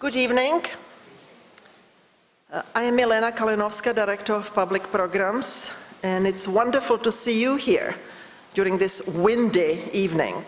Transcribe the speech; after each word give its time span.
Good 0.00 0.14
evening. 0.14 0.62
Uh, 2.52 2.62
I 2.72 2.84
am 2.84 2.94
Milena 2.94 3.32
Kalinovska, 3.32 3.92
Director 3.92 4.34
of 4.34 4.54
Public 4.54 4.84
Programs, 4.92 5.72
and 6.04 6.24
it's 6.24 6.46
wonderful 6.46 6.98
to 6.98 7.10
see 7.10 7.42
you 7.42 7.56
here 7.56 7.96
during 8.54 8.78
this 8.78 9.02
windy 9.08 9.82
evening. 9.92 10.44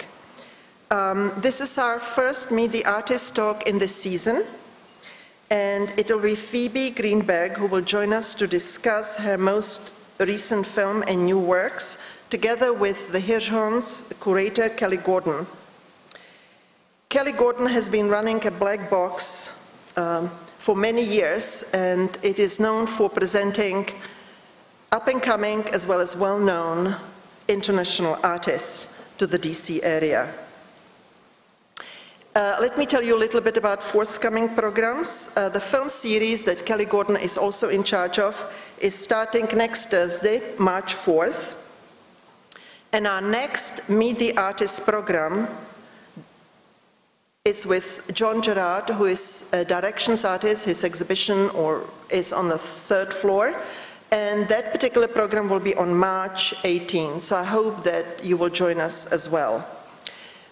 Um, 0.92 1.32
This 1.38 1.60
is 1.60 1.78
our 1.78 1.98
first 1.98 2.52
Meet 2.52 2.70
the 2.70 2.84
Artist 2.84 3.34
talk 3.34 3.66
in 3.66 3.80
this 3.80 3.92
season, 3.92 4.44
and 5.50 5.92
it 5.96 6.08
will 6.08 6.22
be 6.22 6.36
Phoebe 6.36 6.90
Greenberg 6.90 7.56
who 7.56 7.66
will 7.66 7.82
join 7.82 8.12
us 8.12 8.34
to 8.36 8.46
discuss 8.46 9.16
her 9.16 9.36
most 9.36 9.90
recent 10.20 10.64
film 10.64 11.02
and 11.08 11.24
new 11.24 11.40
works, 11.40 11.98
together 12.30 12.72
with 12.72 13.10
the 13.10 13.18
Hirshhorn's 13.18 14.04
curator 14.22 14.68
Kelly 14.68 14.98
Gordon. 14.98 15.48
Kelly 17.10 17.32
Gordon 17.32 17.66
has 17.66 17.88
been 17.88 18.08
running 18.08 18.46
a 18.46 18.52
black 18.52 18.88
box 18.88 19.50
um, 19.96 20.28
for 20.58 20.76
many 20.76 21.02
years, 21.02 21.64
and 21.72 22.16
it 22.22 22.38
is 22.38 22.60
known 22.60 22.86
for 22.86 23.10
presenting 23.10 23.88
up-and-coming 24.92 25.64
as 25.72 25.88
well 25.88 26.00
as 26.00 26.14
well-known 26.14 26.94
international 27.48 28.16
artists 28.22 28.86
to 29.18 29.26
the 29.26 29.40
DC 29.40 29.80
area. 29.82 30.32
Uh, 32.36 32.56
let 32.60 32.78
me 32.78 32.86
tell 32.86 33.02
you 33.02 33.16
a 33.16 33.18
little 33.18 33.40
bit 33.40 33.56
about 33.56 33.82
forthcoming 33.82 34.48
programs. 34.48 35.30
Uh, 35.34 35.48
the 35.48 35.58
film 35.58 35.88
series 35.88 36.44
that 36.44 36.64
Kelly 36.64 36.84
Gordon 36.84 37.16
is 37.16 37.36
also 37.36 37.70
in 37.70 37.82
charge 37.82 38.20
of 38.20 38.36
is 38.80 38.94
starting 38.94 39.48
next 39.56 39.90
Thursday, 39.90 40.40
March 40.60 40.94
4th. 40.94 41.56
And 42.92 43.08
our 43.08 43.20
next 43.20 43.88
Meet 43.88 44.18
the 44.18 44.36
Artist 44.36 44.86
program 44.86 45.48
is 47.46 47.66
with 47.66 48.02
John 48.12 48.42
Gerrard, 48.42 48.90
who 48.90 49.06
is 49.06 49.46
a 49.52 49.64
directions 49.64 50.26
artist. 50.26 50.66
His 50.66 50.84
exhibition 50.84 51.48
or 51.50 51.88
is 52.10 52.34
on 52.34 52.50
the 52.50 52.58
third 52.58 53.14
floor. 53.14 53.54
And 54.12 54.46
that 54.48 54.72
particular 54.72 55.08
program 55.08 55.48
will 55.48 55.58
be 55.58 55.74
on 55.74 55.94
March 55.94 56.52
18. 56.64 57.22
So 57.22 57.36
I 57.36 57.44
hope 57.44 57.82
that 57.84 58.22
you 58.22 58.36
will 58.36 58.50
join 58.50 58.78
us 58.78 59.06
as 59.06 59.26
well. 59.30 59.66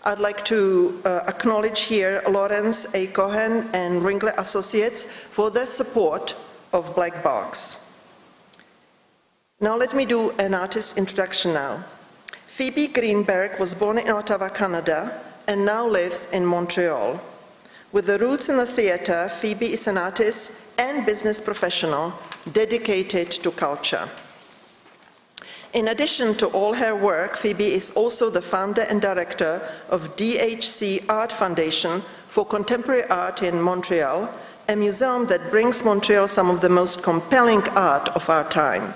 I'd 0.05 0.19
like 0.19 0.47
to 0.47 0.99
uh, 1.05 1.25
acknowledge 1.29 1.81
here 1.81 2.23
Lawrence 2.27 2.87
A. 2.95 3.09
Cohen 3.09 3.69
and 3.75 4.01
Ringler 4.01 4.35
Associates 4.39 5.05
for 5.05 5.51
their 5.51 5.67
support 5.67 6.37
of 6.73 6.95
Black 6.95 7.23
Box. 7.23 7.77
Now 9.61 9.77
let 9.77 9.93
me 9.93 10.07
do 10.07 10.31
an 10.39 10.55
artist 10.55 10.97
introduction 10.97 11.53
now. 11.53 11.85
Phoebe 12.47 12.87
Greenberg 12.87 13.61
was 13.61 13.75
born 13.75 13.99
in 13.99 14.09
Ottawa, 14.09 14.49
Canada, 14.49 15.28
and 15.49 15.65
now 15.65 15.89
lives 15.89 16.29
in 16.31 16.45
Montreal. 16.45 17.19
With 17.91 18.07
the 18.07 18.19
roots 18.19 18.51
in 18.51 18.59
the 18.59 18.67
theater, 18.67 19.31
Phoebe 19.31 19.73
is 19.73 19.89
an 19.89 19.97
artist 19.97 20.53
and 20.77 21.07
business 21.07 21.41
professional 21.41 22.13
dedicated 22.53 23.33
to 23.33 23.51
culture. 23.51 24.09
In 25.73 25.89
addition 25.89 26.35
to 26.37 26.47
all 26.49 26.75
her 26.75 26.95
work, 26.95 27.37
Phoebe 27.37 27.73
is 27.73 27.91
also 27.93 28.29
the 28.31 28.43
founder 28.43 28.83
and 28.83 29.01
director 29.01 29.63
of 29.89 30.17
DHC 30.17 31.05
Art 31.09 31.33
Foundation 31.33 32.03
for 32.27 32.45
Contemporary 32.45 33.05
Art 33.09 33.43
in 33.43 33.61
Montreal, 33.61 34.29
a 34.69 34.77
museum 34.77 35.27
that 35.27 35.51
brings 35.51 35.83
Montreal 35.83 36.29
some 36.29 36.51
of 36.51 36.61
the 36.61 36.69
most 36.69 37.03
compelling 37.03 37.67
art 37.71 38.11
of 38.11 38.29
our 38.29 38.45
time. 38.51 38.93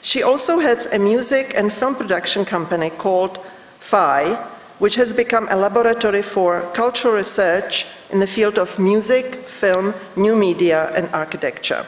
She 0.00 0.22
also 0.22 0.60
heads 0.60 0.86
a 0.86 0.98
music 0.98 1.54
and 1.56 1.72
film 1.72 1.96
production 1.96 2.44
company 2.44 2.90
called 2.90 3.38
PHI, 3.80 4.55
which 4.78 4.96
has 4.96 5.12
become 5.12 5.48
a 5.48 5.56
laboratory 5.56 6.22
for 6.22 6.60
cultural 6.74 7.14
research 7.14 7.86
in 8.10 8.20
the 8.20 8.26
field 8.26 8.58
of 8.58 8.78
music, 8.78 9.34
film, 9.34 9.94
new 10.16 10.36
media, 10.36 10.90
and 10.94 11.08
architecture. 11.14 11.86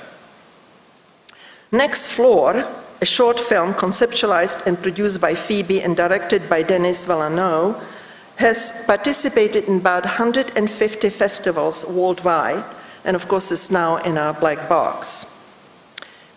Next 1.70 2.08
Floor, 2.08 2.66
a 3.00 3.06
short 3.06 3.38
film 3.38 3.74
conceptualized 3.74 4.66
and 4.66 4.80
produced 4.80 5.20
by 5.20 5.34
Phoebe 5.34 5.82
and 5.82 5.96
directed 5.96 6.48
by 6.48 6.62
Denis 6.62 7.04
Villeneuve, 7.04 7.76
has 8.36 8.72
participated 8.86 9.64
in 9.64 9.78
about 9.78 10.04
150 10.04 11.10
festivals 11.10 11.84
worldwide, 11.86 12.64
and 13.04 13.16
of 13.16 13.28
course 13.28 13.52
is 13.52 13.70
now 13.70 13.96
in 13.98 14.16
our 14.16 14.32
black 14.32 14.68
box. 14.68 15.26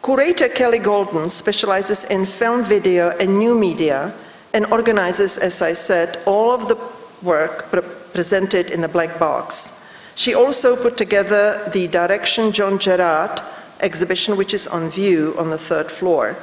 Curator 0.04 0.50
Kelly 0.50 0.80
Gordon 0.80 1.30
specializes 1.30 2.06
in 2.06 2.26
film, 2.26 2.64
video, 2.64 3.16
and 3.20 3.38
new 3.38 3.54
media, 3.54 4.14
and 4.54 4.66
organizes, 4.68 5.38
as 5.38 5.62
I 5.62 5.74
said, 5.74 6.20
all 6.26 6.52
of 6.52 6.68
the 6.68 6.78
work 7.26 7.70
pre- 7.72 7.82
presented 8.14 8.70
in 8.70 8.82
the 8.82 8.88
black 8.88 9.18
box. 9.20 9.74
She 10.16 10.34
also 10.34 10.76
put 10.76 10.98
together 10.98 11.70
the 11.74 11.88
Direction 11.88 12.52
John 12.52 12.78
Gerrard 12.80 13.42
exhibition, 13.80 14.36
which 14.38 14.54
is 14.54 14.68
on 14.68 14.90
view 14.90 15.34
on 15.38 15.50
the 15.50 15.58
third 15.58 15.90
floor. 15.90 16.36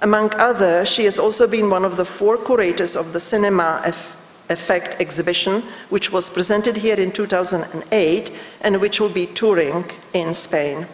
Among 0.00 0.32
other, 0.34 0.84
she 0.86 1.04
has 1.04 1.18
also 1.18 1.46
been 1.46 1.70
one 1.70 1.84
of 1.84 1.96
the 1.96 2.04
four 2.04 2.36
curators 2.36 2.96
of 2.96 3.12
the 3.12 3.20
Cinema 3.20 3.82
Eff- 3.84 4.16
Effect 4.50 5.00
exhibition, 5.00 5.62
which 5.90 6.10
was 6.10 6.28
presented 6.28 6.76
here 6.76 6.96
in 6.96 7.12
2008 7.12 8.32
and 8.62 8.80
which 8.80 9.00
will 9.00 9.08
be 9.08 9.26
touring 9.26 9.84
in 10.12 10.34
Spain. 10.34 10.86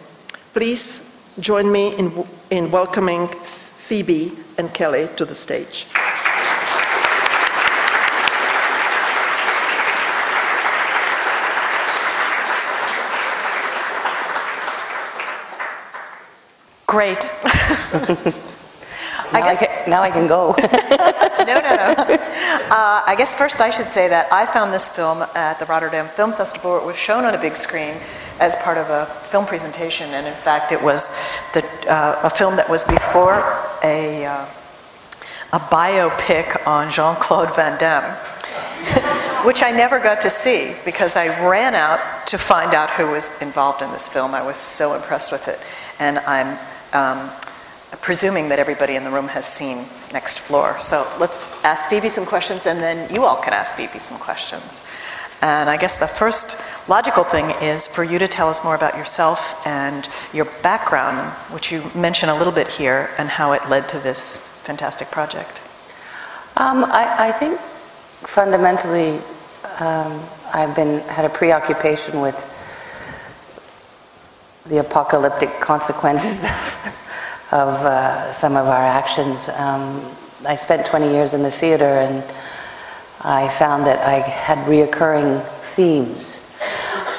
Please 0.53 1.01
join 1.39 1.71
me 1.71 1.95
in, 1.95 2.25
in 2.51 2.69
welcoming 2.69 3.27
Phoebe 3.27 4.31
and 4.57 4.73
Kelly 4.73 5.09
to 5.15 5.25
the 5.25 5.35
stage. 5.35 5.87
Great. 16.87 17.19
Now 19.33 19.39
I 19.39 19.41
guess- 19.41 19.59
can, 19.59 19.89
now 19.89 20.01
I 20.03 20.09
can 20.09 20.25
go. 20.25 20.55
No, 21.45 21.59
no, 21.59 21.93
no. 21.93 22.17
Uh, 22.69 23.03
I 23.05 23.13
guess 23.17 23.35
first 23.35 23.59
I 23.59 23.69
should 23.71 23.89
say 23.89 24.07
that 24.07 24.31
I 24.31 24.45
found 24.45 24.71
this 24.73 24.87
film 24.87 25.21
at 25.35 25.59
the 25.59 25.65
Rotterdam 25.65 26.05
Film 26.07 26.31
Festival. 26.31 26.77
It 26.77 26.85
was 26.85 26.95
shown 26.95 27.25
on 27.25 27.33
a 27.35 27.37
big 27.37 27.57
screen 27.57 27.95
as 28.39 28.55
part 28.57 28.77
of 28.77 28.89
a 28.89 29.05
film 29.05 29.45
presentation, 29.45 30.09
and 30.11 30.25
in 30.27 30.33
fact, 30.33 30.71
it 30.71 30.81
was 30.81 31.11
the, 31.53 31.61
uh, 31.89 32.19
a 32.23 32.29
film 32.29 32.55
that 32.55 32.69
was 32.69 32.83
before 32.85 33.35
a, 33.83 34.25
uh, 34.25 34.45
a 35.53 35.59
biopic 35.59 36.65
on 36.67 36.89
Jean-Claude 36.91 37.53
Van 37.55 37.77
Damme, 37.77 38.13
which 39.45 39.61
I 39.63 39.71
never 39.71 39.99
got 39.99 40.21
to 40.21 40.29
see 40.29 40.73
because 40.85 41.15
I 41.17 41.27
ran 41.49 41.73
out 41.75 41.99
to 42.27 42.37
find 42.37 42.73
out 42.73 42.89
who 42.91 43.07
was 43.07 43.33
involved 43.41 43.81
in 43.81 43.91
this 43.91 44.07
film. 44.07 44.33
I 44.33 44.41
was 44.45 44.57
so 44.57 44.93
impressed 44.93 45.31
with 45.33 45.47
it, 45.49 45.59
and 45.99 46.19
I'm 46.19 46.57
um, 46.97 47.29
presuming 48.01 48.49
that 48.49 48.59
everybody 48.59 48.95
in 48.95 49.03
the 49.03 49.09
room 49.09 49.27
has 49.27 49.45
seen 49.45 49.85
Next 50.11 50.39
Floor. 50.39 50.79
So 50.79 51.07
let's 51.19 51.63
ask 51.63 51.89
Phoebe 51.89 52.09
some 52.09 52.25
questions, 52.25 52.65
and 52.65 52.79
then 52.79 53.13
you 53.13 53.25
all 53.25 53.41
can 53.41 53.53
ask 53.53 53.75
Phoebe 53.75 53.99
some 53.99 54.17
questions. 54.17 54.83
And 55.41 55.69
I 55.69 55.77
guess 55.77 55.97
the 55.97 56.07
first 56.07 56.57
logical 56.89 57.23
thing 57.23 57.51
is 57.61 57.87
for 57.87 58.03
you 58.03 58.17
to 58.17 58.27
tell 58.27 58.49
us 58.49 58.63
more 58.63 58.73
about 58.73 58.97
yourself 58.97 59.39
and 59.67 60.09
your 60.33 60.45
background, 60.63 61.31
which 61.53 61.71
you 61.71 61.83
mention 61.93 62.29
a 62.29 62.35
little 62.35 62.53
bit 62.53 62.67
here, 62.67 63.11
and 63.19 63.29
how 63.29 63.51
it 63.53 63.61
led 63.69 63.87
to 63.89 63.99
this 63.99 64.39
fantastic 64.63 65.11
project. 65.11 65.61
Um, 66.57 66.83
I, 66.85 67.29
I 67.29 67.31
think 67.31 67.59
fundamentally, 67.59 69.19
um, 69.79 70.19
I've 70.53 70.75
been, 70.75 71.01
had 71.01 71.25
a 71.25 71.29
preoccupation 71.29 72.19
with 72.19 72.56
the 74.69 74.79
apocalyptic 74.79 75.59
consequences 75.59 76.45
of 77.51 77.69
uh, 77.85 78.31
some 78.31 78.55
of 78.55 78.67
our 78.67 78.85
actions. 78.85 79.49
Um, 79.49 80.03
I 80.45 80.55
spent 80.55 80.85
20 80.85 81.09
years 81.09 81.33
in 81.33 81.43
the 81.43 81.51
theater 81.51 81.85
and 81.85 82.23
I 83.21 83.47
found 83.47 83.85
that 83.85 83.99
I 83.99 84.19
had 84.19 84.57
reoccurring 84.67 85.41
themes. 85.75 86.43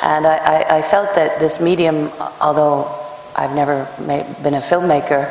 And 0.02 0.26
I, 0.26 0.37
I, 0.37 0.78
I 0.78 0.82
felt 0.82 1.14
that 1.14 1.40
this 1.40 1.61
medium, 1.61 2.11
although 2.40 2.94
I've 3.37 3.55
never 3.55 3.88
made, 4.06 4.25
been 4.43 4.55
a 4.55 4.58
filmmaker, 4.58 5.31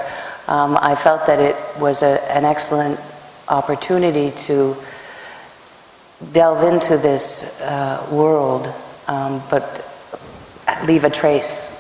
um, 0.50 0.78
I 0.82 0.96
felt 0.96 1.26
that 1.28 1.40
it 1.40 1.56
was 1.80 2.04
a, 2.04 2.20
an 2.36 2.46
excellent 2.46 3.00
opportunity 3.50 4.32
to 4.32 4.76
delve 6.32 6.64
into 6.64 6.98
this 6.98 7.60
uh, 7.62 8.06
world, 8.12 8.74
um, 9.08 9.42
but 9.50 9.84
leave 10.86 11.04
a 11.04 11.10
trace. 11.10 11.74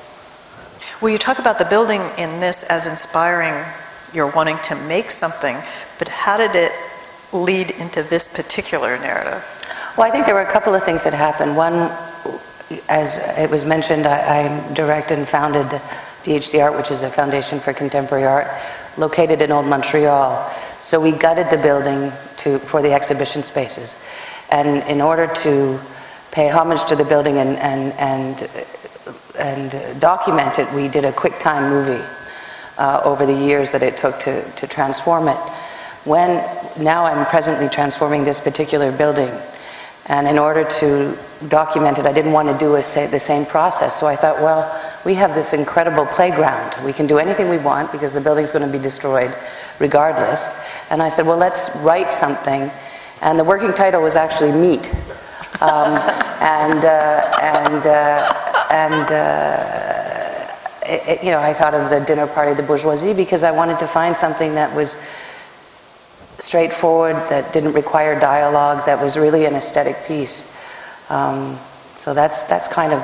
Well, 1.00 1.12
you 1.12 1.20
talk 1.20 1.38
about 1.38 1.60
the 1.60 1.66
building 1.66 2.02
in 2.18 2.40
this 2.40 2.64
as 2.64 2.88
inspiring 2.88 3.64
your 4.14 4.32
wanting 4.32 4.58
to 4.64 4.76
make 4.88 5.12
something, 5.12 5.56
but 6.00 6.08
how 6.08 6.38
did 6.38 6.56
it 6.56 6.72
lead 7.32 7.70
into 7.70 8.02
this 8.02 8.28
particular 8.28 8.98
narrative? 8.98 9.46
Well, 9.96 10.08
I 10.08 10.10
think 10.10 10.26
there 10.26 10.34
were 10.34 10.42
a 10.42 10.52
couple 10.52 10.74
of 10.74 10.82
things 10.82 11.04
that 11.04 11.14
happened. 11.14 11.56
One, 11.56 11.92
as 12.90 13.20
it 13.38 13.48
was 13.48 13.64
mentioned, 13.64 14.08
I, 14.08 14.46
I 14.46 14.74
directed 14.74 15.20
and 15.20 15.28
founded 15.28 15.68
DHC 16.24 16.64
Art, 16.64 16.76
which 16.76 16.90
is 16.90 17.04
a 17.04 17.12
foundation 17.12 17.60
for 17.60 17.74
contemporary 17.74 18.26
art, 18.26 18.48
located 18.98 19.40
in 19.44 19.52
Old 19.52 19.68
Montreal. 19.68 20.52
So 20.82 21.00
we 21.00 21.12
gutted 21.12 21.52
the 21.52 21.62
building 21.62 22.12
to, 22.38 22.58
for 22.58 22.82
the 22.82 22.94
exhibition 22.94 23.44
spaces. 23.44 24.02
And 24.50 24.82
in 24.90 25.02
order 25.02 25.28
to 25.28 25.80
pay 26.32 26.50
homage 26.50 26.86
to 26.86 26.96
the 26.96 27.06
building 27.06 27.38
and, 27.38 27.56
and, 27.58 27.94
and, 27.94 28.50
and 29.38 30.00
document 30.00 30.60
it, 30.60 30.72
we 30.74 30.88
did 30.88 31.06
a 31.06 31.12
QuickTime 31.12 31.70
movie 31.70 32.04
uh, 32.78 33.02
over 33.04 33.26
the 33.26 33.34
years 33.34 33.72
that 33.72 33.84
it 33.84 33.98
took 33.98 34.20
to, 34.20 34.44
to 34.52 34.68
transform 34.68 35.28
it. 35.28 35.38
When, 36.06 36.38
now 36.82 37.06
I'm 37.06 37.26
presently 37.26 37.68
transforming 37.70 38.24
this 38.24 38.40
particular 38.40 38.92
building, 38.92 39.32
and 40.08 40.28
in 40.28 40.38
order 40.38 40.64
to 40.64 41.18
document 41.50 42.00
it, 42.00 42.06
I 42.06 42.14
didn't 42.14 42.32
want 42.32 42.48
to 42.48 42.58
do 42.58 42.76
a, 42.76 42.82
say, 42.82 43.08
the 43.08 43.20
same 43.20 43.46
process. 43.46 44.00
So 44.00 44.08
I 44.08 44.16
thought, 44.16 44.38
well, 44.38 44.64
we 45.06 45.16
have 45.16 45.36
this 45.36 45.54
incredible 45.54 46.06
playground. 46.06 46.78
We 46.86 46.94
can 46.94 47.08
do 47.08 47.18
anything 47.18 47.50
we 47.50 47.58
want 47.58 47.92
because 47.92 48.14
the 48.14 48.22
building's 48.22 48.52
going 48.52 48.66
to 48.66 48.72
be 48.72 48.82
destroyed 48.82 49.36
regardless. 49.80 50.56
And 50.90 51.04
I 51.04 51.10
said, 51.10 51.26
well, 51.26 51.38
let's 51.38 51.76
write 51.78 52.14
something. 52.14 52.72
And 53.22 53.38
the 53.38 53.44
working 53.44 53.74
title 53.74 54.02
was 54.02 54.16
actually 54.16 54.54
Meat. 54.54 54.94
Um, 55.62 55.98
and, 56.40 56.86
uh, 56.86 57.38
and, 57.42 57.86
uh, 57.86 58.57
and 58.70 59.12
uh, 59.12 60.48
it, 60.84 61.08
it, 61.08 61.24
you 61.24 61.32
know, 61.32 61.40
I 61.40 61.54
thought 61.54 61.74
of 61.74 61.90
the 61.90 62.00
dinner 62.06 62.28
party 62.28 62.54
the 62.54 62.64
bourgeoisie 62.64 63.14
because 63.14 63.44
I 63.44 63.52
wanted 63.52 63.80
to 63.80 63.88
find 63.88 64.16
something 64.16 64.56
that 64.56 64.76
was 64.76 64.96
straightforward, 66.40 67.16
that 67.30 67.52
didn't 67.54 67.74
require 67.74 68.20
dialogue, 68.20 68.86
that 68.86 69.02
was 69.02 69.18
really 69.18 69.46
an 69.46 69.56
aesthetic 69.56 69.96
piece. 70.08 70.54
Um, 71.10 71.58
so 71.98 72.14
that's, 72.14 72.44
that's 72.44 72.68
kind 72.68 72.94
of 72.94 73.02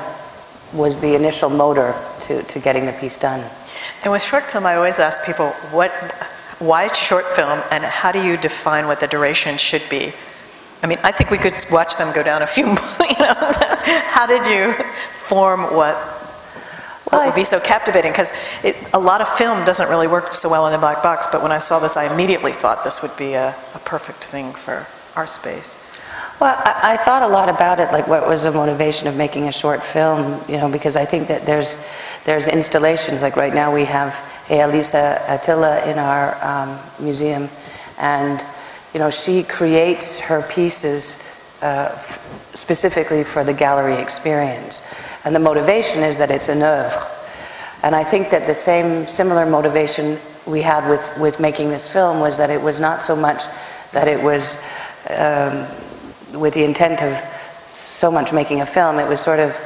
was 0.72 1.00
the 1.00 1.14
initial 1.14 1.50
motor 1.50 1.94
to, 2.22 2.42
to 2.42 2.58
getting 2.58 2.86
the 2.86 2.92
piece 2.92 3.16
done. 3.16 3.44
And 4.02 4.12
with 4.12 4.22
short 4.22 4.44
film, 4.44 4.66
I 4.66 4.76
always 4.76 4.98
ask 4.98 5.24
people, 5.24 5.50
what, 5.70 5.90
why 6.58 6.88
short 6.92 7.26
film, 7.36 7.60
and 7.70 7.84
how 7.84 8.12
do 8.12 8.22
you 8.22 8.36
define 8.36 8.86
what 8.86 9.00
the 9.00 9.06
duration 9.06 9.56
should 9.58 9.82
be? 9.88 10.12
I 10.84 10.86
mean, 10.86 10.98
I 11.02 11.12
think 11.12 11.30
we 11.30 11.38
could 11.38 11.54
watch 11.72 11.96
them 11.96 12.14
go 12.14 12.22
down 12.22 12.42
a 12.42 12.46
few 12.46 12.66
more, 12.66 12.76
you 12.76 13.18
know. 13.18 13.34
how 14.04 14.26
did 14.26 14.46
you 14.46 14.74
form 15.14 15.62
what, 15.74 15.96
what 17.04 17.24
would 17.24 17.34
be 17.34 17.42
so 17.42 17.58
captivating? 17.58 18.12
Because 18.12 18.34
a 18.92 18.98
lot 18.98 19.22
of 19.22 19.28
film 19.30 19.64
doesn't 19.64 19.88
really 19.88 20.06
work 20.06 20.34
so 20.34 20.50
well 20.50 20.66
in 20.66 20.72
the 20.72 20.78
black 20.78 21.02
box, 21.02 21.26
but 21.26 21.42
when 21.42 21.52
I 21.52 21.58
saw 21.58 21.78
this, 21.78 21.96
I 21.96 22.12
immediately 22.12 22.52
thought 22.52 22.84
this 22.84 23.00
would 23.00 23.16
be 23.16 23.32
a, 23.32 23.56
a 23.74 23.78
perfect 23.86 24.24
thing 24.24 24.52
for 24.52 24.86
our 25.16 25.26
space. 25.26 25.80
Well, 26.38 26.54
I, 26.54 26.92
I, 26.92 26.96
thought 26.98 27.22
a 27.22 27.28
lot 27.28 27.48
about 27.48 27.80
it, 27.80 27.90
like 27.90 28.06
what 28.06 28.28
was 28.28 28.42
the 28.42 28.52
motivation 28.52 29.08
of 29.08 29.16
making 29.16 29.48
a 29.48 29.52
short 29.52 29.82
film, 29.82 30.38
you 30.50 30.58
know, 30.58 30.70
because 30.70 30.96
I 30.96 31.06
think 31.06 31.28
that 31.28 31.46
there's, 31.46 31.82
there's 32.24 32.46
installations, 32.46 33.22
like 33.22 33.36
right 33.36 33.54
now 33.54 33.72
we 33.72 33.86
have 33.86 34.12
Eija-Liisa 34.48 35.24
Ahtila 35.28 35.86
in 35.86 35.98
our 35.98 36.36
um, 36.44 36.78
museum, 37.00 37.48
and, 37.98 38.44
you 38.94 39.00
know, 39.00 39.10
she 39.10 39.42
creates 39.42 40.20
her 40.20 40.42
pieces 40.42 41.22
uh, 41.60 41.90
f- 41.92 42.50
specifically 42.54 43.24
for 43.24 43.42
the 43.42 43.52
gallery 43.52 44.00
experience. 44.00 44.80
And 45.24 45.34
the 45.34 45.40
motivation 45.40 46.02
is 46.02 46.16
that 46.18 46.30
it's 46.30 46.48
an 46.48 46.62
oeuvre. 46.62 47.02
And 47.82 47.94
I 47.94 48.04
think 48.04 48.30
that 48.30 48.46
the 48.46 48.54
same 48.54 49.06
similar 49.06 49.44
motivation 49.44 50.18
we 50.46 50.62
had 50.62 50.88
with, 50.88 51.18
with 51.18 51.40
making 51.40 51.70
this 51.70 51.92
film 51.92 52.20
was 52.20 52.38
that 52.38 52.50
it 52.50 52.62
was 52.62 52.78
not 52.80 53.02
so 53.02 53.16
much 53.16 53.44
that 53.92 54.08
it 54.08 54.22
was 54.22 54.58
um, 55.10 55.66
with 56.40 56.54
the 56.54 56.64
intent 56.64 57.02
of 57.02 57.20
so 57.64 58.10
much 58.10 58.32
making 58.32 58.60
a 58.60 58.66
film, 58.66 58.98
it 58.98 59.08
was 59.08 59.20
sort 59.20 59.40
of 59.40 59.58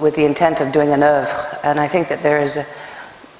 with 0.00 0.14
the 0.16 0.24
intent 0.24 0.60
of 0.60 0.72
doing 0.72 0.92
an 0.92 1.02
oeuvre. 1.02 1.58
And 1.64 1.80
I 1.80 1.88
think 1.88 2.08
that 2.08 2.22
there 2.22 2.40
is 2.40 2.56
a, 2.56 2.62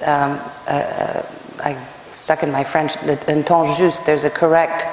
um, 0.03 0.39
a, 0.67 0.73
a 0.73 1.25
I 1.63 1.87
stuck 2.13 2.43
in 2.43 2.51
my 2.51 2.63
French, 2.63 2.97
un 3.27 3.43
temps 3.43 3.77
juste, 3.77 4.05
there's 4.05 4.23
a 4.23 4.29
correct, 4.29 4.85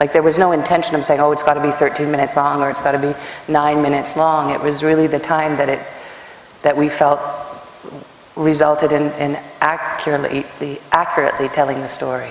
like 0.00 0.12
there 0.12 0.22
was 0.22 0.38
no 0.38 0.52
intention 0.52 0.94
of 0.94 1.04
saying, 1.04 1.20
oh, 1.20 1.32
it's 1.32 1.42
got 1.42 1.54
to 1.54 1.62
be 1.62 1.70
13 1.70 2.10
minutes 2.10 2.36
long 2.36 2.62
or 2.62 2.70
it's 2.70 2.80
got 2.80 2.92
to 2.92 2.98
be 2.98 3.14
nine 3.52 3.82
minutes 3.82 4.16
long. 4.16 4.50
It 4.50 4.60
was 4.60 4.84
really 4.84 5.06
the 5.06 5.18
time 5.18 5.56
that 5.56 5.68
it, 5.68 5.80
that 6.62 6.76
we 6.76 6.88
felt 6.88 7.20
resulted 8.36 8.92
in, 8.92 9.10
in 9.20 9.36
accurately, 9.60 10.44
accurately 10.92 11.48
telling 11.48 11.80
the 11.80 11.88
story. 11.88 12.30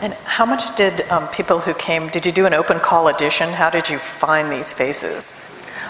And 0.00 0.12
how 0.24 0.44
much 0.44 0.74
did 0.74 1.02
um, 1.10 1.28
people 1.28 1.58
who 1.58 1.74
came, 1.74 2.08
did 2.08 2.26
you 2.26 2.32
do 2.32 2.46
an 2.46 2.54
open 2.54 2.80
call 2.80 3.08
audition? 3.08 3.48
How 3.50 3.70
did 3.70 3.88
you 3.88 3.98
find 3.98 4.50
these 4.50 4.72
faces? 4.72 5.34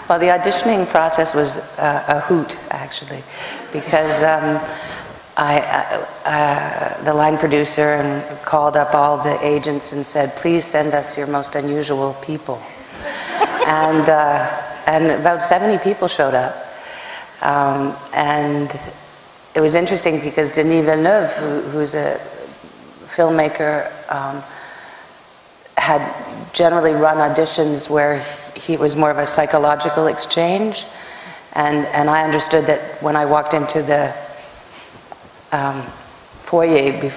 Well, 0.09 0.19
the 0.19 0.27
auditioning 0.27 0.87
process 0.87 1.35
was 1.35 1.57
uh, 1.77 2.03
a 2.07 2.19
hoot, 2.21 2.57
actually, 2.69 3.23
because 3.73 4.23
um, 4.23 4.61
I, 5.39 5.59
uh, 5.59 6.27
uh, 6.27 7.03
the 7.03 7.13
line 7.13 7.37
producer 7.37 7.93
and 7.93 8.41
called 8.41 8.75
up 8.75 8.95
all 8.95 9.17
the 9.21 9.37
agents 9.45 9.93
and 9.93 10.03
said, 10.03 10.35
please 10.35 10.65
send 10.65 10.95
us 10.95 11.15
your 11.15 11.27
most 11.27 11.53
unusual 11.53 12.15
people. 12.23 12.59
and, 13.67 14.09
uh, 14.09 14.63
and 14.87 15.11
about 15.11 15.43
70 15.43 15.77
people 15.83 16.07
showed 16.07 16.33
up. 16.33 16.55
Um, 17.43 17.95
and 18.15 18.67
it 19.53 19.61
was 19.61 19.75
interesting 19.75 20.19
because 20.21 20.49
Denis 20.49 20.83
Villeneuve, 20.83 21.31
who, 21.35 21.61
who's 21.69 21.93
a 21.93 22.19
filmmaker 23.05 23.91
um, 24.11 24.41
had 25.77 26.01
generally 26.51 26.93
run 26.93 27.17
auditions 27.17 27.91
where 27.91 28.25
he 28.55 28.75
was 28.75 28.95
more 28.95 29.11
of 29.11 29.19
a 29.19 29.27
psychological 29.27 30.07
exchange. 30.07 30.87
And, 31.53 31.85
and 31.87 32.09
I 32.09 32.23
understood 32.23 32.65
that 32.65 33.03
when 33.03 33.15
I 33.15 33.25
walked 33.25 33.53
into 33.53 33.83
the 33.83 34.15
um, 35.51 35.81
foyer 36.43 37.09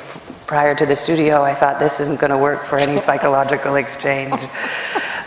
prior 0.46 0.74
to 0.74 0.86
the 0.86 0.96
studio, 0.96 1.42
I 1.42 1.54
thought 1.54 1.78
this 1.78 2.00
isn't 2.00 2.18
going 2.18 2.30
to 2.30 2.38
work 2.38 2.64
for 2.64 2.78
any 2.78 2.98
psychological 2.98 3.76
exchange. 3.76 4.34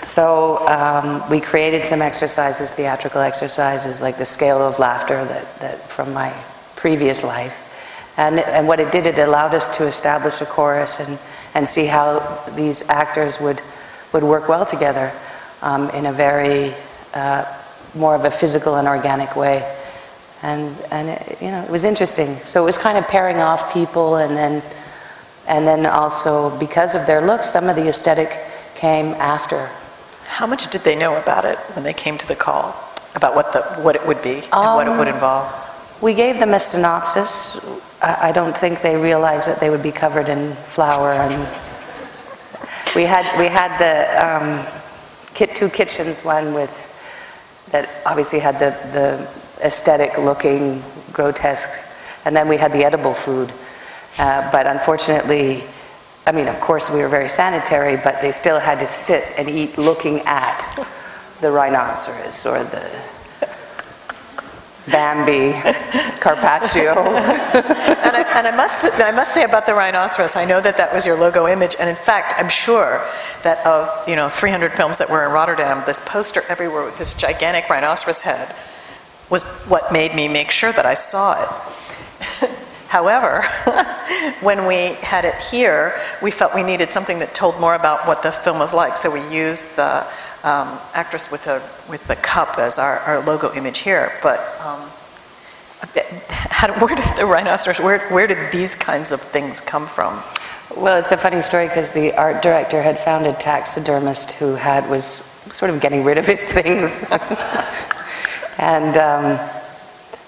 So 0.03 0.67
um, 0.67 1.23
we 1.29 1.39
created 1.39 1.85
some 1.85 2.01
exercises, 2.01 2.73
theatrical 2.73 3.21
exercises, 3.21 4.01
like 4.01 4.17
the 4.17 4.25
scale 4.25 4.57
of 4.57 4.77
laughter 4.79 5.23
that, 5.23 5.59
that 5.59 5.79
from 5.79 6.13
my 6.13 6.33
previous 6.75 7.23
life. 7.23 7.69
And, 8.17 8.39
and 8.39 8.67
what 8.67 8.81
it 8.81 8.91
did, 8.91 9.05
it 9.05 9.17
allowed 9.17 9.55
us 9.55 9.69
to 9.77 9.87
establish 9.87 10.41
a 10.41 10.45
chorus 10.45 10.99
and, 10.99 11.17
and 11.55 11.65
see 11.65 11.85
how 11.85 12.19
these 12.55 12.87
actors 12.89 13.39
would, 13.39 13.61
would 14.11 14.23
work 14.23 14.49
well 14.49 14.65
together 14.65 15.11
um, 15.61 15.89
in 15.91 16.05
a 16.05 16.11
very, 16.11 16.73
uh, 17.13 17.45
more 17.95 18.13
of 18.13 18.25
a 18.25 18.31
physical 18.31 18.75
and 18.75 18.87
organic 18.87 19.37
way. 19.37 19.63
And, 20.43 20.75
and 20.91 21.09
it, 21.09 21.41
you 21.41 21.49
know, 21.49 21.63
it 21.63 21.69
was 21.69 21.85
interesting. 21.85 22.35
So 22.45 22.61
it 22.61 22.65
was 22.65 22.77
kind 22.77 22.97
of 22.97 23.07
pairing 23.07 23.37
off 23.37 23.73
people 23.73 24.17
and 24.17 24.35
then, 24.35 24.61
and 25.47 25.65
then 25.65 25.85
also 25.85 26.57
because 26.59 26.95
of 26.95 27.07
their 27.07 27.21
looks, 27.21 27.49
some 27.49 27.69
of 27.69 27.75
the 27.75 27.87
aesthetic 27.87 28.39
came 28.75 29.13
after. 29.15 29.69
How 30.25 30.45
much 30.45 30.69
did 30.69 30.81
they 30.81 30.95
know 30.95 31.15
about 31.21 31.45
it 31.45 31.57
when 31.75 31.83
they 31.83 31.93
came 31.93 32.17
to 32.17 32.27
the 32.27 32.35
call? 32.35 32.75
About 33.15 33.35
what, 33.35 33.53
the, 33.53 33.61
what 33.81 33.95
it 33.95 34.05
would 34.07 34.21
be 34.23 34.35
and 34.35 34.53
um, 34.53 34.75
what 34.75 34.87
it 34.87 34.91
would 34.91 35.07
um, 35.07 35.13
involve? 35.13 36.01
We 36.01 36.13
gave 36.13 36.39
them 36.39 36.53
a 36.53 36.59
synopsis. 36.59 37.59
I 38.01 38.31
don't 38.33 38.57
think 38.57 38.81
they 38.81 38.97
realized 38.97 39.47
that 39.47 39.59
they 39.59 39.69
would 39.69 39.83
be 39.83 39.91
covered 39.91 40.27
in 40.27 40.53
flour 40.53 41.11
and 41.11 41.33
we 42.95 43.03
had 43.03 43.25
we 43.39 43.45
had 43.45 43.75
the 43.79 43.95
um, 44.23 44.65
kit 45.33 45.55
two 45.55 45.69
kitchens 45.69 46.23
one 46.23 46.53
with 46.53 46.89
that 47.71 47.89
obviously 48.05 48.39
had 48.39 48.59
the 48.59 48.71
the 48.91 49.29
aesthetic 49.63 50.17
looking 50.17 50.81
grotesque 51.11 51.81
and 52.25 52.35
then 52.35 52.47
we 52.47 52.57
had 52.57 52.71
the 52.71 52.83
edible 52.83 53.13
food 53.13 53.51
uh, 54.19 54.49
but 54.51 54.67
unfortunately 54.67 55.63
I 56.25 56.31
mean 56.31 56.47
of 56.47 56.59
course 56.59 56.89
we 56.91 57.01
were 57.01 57.09
very 57.09 57.29
sanitary 57.29 57.97
but 57.97 58.21
they 58.21 58.31
still 58.31 58.59
had 58.59 58.79
to 58.79 58.87
sit 58.87 59.23
and 59.37 59.49
eat 59.49 59.77
looking 59.77 60.19
at 60.21 60.87
the 61.41 61.51
rhinoceros 61.51 62.45
or 62.45 62.59
the 62.59 63.03
Bambi, 64.91 65.53
Carpaccio. 66.19 66.91
and, 66.93 68.15
I, 68.15 68.25
and 68.35 68.47
I, 68.47 68.51
must, 68.55 68.83
I 68.83 69.11
must 69.11 69.33
say 69.33 69.45
about 69.45 69.65
the 69.65 69.73
rhinoceros, 69.73 70.35
I 70.35 70.43
know 70.43 70.59
that 70.59 70.75
that 70.75 70.93
was 70.93 71.05
your 71.05 71.17
logo 71.17 71.47
image, 71.47 71.75
and 71.79 71.89
in 71.89 71.95
fact, 71.95 72.33
I'm 72.37 72.49
sure 72.49 73.01
that 73.43 73.65
of 73.65 73.89
you 74.09 74.17
know 74.17 74.27
300 74.27 74.73
films 74.73 74.97
that 74.97 75.09
were 75.09 75.25
in 75.25 75.31
Rotterdam, 75.31 75.83
this 75.85 76.01
poster 76.01 76.43
everywhere 76.49 76.83
with 76.83 76.97
this 76.97 77.13
gigantic 77.13 77.69
rhinoceros 77.69 78.23
head 78.23 78.53
was 79.29 79.43
what 79.67 79.91
made 79.91 80.15
me 80.15 80.27
make 80.27 80.51
sure 80.51 80.71
that 80.71 80.85
I 80.85 80.93
saw 80.93 81.41
it. 81.41 82.49
However, 82.87 83.41
when 84.41 84.67
we 84.67 84.93
had 85.01 85.25
it 85.25 85.35
here, 85.35 85.99
we 86.21 86.29
felt 86.29 86.53
we 86.53 86.61
needed 86.61 86.91
something 86.91 87.19
that 87.19 87.33
told 87.33 87.59
more 87.59 87.73
about 87.73 88.07
what 88.07 88.21
the 88.21 88.31
film 88.31 88.59
was 88.59 88.73
like, 88.73 88.97
so 88.97 89.09
we 89.09 89.27
used 89.35 89.75
the 89.75 90.05
um, 90.43 90.77
actress 90.93 91.31
with 91.31 91.43
the, 91.45 91.61
with 91.89 92.05
the 92.07 92.15
cup 92.17 92.59
as 92.59 92.77
our, 92.77 92.99
our 92.99 93.25
logo 93.25 93.51
image 93.55 93.79
here. 93.79 94.11
But 94.21 94.39
um, 94.61 94.79
how, 96.29 96.71
where 96.79 96.95
did 96.95 97.03
the 97.17 97.25
rhinoceros, 97.25 97.79
where, 97.79 97.99
where 98.09 98.27
did 98.27 98.51
these 98.51 98.75
kinds 98.75 99.11
of 99.11 99.21
things 99.21 99.59
come 99.59 99.87
from? 99.87 100.21
Well, 100.75 100.99
it's 100.99 101.11
a 101.11 101.17
funny 101.17 101.41
story 101.41 101.67
because 101.67 101.91
the 101.91 102.13
art 102.13 102.41
director 102.41 102.81
had 102.81 102.99
found 102.99 103.25
a 103.25 103.33
taxidermist 103.33 104.33
who 104.33 104.55
had 104.55 104.89
was 104.89 105.05
sort 105.51 105.71
of 105.71 105.81
getting 105.81 106.03
rid 106.03 106.17
of 106.17 106.25
his 106.25 106.47
things, 106.47 106.99
and 108.57 108.97
um, 108.97 109.39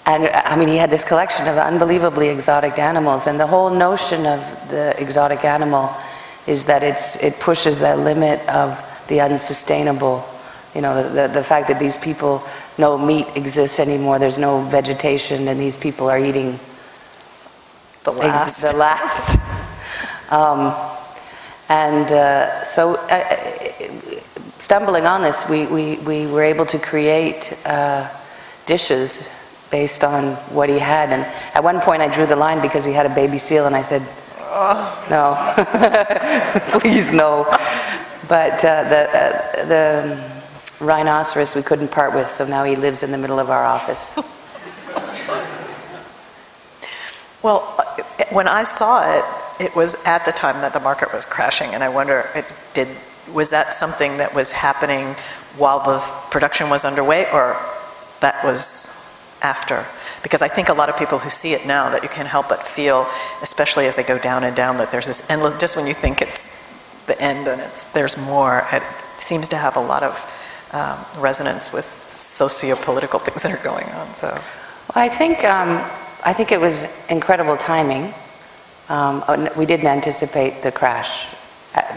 and 0.05 0.27
I 0.29 0.55
mean 0.55 0.67
he 0.67 0.77
had 0.77 0.89
this 0.89 1.03
collection 1.03 1.47
of 1.47 1.57
unbelievably 1.57 2.29
exotic 2.29 2.77
animals, 2.79 3.27
and 3.27 3.39
the 3.39 3.47
whole 3.47 3.69
notion 3.69 4.25
of 4.25 4.39
the 4.69 4.93
exotic 5.01 5.43
animal 5.45 5.89
is 6.47 6.65
that 6.65 6.83
it's 6.83 7.15
it 7.23 7.39
pushes 7.39 7.79
that 7.79 7.97
limit 7.99 8.39
of 8.49 8.77
the 9.07 9.21
unsustainable 9.21 10.23
You 10.75 10.81
know, 10.81 10.93
the, 11.09 11.27
the- 11.31 11.43
fact 11.43 11.67
that 11.69 11.79
these 11.79 11.97
people, 11.97 12.43
no 12.77 12.97
meat 12.97 13.27
exists 13.35 13.79
anymore, 13.79 14.19
there's 14.19 14.37
no 14.37 14.59
vegetation, 14.67 15.47
and 15.47 15.57
these 15.57 15.77
people 15.77 16.09
are 16.11 16.19
eating 16.19 16.59
The 18.03 18.11
ex- 18.11 18.19
last. 18.19 18.61
The 18.61 18.77
last. 18.77 19.39
Um, 20.31 20.73
And 21.69 22.11
uh, 22.11 22.63
so 22.65 22.93
uh, 23.09 23.23
stumbling 24.65 25.05
on 25.05 25.21
this, 25.21 25.47
we, 25.47 25.67
we, 25.67 25.97
we 25.97 26.25
were 26.25 26.41
able 26.41 26.65
to 26.65 26.79
create 26.79 27.53
uh, 27.65 28.09
dishes 28.65 29.29
based 29.69 30.03
on 30.03 30.33
what 30.55 30.69
he 30.69 30.79
had. 30.79 31.11
And 31.11 31.21
at 31.53 31.63
one 31.63 31.79
point, 31.81 32.01
I 32.01 32.11
drew 32.11 32.25
the 32.25 32.35
line 32.35 32.63
because 32.63 32.83
he 32.83 32.91
had 32.91 33.05
a 33.05 33.13
baby 33.13 33.37
seal, 33.37 33.67
and 33.67 33.75
I 33.75 33.81
said, 33.81 34.01
no, 35.11 35.37
please 36.79 37.13
no. 37.13 37.45
But 38.27 38.65
uh, 38.65 38.89
the, 38.89 39.01
uh, 39.13 39.65
the 39.67 40.31
rhinoceros 40.79 41.55
we 41.55 41.61
couldn't 41.61 41.91
part 41.91 42.15
with, 42.15 42.27
so 42.27 42.43
now 42.47 42.63
he 42.63 42.75
lives 42.75 43.03
in 43.03 43.11
the 43.11 43.19
middle 43.19 43.37
of 43.37 43.51
our 43.51 43.63
office. 43.63 44.17
Well, 47.43 47.61
when 48.31 48.47
I 48.47 48.63
saw 48.63 49.15
it, 49.15 49.23
it 49.63 49.75
was 49.75 49.93
at 50.05 50.25
the 50.25 50.31
time 50.31 50.57
that 50.61 50.73
the 50.73 50.79
market 50.79 51.13
was 51.13 51.23
crashing, 51.23 51.75
and 51.75 51.83
I 51.83 51.89
wonder, 51.89 52.27
it 52.33 52.51
did, 52.73 52.87
was 53.33 53.49
that 53.49 53.73
something 53.73 54.17
that 54.17 54.33
was 54.33 54.51
happening 54.51 55.15
while 55.57 55.79
the 55.79 55.99
production 56.31 56.69
was 56.69 56.85
underway, 56.85 57.25
or 57.31 57.57
that 58.21 58.43
was 58.43 59.03
after? 59.41 59.85
Because 60.23 60.41
I 60.41 60.47
think 60.47 60.69
a 60.69 60.73
lot 60.73 60.89
of 60.89 60.97
people 60.97 61.19
who 61.19 61.29
see 61.29 61.53
it 61.53 61.65
now, 61.65 61.89
that 61.89 62.03
you 62.03 62.09
can't 62.09 62.27
help 62.27 62.49
but 62.49 62.65
feel, 62.65 63.07
especially 63.41 63.85
as 63.87 63.95
they 63.95 64.03
go 64.03 64.17
down 64.17 64.43
and 64.43 64.55
down, 64.55 64.77
that 64.77 64.91
there's 64.91 65.07
this 65.07 65.27
endless, 65.29 65.53
just 65.53 65.77
when 65.77 65.87
you 65.87 65.93
think 65.93 66.21
it's 66.21 66.49
the 67.05 67.19
end 67.21 67.47
and 67.47 67.61
it's, 67.61 67.85
there's 67.85 68.17
more, 68.17 68.65
it 68.71 68.83
seems 69.17 69.47
to 69.49 69.57
have 69.57 69.75
a 69.77 69.79
lot 69.79 70.03
of 70.03 70.69
um, 70.73 71.21
resonance 71.21 71.71
with 71.71 71.85
socio-political 71.85 73.19
things 73.25 73.43
that 73.43 73.51
are 73.51 73.63
going 73.63 73.87
on, 73.89 74.13
so. 74.13 74.27
Well, 74.27 75.03
I 75.03 75.09
think, 75.09 75.43
um, 75.43 75.83
I 76.25 76.33
think 76.33 76.51
it 76.51 76.59
was 76.59 76.85
incredible 77.09 77.57
timing. 77.57 78.13
Um, 78.89 79.23
uh, 79.27 79.49
We 79.57 79.65
didn't 79.65 79.87
anticipate 79.87 80.61
the 80.61 80.71
crash 80.71 81.27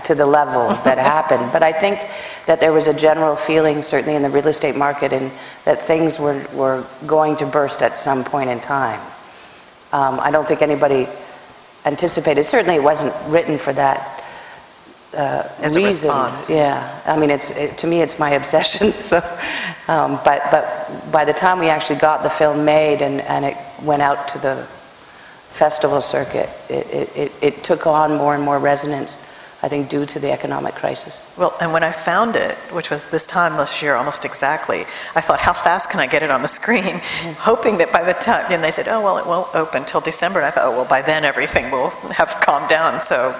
to 0.04 0.14
the 0.14 0.26
level 0.26 0.68
that 0.84 0.98
happened, 1.14 1.50
but 1.52 1.62
I 1.62 1.72
think 1.72 1.98
that 2.46 2.60
there 2.60 2.72
was 2.72 2.86
a 2.86 2.94
general 2.94 3.36
feeling, 3.36 3.82
certainly 3.82 4.16
in 4.16 4.22
the 4.22 4.30
real 4.30 4.46
estate 4.48 4.76
market, 4.76 5.12
and 5.12 5.30
that 5.64 5.82
things 5.82 6.18
were, 6.18 6.44
were 6.54 6.84
going 7.06 7.36
to 7.36 7.46
burst 7.46 7.82
at 7.82 7.98
some 7.98 8.24
point 8.24 8.50
in 8.50 8.60
time. 8.60 9.00
Um, 9.92 10.18
I 10.20 10.30
don't 10.30 10.46
think 10.48 10.62
anybody 10.62 11.06
anticipated, 11.84 12.44
certainly 12.44 12.74
it 12.76 12.82
wasn't 12.82 13.14
written 13.30 13.58
for 13.58 13.72
that 13.74 14.24
uh, 15.14 15.48
As 15.60 15.76
a 15.76 15.80
reason. 15.80 16.10
response. 16.10 16.50
Yeah, 16.50 17.00
I 17.06 17.16
mean, 17.16 17.30
it's, 17.30 17.50
it- 17.50 17.78
to 17.78 17.86
me, 17.86 18.00
it's 18.00 18.18
my 18.18 18.30
obsession, 18.40 18.92
so, 18.92 19.18
um, 19.88 20.18
but, 20.24 20.42
but 20.50 21.10
by 21.12 21.24
the 21.24 21.32
time 21.32 21.58
we 21.58 21.68
actually 21.68 21.98
got 21.98 22.22
the 22.22 22.30
film 22.30 22.64
made 22.64 23.00
and, 23.02 23.20
and 23.22 23.44
it 23.44 23.56
went 23.82 24.02
out 24.02 24.28
to 24.28 24.38
the 24.38 24.66
festival 25.50 26.00
circuit, 26.00 26.48
it, 26.68 26.86
it- 26.92 27.16
it, 27.16 27.32
it 27.42 27.64
took 27.64 27.86
on 27.86 28.16
more 28.16 28.34
and 28.34 28.42
more 28.44 28.58
resonance, 28.58 29.24
I 29.60 29.68
think, 29.68 29.88
due 29.88 30.06
to 30.06 30.20
the 30.20 30.30
economic 30.30 30.76
crisis. 30.76 31.26
Well, 31.36 31.56
and 31.60 31.72
when 31.72 31.82
I 31.82 31.90
found 31.90 32.36
it, 32.36 32.54
which 32.72 32.90
was 32.90 33.08
this 33.08 33.26
time 33.26 33.56
this 33.56 33.82
year, 33.82 33.96
almost 33.96 34.24
exactly, 34.24 34.82
I 35.16 35.20
thought, 35.20 35.40
how 35.40 35.52
fast 35.52 35.90
can 35.90 35.98
I 35.98 36.06
get 36.06 36.22
it 36.22 36.30
on 36.30 36.42
the 36.42 36.48
screen? 36.48 36.84
Hoping 37.38 37.78
that 37.78 37.92
by 37.92 38.04
the 38.04 38.12
time, 38.12 38.52
and 38.52 38.62
they 38.62 38.70
said, 38.70 38.86
oh, 38.86 39.02
well, 39.02 39.18
it 39.18 39.26
won't 39.26 39.52
open 39.56 39.84
till 39.84 40.00
December. 40.00 40.38
And 40.38 40.46
I 40.46 40.50
thought, 40.52 40.64
oh, 40.66 40.70
well, 40.70 40.84
by 40.84 41.02
then 41.02 41.24
everything 41.24 41.72
will 41.72 41.90
have 42.12 42.40
calmed 42.40 42.68
down. 42.68 43.00
So 43.00 43.34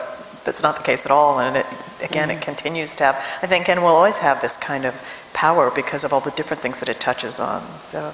that's 0.45 0.61
not 0.61 0.77
the 0.77 0.83
case 0.83 1.07
at 1.07 1.13
all. 1.13 1.39
And 1.39 1.57
it, 1.57 1.67
again, 2.03 2.31
it 2.31 2.43
continues 2.43 2.97
to 2.97 3.05
have, 3.05 3.15
I 3.41 3.47
think, 3.47 3.69
and 3.69 3.81
will 3.81 3.89
always 3.89 4.19
have 4.19 4.41
this 4.43 4.57
kind 4.57 4.87
of 4.87 4.95
power 5.35 5.71
because 5.71 6.03
of 6.03 6.13
all 6.13 6.21
the 6.21 6.33
different 6.33 6.61
things 6.61 6.81
that 6.81 6.89
it 6.89 6.99
touches 6.99 7.39
on. 7.39 7.63
So, 7.81 8.13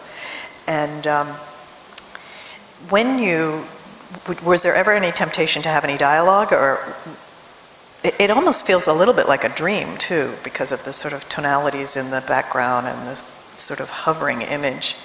and 0.67 1.07
um, 1.07 1.29
when 2.91 3.19
you, 3.19 3.65
was 4.45 4.63
there 4.63 4.75
ever 4.75 4.93
any 4.93 5.11
temptation 5.11 5.63
to 5.63 5.71
have 5.71 5.85
any 5.85 5.97
dialogue 5.97 6.53
or 6.53 6.95
it, 8.05 8.15
it 8.21 8.31
almost 8.31 8.67
feels 8.67 8.87
a 8.87 8.93
little 8.93 9.15
bit 9.15 9.27
like 9.27 9.43
a 9.43 9.49
dream, 9.49 9.97
too, 9.97 10.35
because 10.45 10.71
of 10.71 10.85
the 10.85 10.93
sort 10.93 11.15
of 11.15 11.29
tonalities 11.29 11.97
in 11.97 12.11
the 12.11 12.23
background 12.29 12.87
and 12.87 13.09
this 13.09 13.25
sort 13.55 13.81
of 13.81 13.91
hovering 13.91 14.43
image. 14.43 14.97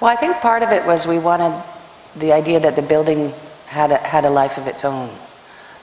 Well, 0.00 0.10
I 0.10 0.16
think 0.16 0.36
part 0.36 0.62
of 0.62 0.70
it 0.70 0.84
was 0.86 1.06
we 1.06 1.18
wanted 1.18 1.62
the 2.16 2.32
idea 2.32 2.58
that 2.60 2.74
the 2.74 2.82
building 2.82 3.32
had 3.66 3.90
a, 3.90 3.98
had 3.98 4.24
a 4.24 4.30
life 4.30 4.56
of 4.56 4.66
its 4.66 4.84
own. 4.84 5.10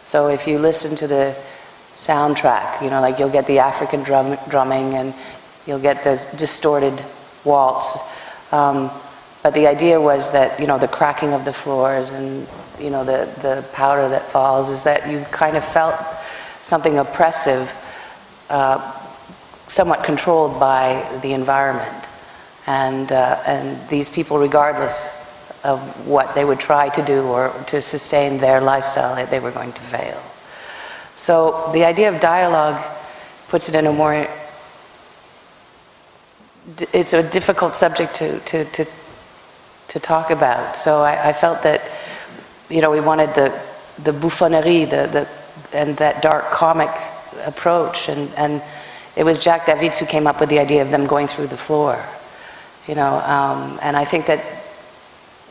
So 0.01 0.27
if 0.27 0.47
you 0.47 0.57
listen 0.57 0.95
to 0.97 1.07
the 1.07 1.35
soundtrack, 1.95 2.81
you 2.81 2.89
know, 2.89 3.01
like 3.01 3.19
you'll 3.19 3.29
get 3.29 3.47
the 3.47 3.59
African 3.59 4.03
drum, 4.03 4.37
drumming 4.49 4.95
and 4.95 5.13
you'll 5.65 5.79
get 5.79 6.03
the 6.03 6.25
distorted 6.35 7.03
waltz. 7.43 7.97
Um, 8.51 8.89
but 9.43 9.53
the 9.53 9.67
idea 9.67 10.01
was 10.01 10.31
that, 10.31 10.59
you 10.59 10.67
know, 10.67 10.77
the 10.77 10.87
cracking 10.87 11.33
of 11.33 11.45
the 11.45 11.53
floors 11.53 12.11
and, 12.11 12.47
you 12.79 12.89
know, 12.89 13.03
the, 13.03 13.29
the 13.41 13.65
powder 13.73 14.09
that 14.09 14.23
falls 14.23 14.69
is 14.69 14.83
that 14.83 15.09
you 15.09 15.23
kind 15.31 15.55
of 15.55 15.63
felt 15.63 15.95
something 16.65 16.97
oppressive, 16.97 17.71
uh, 18.49 18.81
somewhat 19.67 20.03
controlled 20.03 20.59
by 20.59 21.07
the 21.21 21.31
environment. 21.33 22.07
And, 22.65 23.11
uh, 23.11 23.39
and 23.45 23.87
these 23.87 24.09
people, 24.09 24.39
regardless 24.39 25.13
of 25.63 25.79
what 26.07 26.33
they 26.33 26.43
would 26.43 26.59
try 26.59 26.89
to 26.89 27.05
do 27.05 27.21
or 27.27 27.53
to 27.67 27.83
sustain 27.83 28.39
their 28.39 28.61
lifestyle, 28.61 29.23
they 29.27 29.39
were 29.39 29.51
going 29.51 29.73
to 29.73 29.81
fail. 29.81 30.19
So 31.13 31.69
the 31.71 31.85
idea 31.85 32.09
of 32.09 32.19
dialogue 32.19 32.83
puts 33.47 33.69
it 33.69 33.75
in 33.75 33.85
a 33.85 33.93
more, 33.93 34.27
it's 36.91 37.13
a 37.13 37.21
difficult 37.21 37.75
subject 37.75 38.15
to, 38.15 38.39
to, 38.39 38.65
to, 38.65 38.85
to 39.89 39.99
talk 39.99 40.31
about. 40.31 40.75
So 40.75 41.01
I, 41.01 41.29
I 41.29 41.33
felt 41.33 41.61
that, 41.61 41.81
you 42.71 42.81
know, 42.81 42.89
we 42.89 43.01
wanted 43.01 43.35
the, 43.35 43.53
the 44.01 44.11
bouffonnerie, 44.11 44.89
the, 44.89 45.05
the, 45.13 45.44
and 45.75 45.97
that 45.97 46.21
dark 46.21 46.45
comic 46.51 46.89
approach. 47.45 48.09
And, 48.09 48.29
and 48.35 48.61
it 49.15 49.23
was 49.23 49.39
Jacques 49.39 49.65
Davidts 49.65 49.99
who 49.99 50.05
came 50.05 50.27
up 50.27 50.39
with 50.39 50.49
the 50.49 50.59
idea 50.59 50.81
of 50.81 50.91
them 50.91 51.05
going 51.05 51.27
through 51.27 51.47
the 51.47 51.57
floor, 51.57 52.03
you 52.87 52.95
know, 52.95 53.15
um, 53.19 53.79
and 53.81 53.95
I 53.95 54.05
think 54.05 54.25
that 54.27 54.43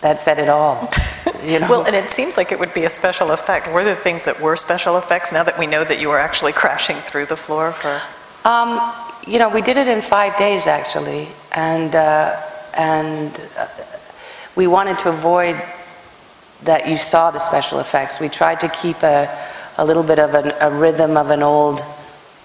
that 0.01 0.21
said 0.21 0.39
it 0.39 0.51
all, 0.51 0.91
you 1.45 1.59
know. 1.61 1.69
Well, 1.69 1.85
and 1.85 1.97
it 1.97 2.11
seems 2.11 2.37
like 2.37 2.53
it 2.53 2.59
would 2.59 2.75
be 2.75 2.85
a 2.85 2.91
special 2.91 3.31
effect. 3.31 3.73
Were 3.73 3.85
there 3.85 3.95
things 3.95 4.27
that 4.27 4.39
were 4.39 4.55
special 4.55 4.99
effects 4.99 5.33
now 5.33 5.43
that 5.45 5.59
we 5.59 5.67
know 5.67 5.83
that 5.83 5.99
you 5.99 6.11
were 6.11 6.19
actually 6.19 6.53
crashing 6.63 6.97
through 6.99 7.27
the 7.27 7.37
floor 7.37 7.73
for? 7.73 8.03
Um, 8.47 8.93
you 9.27 9.39
know, 9.39 9.49
we 9.49 9.63
did 9.63 9.79
it 9.79 9.89
in 9.89 10.03
five 10.03 10.37
days, 10.37 10.67
actually, 10.67 11.29
and, 11.55 11.95
uh, 11.95 12.39
and 12.77 13.41
uh, 13.59 13.67
we 14.55 14.67
wanted 14.67 14.99
to 14.99 15.09
avoid 15.09 15.57
that 16.65 16.87
you 16.87 16.99
saw 16.99 17.31
the 17.31 17.39
special 17.39 17.81
effects. 17.81 18.21
We 18.21 18.29
tried 18.29 18.61
to 18.61 18.69
keep 18.69 19.03
a, 19.03 19.27
a 19.77 19.85
little 19.85 20.03
bit 20.03 20.19
of 20.19 20.35
an, 20.35 20.53
a 20.61 20.71
rhythm 20.71 21.17
of 21.17 21.31
an 21.31 21.43
old 21.43 21.83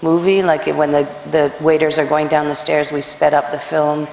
movie, 0.02 0.42
like 0.42 0.66
when 0.68 0.92
the, 0.92 1.04
the 1.32 1.54
waiters 1.64 2.00
are 2.00 2.06
going 2.06 2.28
down 2.28 2.48
the 2.48 2.56
stairs, 2.56 2.92
we 2.92 3.02
sped 3.02 3.34
up 3.34 3.52
the 3.52 3.60
film. 3.60 4.08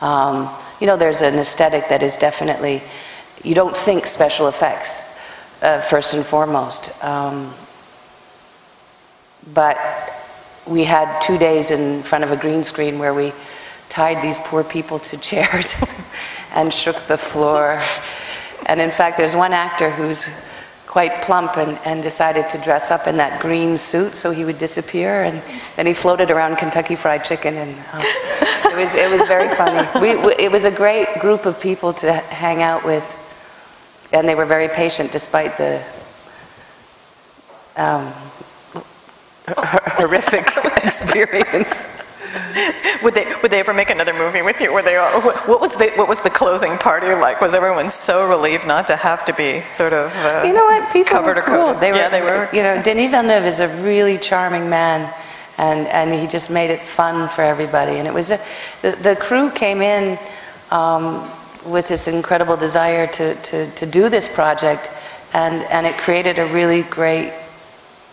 Um, 0.00 0.48
you 0.80 0.86
know, 0.86 0.96
there's 0.96 1.22
an 1.22 1.38
aesthetic 1.38 1.88
that 1.88 2.02
is 2.02 2.16
definitely, 2.16 2.82
you 3.42 3.54
don't 3.54 3.76
think 3.76 4.06
special 4.06 4.48
effects, 4.48 5.02
uh, 5.62 5.80
first 5.80 6.14
and 6.14 6.24
foremost. 6.24 6.92
Um, 7.04 7.52
but 9.54 9.78
we 10.66 10.84
had 10.84 11.20
two 11.20 11.38
days 11.38 11.70
in 11.70 12.02
front 12.02 12.24
of 12.24 12.30
a 12.30 12.36
green 12.36 12.62
screen 12.62 12.98
where 12.98 13.14
we 13.14 13.32
tied 13.88 14.22
these 14.22 14.38
poor 14.38 14.62
people 14.62 14.98
to 14.98 15.16
chairs 15.16 15.74
and 16.54 16.72
shook 16.72 16.96
the 17.06 17.16
floor. 17.16 17.80
And 18.66 18.80
in 18.80 18.90
fact, 18.90 19.16
there's 19.16 19.34
one 19.34 19.52
actor 19.52 19.90
who's 19.90 20.28
quite 20.98 21.22
plump 21.22 21.56
and, 21.58 21.78
and 21.84 22.02
decided 22.02 22.48
to 22.48 22.58
dress 22.58 22.90
up 22.90 23.06
in 23.06 23.16
that 23.16 23.40
green 23.40 23.78
suit 23.78 24.16
so 24.16 24.32
he 24.32 24.44
would 24.44 24.58
disappear. 24.58 25.22
And 25.22 25.40
then 25.76 25.86
he 25.86 25.94
floated 25.94 26.28
around 26.28 26.56
Kentucky 26.56 26.96
Fried 26.96 27.24
Chicken, 27.24 27.54
and 27.54 27.70
um, 27.92 28.00
it, 28.02 28.76
was, 28.76 28.94
it 28.96 29.08
was 29.08 29.22
very 29.28 29.48
funny. 29.54 29.86
We, 30.02 30.16
we, 30.16 30.34
it 30.34 30.50
was 30.50 30.64
a 30.64 30.72
great 30.72 31.06
group 31.20 31.46
of 31.46 31.60
people 31.60 31.92
to 32.02 32.12
hang 32.12 32.62
out 32.62 32.84
with, 32.84 33.06
and 34.12 34.28
they 34.28 34.34
were 34.34 34.44
very 34.44 34.66
patient 34.66 35.12
despite 35.12 35.56
the 35.56 35.80
um, 37.76 38.12
horrific 39.46 40.50
experience. 40.82 41.86
Would 43.02 43.14
they, 43.14 43.32
would 43.42 43.50
they 43.52 43.60
ever 43.60 43.72
make 43.72 43.90
another 43.90 44.12
movie 44.12 44.42
with 44.42 44.60
you? 44.60 44.72
Were 44.72 44.82
they, 44.82 44.96
all- 44.96 45.20
what 45.20 45.60
was 45.60 45.76
the, 45.76 45.90
what 45.94 46.08
was 46.08 46.20
the 46.20 46.30
closing 46.30 46.76
party 46.78 47.06
like? 47.14 47.40
Was 47.40 47.54
everyone 47.54 47.88
so 47.88 48.26
relieved 48.28 48.66
not 48.66 48.88
to 48.88 48.96
have 48.96 49.24
to 49.26 49.32
be 49.34 49.60
sort 49.60 49.92
of 49.92 50.12
uh, 50.16 50.42
You 50.44 50.52
know 50.52 50.64
what? 50.64 50.92
People 50.92 51.10
covered 51.12 51.36
were 51.36 51.42
or 51.42 51.72
cool. 51.72 51.74
They 51.80 51.92
were, 51.92 51.98
Yeah, 51.98 52.08
they 52.08 52.20
were. 52.22 52.48
You 52.52 52.62
know, 52.64 52.82
Denis 52.82 53.12
Villeneuve 53.12 53.44
is 53.44 53.60
a 53.60 53.68
really 53.84 54.18
charming 54.18 54.68
man, 54.68 55.12
and, 55.58 55.86
and 55.88 56.12
he 56.12 56.26
just 56.26 56.50
made 56.50 56.70
it 56.70 56.82
fun 56.82 57.28
for 57.28 57.42
everybody. 57.42 57.98
And 57.98 58.08
it 58.08 58.12
was 58.14 58.30
a, 58.32 58.40
the, 58.82 58.90
the 58.92 59.14
crew 59.16 59.50
came 59.52 59.80
in 59.80 60.18
um, 60.72 61.30
with 61.64 61.86
this 61.86 62.08
incredible 62.08 62.56
desire 62.56 63.06
to, 63.06 63.34
to, 63.36 63.70
to 63.70 63.86
do 63.86 64.08
this 64.08 64.28
project, 64.28 64.90
and, 65.34 65.62
and 65.70 65.86
it 65.86 65.96
created 65.98 66.40
a 66.40 66.46
really 66.46 66.82
great 66.82 67.32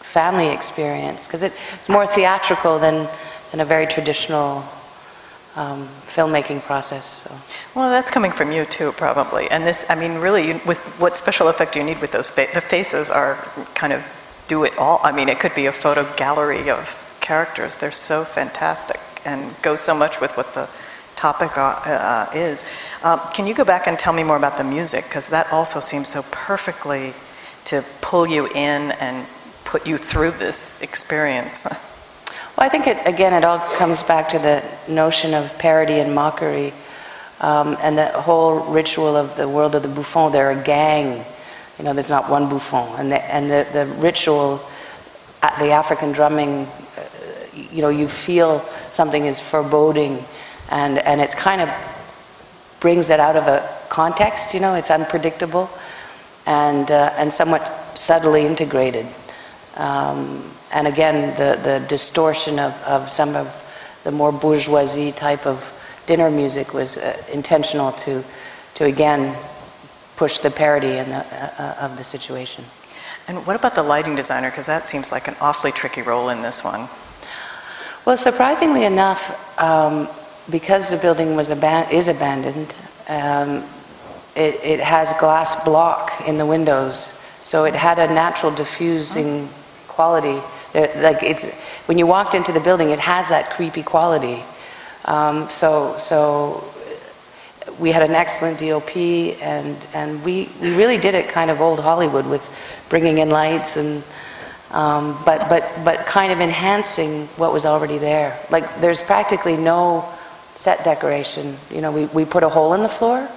family 0.01 0.49
experience 0.49 1.25
because 1.25 1.41
it, 1.43 1.53
it's 1.73 1.89
more 1.89 2.05
theatrical 2.05 2.77
than, 2.77 3.07
than 3.55 3.61
a 3.61 3.65
very 3.65 3.87
traditional 3.87 4.65
um, 5.55 5.87
filmmaking 6.07 6.61
process, 6.63 7.05
so. 7.23 7.33
Well, 7.73 7.89
that's 7.89 8.11
coming 8.11 8.31
from 8.31 8.51
you 8.51 8.65
too, 8.65 8.91
probably. 8.91 9.47
And 9.49 9.63
this, 9.63 9.85
I 9.87 9.95
mean, 9.95 10.15
really, 10.15 10.47
you- 10.49 10.61
with 10.67 10.81
what 10.99 11.15
special 11.15 11.47
effect 11.47 11.71
do 11.71 11.79
you 11.79 11.85
need 11.85 12.01
with 12.01 12.11
those, 12.11 12.29
fa- 12.29 12.47
the 12.53 12.59
faces 12.59 13.09
are 13.09 13.35
kind 13.73 13.93
of 13.93 14.05
do 14.49 14.65
it 14.65 14.77
all. 14.77 14.99
I 15.03 15.13
mean, 15.13 15.29
it 15.29 15.39
could 15.39 15.55
be 15.55 15.67
a 15.67 15.71
photo 15.71 16.03
gallery 16.17 16.69
of 16.69 17.17
characters. 17.21 17.77
They're 17.77 17.93
so 17.93 18.25
fantastic 18.25 18.99
and 19.23 19.55
go 19.61 19.77
so 19.77 19.95
much 19.95 20.19
with 20.19 20.35
what 20.35 20.53
the 20.53 20.67
topic 21.15 21.57
uh, 21.57 21.79
uh, 21.85 22.29
is. 22.35 22.65
Um, 23.03 23.21
Can 23.33 23.47
you 23.47 23.53
go 23.53 23.63
back 23.63 23.87
and 23.87 23.97
tell 23.97 24.11
me 24.11 24.23
more 24.25 24.35
about 24.35 24.57
the 24.57 24.65
music? 24.65 25.05
Because 25.05 25.29
that 25.29 25.49
also 25.53 25.79
seems 25.79 26.09
so 26.09 26.23
perfectly 26.29 27.13
to 27.71 27.85
pull 28.01 28.27
you 28.27 28.47
in 28.47 28.91
and 28.99 29.25
put 29.63 29.87
you 29.87 29.97
through 29.97 30.31
this 30.31 30.81
experience. 30.81 31.67
Well, 32.57 32.65
I 32.65 32.69
think 32.69 32.87
it, 32.87 33.05
again, 33.05 33.33
it 33.33 33.43
all 33.43 33.59
comes 33.59 34.01
back 34.01 34.29
to 34.29 34.39
the 34.39 34.63
notion 34.87 35.33
of 35.33 35.57
parody 35.59 35.99
and 35.99 36.15
mockery, 36.15 36.71
um, 37.41 37.75
and 37.81 37.97
the 37.97 38.07
whole 38.07 38.61
ritual 38.71 39.17
of 39.17 39.35
the 39.35 39.49
world 39.49 39.75
of 39.75 39.83
the 39.83 39.89
bouffon. 39.89 40.31
They're 40.31 40.51
a 40.51 40.63
gang, 40.63 41.25
you 41.77 41.83
know. 41.83 41.91
There's 41.91 42.09
not 42.09 42.29
one 42.29 42.47
bouffon, 42.47 42.97
and 42.97 43.11
the, 43.11 43.21
and 43.25 43.51
the, 43.51 43.67
the 43.73 43.85
ritual, 43.97 44.61
uh, 45.43 45.59
the 45.59 45.71
African 45.71 46.13
drumming, 46.13 46.65
uh, 46.97 47.03
you 47.73 47.81
know, 47.81 47.89
you 47.89 48.07
feel 48.07 48.61
something 48.93 49.25
is 49.25 49.41
foreboding, 49.41 50.23
and 50.71 50.97
and 50.99 51.19
it 51.19 51.31
kind 51.31 51.59
of 51.59 51.69
brings 52.79 53.09
it 53.09 53.19
out 53.19 53.35
of 53.35 53.47
a 53.49 53.67
context. 53.89 54.53
You 54.53 54.61
know, 54.61 54.75
it's 54.75 54.91
unpredictable, 54.91 55.69
and 56.45 56.89
uh, 56.89 57.11
and 57.17 57.33
somewhat 57.33 57.67
subtly 57.95 58.45
integrated. 58.45 59.07
Um, 59.75 60.51
and 60.75 60.87
again, 60.87 61.33
the, 61.37 61.57
the 61.63 61.87
distortion 61.87 62.59
of, 62.59 62.73
of 62.83 63.09
some 63.09 63.37
of 63.37 63.47
the 64.03 64.11
more 64.11 64.33
bourgeoisie 64.33 65.13
type 65.13 65.47
of 65.47 65.71
dinner 66.05 66.29
music 66.29 66.73
was 66.73 66.97
uh, 66.97 67.15
intentional 67.31 67.93
to, 67.93 68.21
to 68.73 68.83
again 68.83 69.37
push 70.17 70.39
the 70.39 70.51
parody 70.51 70.97
in 70.97 71.07
the, 71.07 71.15
uh, 71.15 71.49
uh, 71.57 71.85
of 71.85 71.97
the 71.97 72.03
situation. 72.03 72.65
And 73.29 73.47
what 73.47 73.55
about 73.55 73.73
the 73.75 73.83
lighting 73.83 74.17
designer? 74.17 74.49
Because 74.49 74.65
that 74.65 74.85
seems 74.85 75.13
like 75.13 75.29
an 75.29 75.35
awfully 75.39 75.71
tricky 75.71 76.01
role 76.01 76.27
in 76.27 76.41
this 76.41 76.61
one. 76.61 76.89
Well, 78.03 78.17
surprisingly 78.17 78.83
enough, 78.83 79.57
um, 79.57 80.09
because 80.51 80.89
the 80.89 80.97
building 80.97 81.37
was 81.37 81.51
aban- 81.51 81.89
is 81.89 82.09
abandoned, 82.09 82.75
um, 83.07 83.63
it, 84.35 84.55
it 84.61 84.81
has 84.81 85.13
glass 85.13 85.55
block 85.63 86.11
in 86.27 86.37
the 86.37 86.45
windows, 86.45 87.17
so 87.39 87.63
it 87.63 87.75
had 87.75 87.97
a 87.97 88.13
natural 88.13 88.51
diffusing 88.51 89.47
quality. 89.87 90.41
Like 90.75 91.23
it's 91.23 91.47
when 91.87 91.97
you 91.97 92.05
walked 92.05 92.35
into 92.35 92.51
the 92.51 92.59
building, 92.59 92.89
it 92.89 92.99
has 92.99 93.29
that 93.29 93.49
creepy 93.51 93.81
quality. 93.81 94.43
Um, 95.05 95.49
so, 95.49 95.95
so 95.97 96.63
we 97.79 97.91
had 97.91 98.03
an 98.03 98.11
excellent 98.11 98.59
DOP, 98.59 98.97
and 99.41 99.77
and 99.93 100.23
we 100.25 100.49
we 100.61 100.75
really 100.75 100.97
did 100.97 101.15
it 101.15 101.29
kind 101.29 101.49
of 101.49 101.61
old 101.61 101.79
Hollywood 101.79 102.27
with 102.27 102.43
bringing 102.89 103.19
in 103.19 103.29
lights 103.29 103.77
and. 103.77 104.03
Um, 104.71 105.17
but, 105.23 105.47
but, 105.47 105.63
but 105.85 106.05
kind 106.05 106.33
of 106.33 106.41
enhancing 106.41 107.27
what 107.37 107.53
was 107.53 107.65
already 107.65 107.97
there. 107.97 108.37
Like, 108.49 108.81
there's 108.81 109.01
practically 109.01 109.55
no 109.55 110.03
set 110.55 110.83
decoration. 110.83 111.55
You 111.69 111.79
know, 111.79 111.91
we, 111.93 112.07
we 112.07 112.25
put 112.25 112.43
a 112.43 112.49
hole 112.49 112.73
in 112.73 112.81
the 112.81 112.89
floor, 112.89 113.29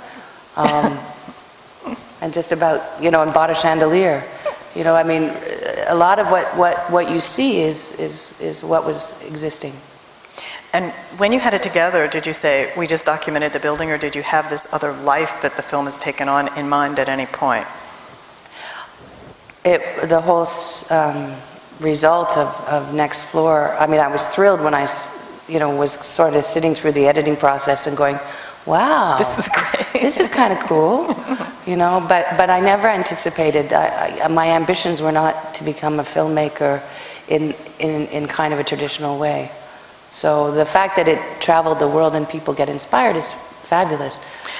um, 0.56 0.98
and 2.22 2.32
just 2.32 2.50
about, 2.50 3.00
you 3.00 3.12
know, 3.12 3.22
and 3.22 3.32
bought 3.32 3.50
a 3.50 3.54
chandelier. 3.54 4.24
You 4.78 4.84
know, 4.84 4.94
I 4.94 5.02
mean, 5.02 5.32
a 5.88 5.94
lot 5.96 6.20
of 6.20 6.30
what, 6.30 6.46
what, 6.56 6.78
what 6.92 7.10
you 7.10 7.18
see 7.18 7.62
is, 7.62 7.90
is, 7.94 8.40
is 8.40 8.62
what 8.62 8.86
was 8.86 9.20
existing. 9.26 9.72
And 10.72 10.92
when 11.18 11.32
you 11.32 11.40
had 11.40 11.52
it 11.52 11.64
together, 11.64 12.06
did 12.06 12.28
you 12.28 12.32
say, 12.32 12.72
we 12.76 12.86
just 12.86 13.04
documented 13.04 13.52
the 13.52 13.58
building, 13.58 13.90
or 13.90 13.98
did 13.98 14.14
you 14.14 14.22
have 14.22 14.48
this 14.50 14.72
other 14.72 14.92
life 14.92 15.42
that 15.42 15.56
the 15.56 15.62
film 15.62 15.86
has 15.86 15.98
taken 15.98 16.28
on 16.28 16.56
in 16.56 16.68
mind 16.68 17.00
at 17.00 17.08
any 17.08 17.26
point? 17.26 17.66
It, 19.64 20.08
the 20.08 20.20
whole 20.20 20.46
um, 20.90 21.34
result 21.80 22.36
of, 22.36 22.48
of 22.68 22.94
Next 22.94 23.24
Floor, 23.24 23.74
I 23.80 23.88
mean, 23.88 23.98
I 23.98 24.06
was 24.06 24.28
thrilled 24.28 24.60
when 24.60 24.74
I, 24.74 24.86
you 25.48 25.58
know, 25.58 25.74
was 25.74 25.94
sort 25.94 26.34
of 26.34 26.44
sitting 26.44 26.76
through 26.76 26.92
the 26.92 27.08
editing 27.08 27.34
process 27.34 27.88
and 27.88 27.96
going, 27.96 28.20
wow. 28.68 29.18
This 29.18 29.38
is 29.38 29.48
great. 29.48 30.02
this 30.02 30.16
is 30.18 30.28
kind 30.28 30.52
of 30.52 30.60
cool, 30.60 31.16
you 31.66 31.76
know, 31.76 32.04
but, 32.08 32.26
but 32.36 32.50
I 32.50 32.60
never 32.60 32.88
anticipated, 32.88 33.72
I, 33.72 34.20
I, 34.24 34.28
my 34.28 34.50
ambitions 34.50 35.00
were 35.00 35.12
not 35.12 35.54
to 35.54 35.64
become 35.64 35.98
a 35.98 36.02
filmmaker 36.04 36.82
in, 37.28 37.54
in, 37.78 38.06
in 38.08 38.26
kind 38.26 38.52
of 38.52 38.60
a 38.60 38.64
traditional 38.64 39.18
way. 39.18 39.50
So 40.10 40.52
the 40.52 40.64
fact 40.64 40.96
that 40.96 41.08
it 41.08 41.20
traveled 41.40 41.78
the 41.78 41.88
world 41.88 42.14
and 42.14 42.28
people 42.28 42.54
get 42.54 42.68
inspired 42.68 43.16
is 43.16 43.30
fabulous. 43.32 44.18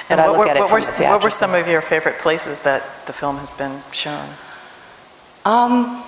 And 0.09 0.19
I 0.19 0.27
what 0.27 0.31
look 0.31 0.45
were, 0.45 0.51
at 0.51 0.57
it 0.57 0.59
what 0.61 0.71
were, 0.71 1.03
what 1.09 1.23
were 1.23 1.29
some 1.29 1.53
of 1.53 1.67
your 1.67 1.81
favorite 1.81 2.19
places 2.19 2.61
that 2.61 2.83
the 3.05 3.13
film 3.13 3.37
has 3.37 3.53
been 3.53 3.81
shown? 3.91 4.27
Um, 5.45 6.03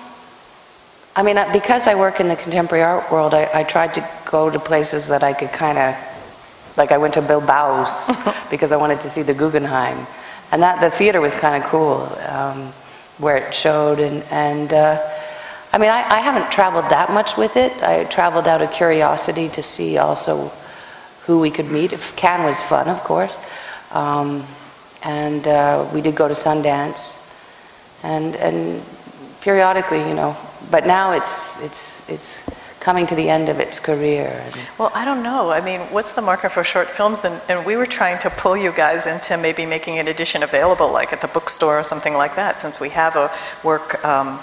I 1.14 1.22
mean, 1.22 1.36
uh, 1.36 1.52
because 1.52 1.86
I 1.86 1.94
work 1.94 2.20
in 2.20 2.28
the 2.28 2.36
contemporary 2.36 2.84
art 2.84 3.10
world, 3.10 3.34
I, 3.34 3.48
I 3.52 3.64
tried 3.64 3.94
to 3.94 4.08
go 4.24 4.48
to 4.50 4.58
places 4.58 5.08
that 5.08 5.22
I 5.22 5.32
could 5.32 5.52
kind 5.52 5.78
of, 5.78 5.94
like 6.76 6.92
I 6.92 6.98
went 6.98 7.14
to 7.14 7.22
Bilbao's 7.22 8.10
because 8.50 8.72
I 8.72 8.76
wanted 8.76 9.00
to 9.00 9.10
see 9.10 9.22
the 9.22 9.34
Guggenheim, 9.34 10.06
and 10.50 10.62
that 10.62 10.80
the 10.80 10.90
theater 10.90 11.20
was 11.20 11.36
kind 11.36 11.62
of 11.62 11.68
cool 11.68 12.10
um, 12.28 12.72
where 13.18 13.36
it 13.36 13.54
showed, 13.54 13.98
and 13.98 14.22
and 14.30 14.72
uh, 14.72 14.98
I 15.72 15.78
mean, 15.78 15.90
I, 15.90 16.02
I 16.02 16.20
haven't 16.20 16.50
traveled 16.52 16.86
that 16.90 17.10
much 17.10 17.36
with 17.36 17.56
it. 17.56 17.72
I 17.82 18.04
traveled 18.04 18.46
out 18.46 18.60
of 18.60 18.70
curiosity 18.72 19.48
to 19.50 19.62
see 19.62 19.96
also 19.96 20.52
who 21.26 21.40
we 21.40 21.50
could 21.50 21.70
meet. 21.70 21.92
If 21.92 22.14
Cannes 22.16 22.44
was 22.44 22.60
fun, 22.60 22.88
of 22.88 23.00
course, 23.00 23.38
um, 23.90 24.44
and 25.02 25.46
uh, 25.48 25.88
we 25.94 26.00
did 26.00 26.14
go 26.14 26.28
to 26.28 26.34
Sundance, 26.34 27.18
and 28.02 28.36
and 28.36 28.82
periodically, 29.40 30.06
you 30.08 30.14
know. 30.14 30.36
But 30.70 30.86
now 30.86 31.12
it's 31.12 31.60
it's 31.62 32.08
it's 32.08 32.44
coming 32.82 33.06
to 33.06 33.14
the 33.14 33.28
end 33.28 33.48
of 33.48 33.60
its 33.60 33.78
career. 33.78 34.44
Well, 34.76 34.90
I 34.92 35.04
don't 35.04 35.22
know. 35.22 35.50
I 35.50 35.60
mean, 35.60 35.80
what's 35.92 36.12
the 36.12 36.20
market 36.20 36.50
for 36.50 36.64
short 36.64 36.88
films? 36.88 37.24
And, 37.24 37.40
and 37.48 37.64
we 37.64 37.76
were 37.76 37.86
trying 37.86 38.18
to 38.18 38.30
pull 38.30 38.56
you 38.56 38.72
guys 38.72 39.06
into 39.06 39.38
maybe 39.38 39.64
making 39.64 40.00
an 40.00 40.08
edition 40.08 40.42
available, 40.42 40.92
like 40.92 41.12
at 41.12 41.20
the 41.20 41.28
bookstore 41.28 41.78
or 41.78 41.84
something 41.84 42.14
like 42.14 42.34
that, 42.34 42.60
since 42.60 42.80
we 42.80 42.88
have 42.90 43.14
a 43.14 43.30
work 43.62 44.04
um, 44.04 44.40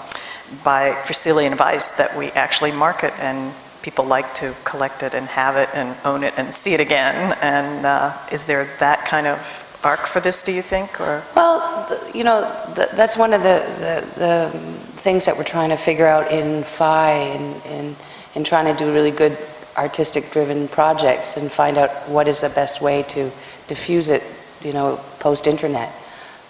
by 0.64 0.92
Fischli 1.04 1.46
and 1.46 1.58
Weiss 1.58 1.92
that 1.92 2.16
we 2.16 2.30
actually 2.32 2.72
market 2.72 3.12
and 3.20 3.54
people 3.82 4.04
like 4.04 4.34
to 4.34 4.54
collect 4.64 5.02
it 5.02 5.14
and 5.14 5.26
have 5.26 5.56
it 5.56 5.68
and 5.74 5.94
own 6.06 6.24
it 6.24 6.34
and 6.38 6.52
see 6.52 6.72
it 6.72 6.80
again. 6.80 7.36
And 7.42 7.84
uh, 7.84 8.16
is 8.32 8.46
there 8.46 8.64
that 8.78 9.04
kind 9.04 9.26
of 9.26 9.69
arc 9.84 10.06
for 10.06 10.20
this, 10.20 10.42
do 10.42 10.52
you 10.52 10.62
think? 10.62 11.00
Or 11.00 11.22
well, 11.34 11.86
th- 11.88 12.14
you 12.14 12.24
know, 12.24 12.40
th- 12.74 12.90
that's 12.94 13.16
one 13.16 13.32
of 13.32 13.42
the, 13.42 13.62
the 13.78 14.20
the 14.20 14.58
things 15.00 15.24
that 15.24 15.36
we're 15.36 15.44
trying 15.44 15.70
to 15.70 15.76
figure 15.76 16.06
out 16.06 16.30
in 16.30 16.62
PHI 16.62 17.10
and 17.34 17.64
in 17.66 17.96
in 18.34 18.44
trying 18.44 18.66
to 18.66 18.84
do 18.84 18.92
really 18.92 19.10
good 19.10 19.36
artistic-driven 19.76 20.68
projects 20.68 21.36
and 21.36 21.50
find 21.50 21.78
out 21.78 21.90
what 22.08 22.28
is 22.28 22.40
the 22.42 22.48
best 22.50 22.80
way 22.82 23.02
to 23.04 23.30
diffuse 23.68 24.08
it, 24.08 24.22
you 24.62 24.72
know, 24.72 24.98
post-internet. 25.20 25.90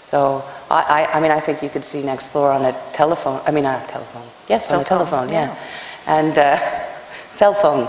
So 0.00 0.42
I, 0.70 1.06
I, 1.12 1.18
I 1.18 1.20
mean, 1.20 1.30
I 1.30 1.38
think 1.38 1.62
you 1.62 1.68
could 1.68 1.84
see 1.84 2.02
Next 2.02 2.28
Floor 2.28 2.50
on 2.50 2.64
a 2.64 2.72
telephone, 2.92 3.40
I 3.46 3.50
mean, 3.52 3.64
not 3.64 3.84
a 3.84 3.86
telephone, 3.86 4.26
yes, 4.48 4.72
on 4.72 4.84
Cell 4.84 5.00
a 5.02 5.06
phone, 5.06 5.28
telephone, 5.28 5.28
yeah. 5.28 5.46
yeah. 5.46 6.18
And 6.18 6.38
uh, 6.38 6.58
cell 7.32 7.54
phone. 7.54 7.86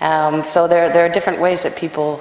Um, 0.00 0.44
So 0.44 0.66
there, 0.68 0.92
there 0.92 1.06
are 1.06 1.08
different 1.08 1.40
ways 1.40 1.62
that 1.62 1.76
people, 1.76 2.20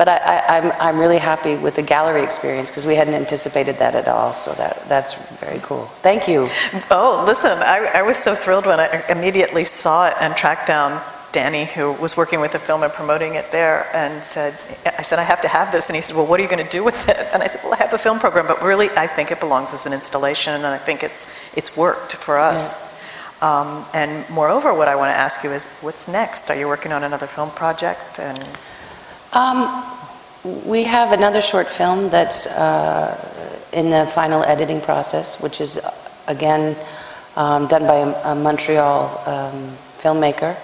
but 0.00 0.08
I, 0.08 0.16
I, 0.16 0.56
I'm, 0.56 0.72
I'm 0.80 0.98
really 0.98 1.18
happy 1.18 1.56
with 1.56 1.76
the 1.76 1.82
gallery 1.82 2.22
experience 2.22 2.70
because 2.70 2.86
we 2.86 2.94
hadn't 2.94 3.12
anticipated 3.12 3.76
that 3.80 3.94
at 3.94 4.08
all, 4.08 4.32
so 4.32 4.50
that, 4.54 4.88
that's 4.88 5.12
very 5.38 5.58
cool. 5.58 5.84
Thank 6.00 6.26
you. 6.26 6.48
Oh, 6.90 7.22
listen, 7.26 7.58
I, 7.58 7.90
I 7.96 8.00
was 8.00 8.16
so 8.16 8.34
thrilled 8.34 8.64
when 8.64 8.80
I 8.80 9.04
immediately 9.10 9.62
saw 9.62 10.08
it 10.08 10.14
and 10.18 10.34
tracked 10.34 10.66
down 10.66 11.02
Danny, 11.32 11.66
who 11.66 11.92
was 11.92 12.16
working 12.16 12.40
with 12.40 12.52
the 12.52 12.58
film 12.58 12.82
and 12.82 12.90
promoting 12.90 13.34
it 13.34 13.52
there, 13.52 13.94
and 13.94 14.24
said, 14.24 14.54
I 14.86 15.02
said, 15.02 15.18
I 15.18 15.22
have 15.22 15.42
to 15.42 15.48
have 15.48 15.70
this. 15.70 15.88
And 15.88 15.96
he 15.96 16.00
said, 16.00 16.16
Well, 16.16 16.26
what 16.26 16.40
are 16.40 16.42
you 16.42 16.48
going 16.48 16.64
to 16.64 16.70
do 16.70 16.82
with 16.82 17.06
it? 17.10 17.18
And 17.34 17.42
I 17.42 17.46
said, 17.46 17.60
Well, 17.62 17.74
I 17.74 17.76
have 17.76 17.92
a 17.92 17.98
film 17.98 18.18
program, 18.20 18.46
but 18.46 18.62
really, 18.62 18.88
I 18.96 19.06
think 19.06 19.30
it 19.30 19.38
belongs 19.38 19.74
as 19.74 19.84
an 19.84 19.92
installation, 19.92 20.54
and 20.54 20.64
I 20.64 20.78
think 20.78 21.02
it's, 21.02 21.28
it's 21.54 21.76
worked 21.76 22.16
for 22.16 22.38
us. 22.38 22.74
Um, 23.42 23.84
and 23.92 24.28
moreover, 24.30 24.72
what 24.72 24.88
I 24.88 24.96
want 24.96 25.12
to 25.14 25.18
ask 25.18 25.44
you 25.44 25.50
is, 25.52 25.66
what's 25.82 26.08
next? 26.08 26.50
Are 26.50 26.56
you 26.56 26.68
working 26.68 26.90
on 26.90 27.04
another 27.04 27.26
film 27.26 27.50
project? 27.50 28.18
And 28.18 28.48
Um, 29.32 29.84
we 30.66 30.82
have 30.82 31.12
another 31.12 31.40
short 31.40 31.68
film 31.68 32.10
that's 32.10 32.48
uh, 32.48 33.14
in 33.72 33.88
the 33.90 34.04
final 34.06 34.42
editing 34.42 34.80
process, 34.80 35.40
which 35.40 35.60
is, 35.60 35.78
again, 36.26 36.74
um, 37.36 37.68
done 37.68 37.82
by 37.82 37.94
a, 37.94 38.32
a 38.32 38.34
Montreal 38.34 39.06
um, 39.26 39.70
filmmaker, 40.02 40.56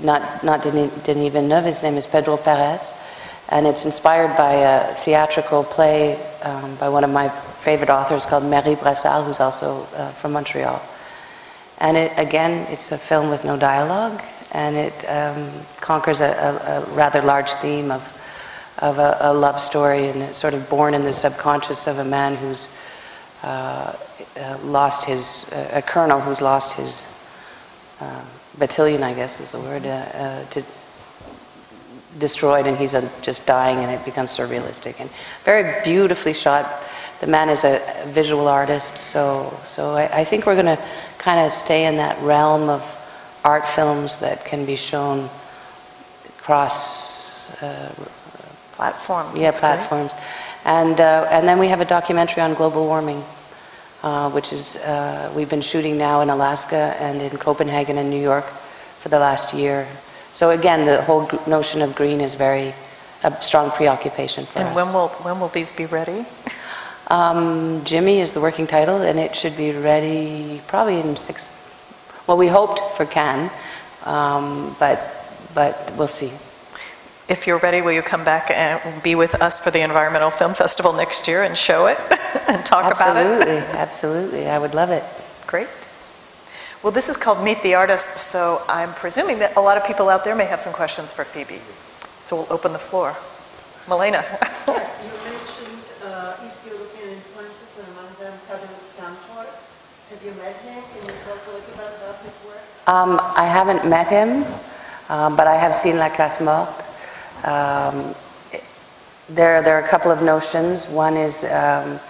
not, 0.00 0.44
not 0.44 0.62
Denis, 0.62 0.94
Denis 1.02 1.32
Villeneuve, 1.32 1.64
his 1.64 1.82
name 1.82 1.96
is 1.96 2.06
Pedro 2.06 2.36
Pires, 2.36 2.92
and 3.48 3.66
it's 3.66 3.84
inspired 3.86 4.36
by 4.36 4.52
a 4.52 4.94
theatrical 4.94 5.64
play 5.64 6.14
um, 6.44 6.76
by 6.76 6.88
one 6.88 7.02
of 7.02 7.10
my 7.10 7.28
favorite 7.28 7.90
authors 7.90 8.24
called 8.24 8.44
Marie 8.44 8.76
Brassard, 8.76 9.26
who's 9.26 9.40
also 9.40 9.82
uh, 9.96 10.10
from 10.12 10.32
Montreal. 10.32 10.80
And 11.78 11.96
it, 11.96 12.12
again, 12.16 12.68
it's 12.70 12.92
a 12.92 12.98
film 12.98 13.30
with 13.30 13.44
no 13.44 13.56
dialogue, 13.56 14.22
and 14.52 14.76
it 14.76 15.04
um, 15.08 15.50
conquers 15.80 16.20
a, 16.20 16.26
a, 16.26 16.82
a 16.82 16.94
rather 16.94 17.22
large 17.22 17.50
theme 17.54 17.90
of, 17.90 18.02
of 18.78 18.98
a, 18.98 19.16
a 19.20 19.32
love 19.32 19.60
story, 19.60 20.08
and 20.08 20.22
it's 20.22 20.38
sort 20.38 20.54
of 20.54 20.68
born 20.68 20.94
in 20.94 21.04
the 21.04 21.12
subconscious 21.12 21.86
of 21.86 21.98
a 21.98 22.04
man 22.04 22.36
who's 22.36 22.68
uh, 23.42 23.94
uh, 24.38 24.58
lost 24.64 25.04
his, 25.04 25.50
a 25.72 25.82
colonel 25.82 26.20
who's 26.20 26.42
lost 26.42 26.76
his 26.76 27.06
uh, 28.00 28.24
battalion, 28.58 29.02
I 29.02 29.14
guess 29.14 29.40
is 29.40 29.52
the 29.52 29.60
word, 29.60 29.86
uh, 29.86 29.90
uh, 29.90 30.44
to, 30.46 30.64
destroyed, 32.18 32.66
and 32.66 32.76
he's 32.76 32.94
uh, 32.94 33.08
just 33.22 33.46
dying, 33.46 33.78
and 33.78 33.90
it 33.90 34.04
becomes 34.04 34.36
surrealistic 34.36 35.00
and 35.00 35.08
very 35.44 35.82
beautifully 35.84 36.34
shot. 36.34 36.68
The 37.20 37.26
man 37.26 37.48
is 37.48 37.64
a 37.64 37.80
visual 38.06 38.48
artist, 38.48 38.96
so 38.96 39.56
so 39.64 39.94
I, 39.94 40.20
I 40.20 40.24
think 40.24 40.46
we're 40.46 40.60
going 40.60 40.76
to 40.76 40.82
kind 41.18 41.44
of 41.46 41.52
stay 41.52 41.86
in 41.86 41.96
that 41.98 42.20
realm 42.22 42.68
of 42.68 42.82
art 43.44 43.66
films 43.66 44.18
that 44.18 44.44
can 44.44 44.64
be 44.66 44.76
shown 44.76 45.28
across 46.38 47.50
uh, 47.62 47.92
Platform. 48.72 49.26
yeah, 49.36 49.42
That's 49.42 49.60
great. 49.60 49.76
platforms. 49.76 50.14
And, 50.64 50.98
uh, 51.00 51.28
and 51.30 51.46
then 51.46 51.58
we 51.58 51.68
have 51.68 51.80
a 51.82 51.84
documentary 51.84 52.42
on 52.42 52.54
global 52.54 52.86
warming, 52.86 53.22
uh, 54.02 54.30
which 54.30 54.54
is, 54.54 54.76
uh, 54.76 55.30
we've 55.36 55.50
been 55.50 55.60
shooting 55.60 55.98
now 55.98 56.22
in 56.22 56.30
Alaska 56.30 56.96
and 56.98 57.20
in 57.20 57.36
Copenhagen 57.36 57.98
and 57.98 58.08
New 58.08 58.22
York 58.22 58.46
for 58.46 59.10
the 59.10 59.18
last 59.18 59.52
year. 59.52 59.86
So 60.32 60.50
again, 60.50 60.86
the 60.86 61.02
whole 61.02 61.28
notion 61.46 61.82
of 61.82 61.94
green 61.94 62.22
is 62.22 62.34
very, 62.34 62.72
a 63.22 63.42
strong 63.42 63.70
preoccupation 63.70 64.46
for 64.46 64.60
us. 64.60 64.66
And 64.66 64.74
when 64.74 64.94
will, 64.94 65.08
when 65.08 65.38
will 65.40 65.48
these 65.48 65.74
be 65.74 65.84
ready? 65.84 66.24
Um, 67.08 67.84
Jimmy 67.84 68.20
is 68.20 68.32
the 68.32 68.40
working 68.40 68.66
title, 68.66 69.02
and 69.02 69.18
it 69.18 69.36
should 69.36 69.56
be 69.58 69.72
ready 69.72 70.62
probably 70.68 71.00
in 71.00 71.16
six, 71.16 71.48
well, 72.30 72.38
we 72.38 72.46
hoped 72.46 72.78
for 72.96 73.04
Cannes, 73.04 73.50
um, 74.04 74.76
but, 74.78 75.00
but 75.52 75.92
we'll 75.98 76.06
see. 76.06 76.30
If 77.28 77.44
you're 77.44 77.58
ready, 77.58 77.82
will 77.82 77.90
you 77.90 78.02
come 78.02 78.24
back 78.24 78.52
and 78.52 79.02
be 79.02 79.16
with 79.16 79.34
us 79.42 79.58
for 79.58 79.72
the 79.72 79.80
Environmental 79.80 80.30
Film 80.30 80.54
Festival 80.54 80.92
next 80.92 81.26
year 81.26 81.42
and 81.42 81.58
show 81.58 81.86
it 81.86 81.98
and 82.48 82.64
talk 82.64 82.94
about 82.94 83.16
it? 83.16 83.26
Absolutely, 83.26 83.56
absolutely, 83.76 84.46
I 84.46 84.60
would 84.60 84.74
love 84.74 84.90
it. 84.90 85.02
Great. 85.48 85.66
Well, 86.84 86.92
this 86.92 87.08
is 87.08 87.16
called 87.16 87.42
Meet 87.42 87.64
the 87.64 87.74
Artist, 87.74 88.16
so 88.16 88.62
I'm 88.68 88.92
presuming 88.94 89.40
that 89.40 89.56
a 89.56 89.60
lot 89.60 89.76
of 89.76 89.84
people 89.84 90.08
out 90.08 90.22
there 90.22 90.36
may 90.36 90.46
have 90.46 90.60
some 90.60 90.72
questions 90.72 91.12
for 91.12 91.24
Phoebe. 91.24 91.58
So 92.20 92.36
we'll 92.36 92.52
open 92.52 92.72
the 92.72 92.78
floor. 92.78 93.16
Milena? 93.88 94.22
You 94.70 94.76
mentioned 95.26 95.82
uh, 96.04 96.46
East 96.46 96.64
European 96.64 97.10
influences, 97.10 97.82
and 97.82 97.88
among 97.88 98.14
them 98.20 98.38
Tadeusz 98.46 98.94
Kantor. 98.96 99.50
Have 100.10 100.24
you 100.24 100.32
met 100.42 100.56
him? 100.66 100.82
Can 100.90 101.06
you 101.06 101.14
talk 101.22 101.38
a 101.46 101.50
little 101.50 101.62
bit 101.70 101.78
about 101.78 102.18
his 102.24 102.34
work? 102.44 102.79
Um, 102.90 103.20
I 103.36 103.44
haven't 103.46 103.88
met 103.88 104.08
him, 104.08 104.44
um, 105.10 105.36
but 105.36 105.46
I 105.46 105.54
have 105.54 105.76
seen 105.76 105.96
La 105.96 106.08
Classe 106.08 106.40
Morte. 106.40 106.74
Um, 107.44 108.16
there, 109.28 109.62
there 109.62 109.76
are 109.76 109.84
a 109.84 109.86
couple 109.86 110.10
of 110.10 110.22
notions. 110.22 110.88
One 110.88 111.16
is 111.16 111.44
um, 111.44 112.00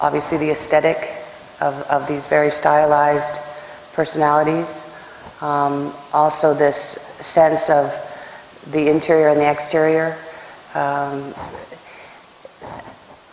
obviously 0.00 0.38
the 0.38 0.50
aesthetic 0.50 1.16
of, 1.60 1.82
of 1.90 2.06
these 2.06 2.28
very 2.28 2.52
stylized 2.52 3.40
personalities. 3.92 4.86
Um, 5.40 5.92
also, 6.12 6.54
this 6.54 6.78
sense 7.18 7.68
of 7.68 7.92
the 8.70 8.88
interior 8.88 9.30
and 9.30 9.40
the 9.40 9.50
exterior. 9.50 10.16
Um, 10.76 11.34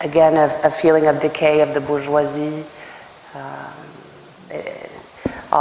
again, 0.00 0.34
a, 0.34 0.50
a 0.64 0.70
feeling 0.70 1.06
of 1.06 1.20
decay 1.20 1.60
of 1.60 1.74
the 1.74 1.80
bourgeoisie. 1.80 2.64
Eh, 3.36 3.81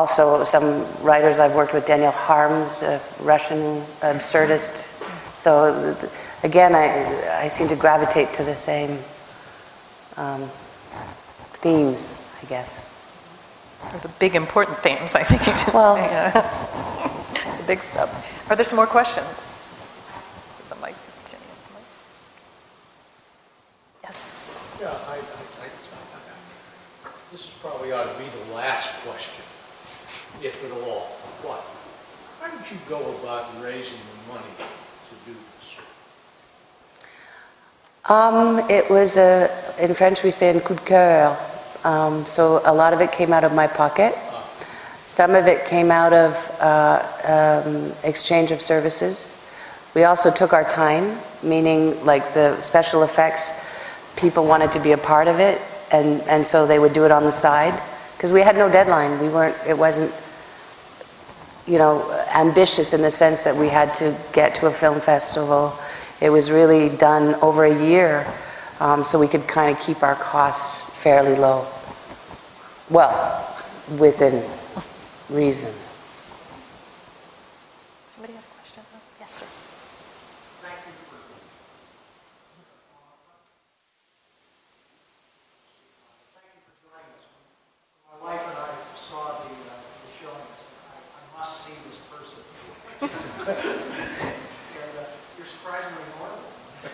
also, 0.02 0.44
some 0.46 0.86
writers 1.04 1.38
I've 1.40 1.54
worked 1.54 1.74
with, 1.74 1.86
Daniel 1.86 2.14
Kharms, 2.14 2.82
a 2.82 3.00
Russian 3.24 3.82
absurdist. 4.00 4.88
So, 5.36 5.96
again, 6.44 6.74
I, 6.76 7.44
I 7.44 7.48
seem 7.50 7.68
to 7.68 7.76
gravitate 7.76 8.32
to 8.34 8.44
the 8.44 8.56
same 8.56 8.98
um, 10.16 10.50
themes, 11.60 12.16
I 12.42 12.46
guess. 12.46 12.88
Or 13.94 14.00
the 14.00 14.08
big 14.20 14.36
important 14.36 14.78
themes, 14.78 15.16
I 15.16 15.24
think 15.24 15.46
you 15.46 15.58
should 15.60 15.74
Well- 15.74 15.96
say. 15.98 16.04
yeah. 16.04 16.68
The 17.58 17.68
big 17.68 17.80
stuff. 17.82 18.10
Are 18.50 18.56
there 18.56 18.66
some 18.66 18.76
more 18.76 18.88
questions? 18.88 19.50
Is 20.62 20.70
that 20.70 20.80
Mike? 20.82 20.96
Jenny, 21.30 21.44
Mike? 21.74 21.84
Yes. 24.04 24.36
Yeah, 24.82 24.88
I, 24.90 24.92
I, 24.92 25.18
I, 25.18 25.18
I- 25.18 25.72
this 27.32 27.46
is 27.46 27.52
probably 27.62 27.92
ought 27.92 28.12
to 28.12 28.18
be 28.20 28.26
the 28.26 28.54
last 28.56 28.94
question, 29.06 29.44
if 30.44 30.64
at 30.66 30.72
all. 30.72 31.02
What? 31.44 31.64
How 32.42 32.58
did 32.58 32.72
you 32.72 32.78
go 32.90 33.00
about 33.22 33.62
raising 33.62 33.98
the 33.98 34.34
money 34.34 34.54
to 34.58 35.16
do 35.26 35.34
this? 35.34 35.78
Um, 38.10 38.60
it 38.70 38.90
was 38.90 39.18
a, 39.18 39.50
in 39.80 39.94
French 39.94 40.24
we 40.24 40.32
say 40.32 40.50
un 40.50 40.60
coup 40.60 40.76
de 40.76 40.82
cœur. 40.82 41.38
Um, 41.86 42.26
so 42.26 42.62
a 42.66 42.74
lot 42.74 42.94
of 42.94 43.02
it 43.02 43.12
came 43.12 43.34
out 43.34 43.44
of 43.44 43.54
my 43.54 43.68
pocket. 43.68 44.16
Some 45.08 45.36
of 45.36 45.48
it 45.48 45.66
came 45.66 45.92
out 45.92 46.14
of 46.14 46.34
uh, 46.62 47.64
um, 47.66 47.92
exchange 48.04 48.52
of 48.52 48.62
services. 48.62 49.38
We 49.94 50.06
also 50.06 50.32
took 50.32 50.54
our 50.54 50.64
time, 50.64 51.18
meaning 51.44 52.04
like 52.06 52.34
the 52.34 52.60
special 52.62 53.04
effects, 53.04 53.54
people 54.16 54.46
wanted 54.46 54.72
to 54.72 54.80
be 54.80 54.94
a 54.94 54.98
part 54.98 55.28
of 55.28 55.40
it, 55.40 55.60
and, 55.92 56.22
and 56.24 56.46
so 56.46 56.66
they 56.66 56.80
would 56.80 56.94
do 56.94 57.04
it 57.04 57.12
on 57.12 57.24
the 57.24 57.32
side. 57.32 57.82
Because 58.16 58.32
we 58.32 58.42
had 58.42 58.56
no 58.56 58.70
deadline. 58.72 59.20
We 59.20 59.28
weren't, 59.30 59.58
it 59.68 59.78
wasn't, 59.78 60.14
you 61.68 61.78
know, 61.78 62.10
ambitious 62.34 62.94
in 62.94 63.02
the 63.02 63.12
sense 63.12 63.44
that 63.44 63.56
we 63.56 63.68
had 63.68 63.94
to 63.96 64.16
get 64.34 64.56
to 64.56 64.68
a 64.68 64.72
film 64.72 65.00
festival. 65.00 65.74
It 66.22 66.30
was 66.30 66.52
really 66.52 66.90
done 66.98 67.36
over 67.36 67.66
a 67.66 67.86
year, 67.88 68.26
um, 68.80 69.04
so 69.04 69.20
we 69.20 69.28
could 69.28 69.48
kind 69.48 69.76
of 69.76 69.82
keep 69.82 70.04
our 70.04 70.16
costs 70.16 70.84
fairly 71.02 71.36
low. 71.36 71.66
Well, 72.90 73.48
within 73.98 74.44
reason. 75.30 75.72
Somebody 78.08 78.34
had 78.34 78.44
a 78.44 78.54
question? 78.56 78.84
Oh, 78.94 79.00
Yes, 79.20 79.32
sir. 79.32 79.46
My 88.12 88.18
wife 88.28 88.42
and 88.48 88.58
I 88.58 88.70
saw 88.96 89.42
the, 89.42 89.50
uh, 89.50 89.78
the 90.04 90.10
showing, 90.20 90.36
I 90.36 90.58
said, 90.60 90.76
I, 90.92 90.98
I 91.18 91.40
must 91.40 91.66
see 91.66 91.74
this 91.88 91.98
person. 92.10 92.42
And 93.42 94.92
uh, 95.00 95.06
you're 95.38 95.46
surprisingly 95.46 96.04
normal. 96.18 96.40
Delightful. 96.40 96.82
At 96.84 96.90
any 96.90 96.90
rate, 96.90 96.90
I, 96.90 96.90
I 96.90 96.90
hope 96.90 96.90
your 96.90 96.90
next 96.90 96.90
movie 96.90 96.90
has 96.90 96.90
him 96.90 96.90
coming 96.90 96.90
out 96.90 96.90
of 96.90 96.90
the 96.90 96.90
depths. 96.90 96.90
you 96.90 96.90
know. 96.90 96.91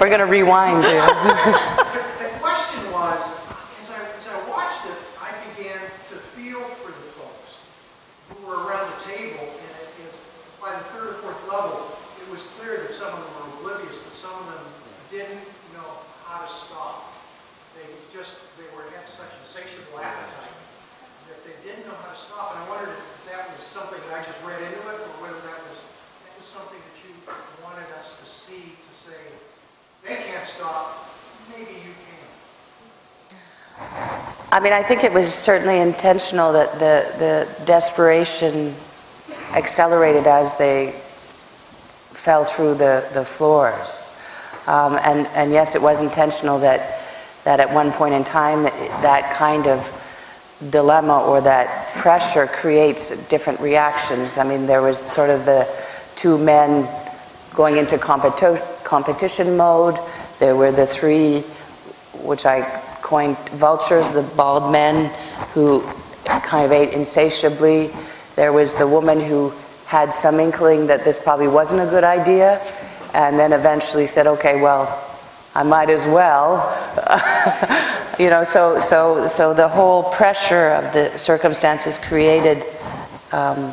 We're 0.00 0.08
going 0.16 0.24
to 0.24 0.30
rewind. 0.30 0.80
The 2.18 2.30
question 2.40 2.80
was, 2.94 3.20
as 3.82 3.90
I, 3.90 3.98
as 4.14 4.24
I 4.30 4.38
watched 4.48 4.86
it, 4.86 4.94
I 5.18 5.34
began 5.50 5.76
to 6.08 6.16
feel 6.32 6.62
for 6.80 6.94
the 6.94 7.06
folks 7.18 7.66
who 8.30 8.38
were 8.46 8.62
around 8.62 8.86
the 8.88 9.00
table, 9.10 9.42
and 9.42 9.72
it, 9.82 10.06
it, 10.06 10.12
by 10.62 10.70
the 10.70 10.86
third 10.94 11.12
or 11.12 11.16
fourth 11.20 11.42
level, 11.50 11.82
it 12.22 12.26
was 12.30 12.46
clear 12.56 12.78
that 12.78 12.94
some 12.94 13.10
of 13.10 13.20
them 13.20 13.32
were 13.36 13.48
oblivious, 13.58 13.98
but 14.00 14.14
some 14.14 14.32
of 14.32 14.46
them 14.48 14.64
didn't 15.10 15.44
know 15.74 15.90
how 16.24 16.46
to 16.46 16.50
stop. 16.50 17.10
They 17.74 17.84
just, 18.14 18.38
they 18.54 18.70
were 18.72 18.86
had 18.94 19.04
such 19.04 19.28
insatiable 19.42 19.98
appetite 19.98 20.56
that 21.28 21.42
they 21.42 21.58
didn't 21.66 21.84
know 21.84 21.98
how 22.00 22.14
to 22.14 22.18
stop, 22.18 22.54
and 22.54 22.58
I 22.62 22.64
wondered 22.70 22.94
if 22.94 23.02
that 23.34 23.50
was 23.50 23.60
something 23.60 23.98
that 24.08 24.14
I 24.14 24.22
just 24.24 24.40
read 24.46 24.62
into 24.62 24.82
it, 24.88 24.98
or 25.04 25.10
whether 25.26 25.42
that 25.42 25.58
was, 25.68 25.78
that 26.24 26.32
was 26.38 26.46
something 26.46 26.78
that 26.78 26.96
you 27.02 27.12
wanted 27.66 27.90
us 27.98 28.22
to 28.22 28.24
see, 28.24 28.72
to 28.78 28.92
say, 28.94 29.20
they 30.04 30.16
can't 30.16 30.46
stop, 30.46 31.08
maybe 31.50 31.72
you 31.72 31.92
can. 31.92 32.26
I 34.58 34.60
mean, 34.60 34.72
I 34.72 34.82
think 34.82 35.04
it 35.04 35.12
was 35.12 35.32
certainly 35.32 35.78
intentional 35.78 36.52
that 36.54 36.72
the, 36.80 37.06
the 37.20 37.64
desperation 37.64 38.74
accelerated 39.52 40.26
as 40.26 40.56
they 40.56 40.90
fell 42.10 42.44
through 42.44 42.74
the, 42.74 43.08
the 43.14 43.24
floors. 43.24 44.10
Um, 44.66 44.98
and, 45.04 45.28
and 45.28 45.52
yes, 45.52 45.76
it 45.76 45.80
was 45.80 46.00
intentional 46.00 46.58
that, 46.58 47.04
that 47.44 47.60
at 47.60 47.72
one 47.72 47.92
point 47.92 48.14
in 48.14 48.24
time, 48.24 48.64
that 48.64 49.32
kind 49.38 49.68
of 49.68 49.86
dilemma 50.70 51.22
or 51.22 51.40
that 51.40 51.94
pressure 51.94 52.48
creates 52.48 53.10
different 53.28 53.60
reactions. 53.60 54.38
I 54.38 54.44
mean, 54.44 54.66
there 54.66 54.82
was 54.82 54.98
sort 54.98 55.30
of 55.30 55.46
the 55.46 55.68
two 56.16 56.36
men 56.36 56.88
going 57.54 57.76
into 57.76 57.96
competi- 57.96 58.82
competition 58.82 59.56
mode. 59.56 60.00
There 60.40 60.56
were 60.56 60.72
the 60.72 60.84
three, 60.84 61.42
which 62.24 62.44
I 62.44 62.77
coined 63.08 63.38
vultures, 63.50 64.10
the 64.10 64.22
bald 64.36 64.70
men 64.70 65.12
who 65.54 65.82
kind 66.42 66.64
of 66.64 66.72
ate 66.72 66.92
insatiably. 66.92 67.90
There 68.36 68.52
was 68.52 68.76
the 68.76 68.86
woman 68.86 69.20
who 69.20 69.52
had 69.86 70.12
some 70.12 70.38
inkling 70.38 70.86
that 70.88 71.04
this 71.04 71.18
probably 71.18 71.48
wasn't 71.48 71.80
a 71.80 71.86
good 71.86 72.04
idea, 72.04 72.60
and 73.14 73.38
then 73.38 73.52
eventually 73.52 74.06
said, 74.06 74.26
okay, 74.26 74.60
well, 74.60 74.86
I 75.54 75.62
might 75.62 75.90
as 75.90 76.06
well. 76.06 76.62
You 78.18 78.30
know, 78.30 78.42
so, 78.42 78.80
so, 78.80 79.28
so 79.28 79.54
the 79.54 79.68
whole 79.68 80.02
pressure 80.02 80.70
of 80.70 80.92
the 80.92 81.16
circumstances 81.16 82.00
created 82.00 82.64
um, 83.30 83.72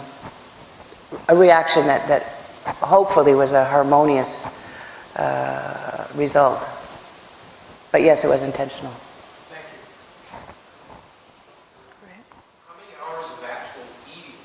a 1.27 1.35
reaction 1.35 1.87
that, 1.87 2.07
that 2.07 2.21
hopefully 2.77 3.33
was 3.33 3.53
a 3.53 3.65
harmonious 3.65 4.45
uh, 5.15 6.07
result. 6.13 6.59
But 7.91 8.03
yes, 8.03 8.23
it 8.23 8.27
was 8.27 8.43
intentional. 8.43 8.91
Thank 9.49 9.65
you. 9.73 9.79
How 12.67 12.75
many 12.77 12.93
hours 13.01 13.31
of 13.31 13.43
actual 13.49 13.81
eating 14.13 14.37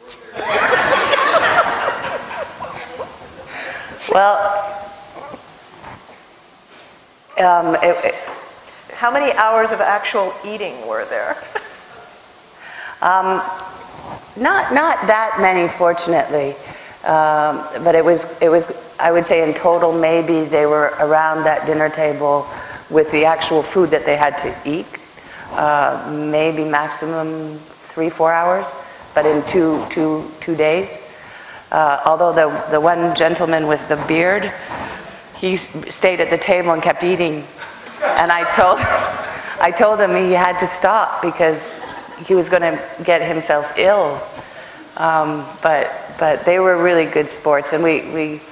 were 0.00 0.16
there? 0.40 0.62
Well, 4.12 4.36
um, 7.38 7.74
it- 7.76 8.04
it- 8.04 8.14
How 8.94 9.10
many 9.10 9.32
hours 9.32 9.72
of 9.72 9.80
actual 9.80 10.32
eating 10.44 10.86
were 10.86 11.04
there? 11.06 11.36
Not, 14.36 14.72
not 14.72 15.06
that 15.08 15.38
many, 15.40 15.68
fortunately. 15.68 16.54
Um, 17.04 17.66
But 17.84 17.94
it 17.94 18.04
was, 18.04 18.26
it 18.40 18.48
was, 18.48 18.72
I 19.00 19.10
would 19.12 19.26
say 19.26 19.42
in 19.42 19.54
total, 19.54 19.92
maybe 19.92 20.44
they 20.44 20.66
were 20.66 20.94
around 21.00 21.44
that 21.44 21.66
dinner 21.66 21.88
table 21.88 22.46
with 22.90 23.10
the 23.10 23.24
actual 23.24 23.62
food 23.62 23.90
that 23.90 24.04
they 24.04 24.16
had 24.16 24.38
to 24.38 24.54
eat, 24.64 24.86
uh, 25.52 26.08
maybe 26.10 26.64
maximum 26.64 27.58
three, 27.58 28.08
four 28.08 28.32
hours, 28.32 28.74
but 29.14 29.26
in 29.26 29.42
two, 29.44 29.84
two, 29.90 30.30
two 30.40 30.54
days. 30.54 30.98
Uh, 31.72 32.02
Although 32.04 32.32
the, 32.34 32.70
the 32.70 32.80
one 32.80 33.16
gentleman 33.16 33.66
with 33.66 33.88
the 33.88 33.96
beard, 34.06 34.52
he 35.38 35.56
stayed 35.56 36.20
at 36.20 36.28
the 36.28 36.36
table 36.36 36.70
and 36.72 36.82
kept 36.82 37.02
eating. 37.02 37.44
And 38.02 38.30
I 38.30 38.44
told, 38.54 38.78
I 39.60 39.70
told 39.70 39.98
him 39.98 40.10
he 40.10 40.32
had 40.32 40.58
to 40.58 40.66
stop 40.66 41.22
because 41.22 41.80
he 42.26 42.34
was 42.34 42.50
going 42.50 42.60
to 42.60 42.78
get 43.04 43.22
himself 43.22 43.72
ill. 43.78 44.20
Um, 44.98 45.46
But, 45.62 45.90
but 46.18 46.44
they 46.44 46.58
were 46.58 46.76
really 46.82 47.06
good 47.06 47.28
sports, 47.30 47.72
and 47.72 47.82
we, 47.82 48.02
we 48.12 48.42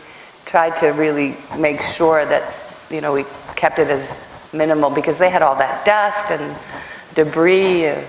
tried 0.46 0.78
to 0.78 0.88
really 0.88 1.36
make 1.58 1.82
sure 1.82 2.24
that, 2.24 2.42
you 2.90 3.02
know, 3.02 3.12
we 3.12 3.24
kept 3.54 3.78
it 3.78 3.90
as 3.90 4.24
minimal, 4.54 4.88
because 4.88 5.18
they 5.18 5.28
had 5.28 5.42
all 5.42 5.56
that 5.56 5.84
dust 5.84 6.32
and 6.32 6.56
debris. 7.14 7.88
uh, 7.88 8.00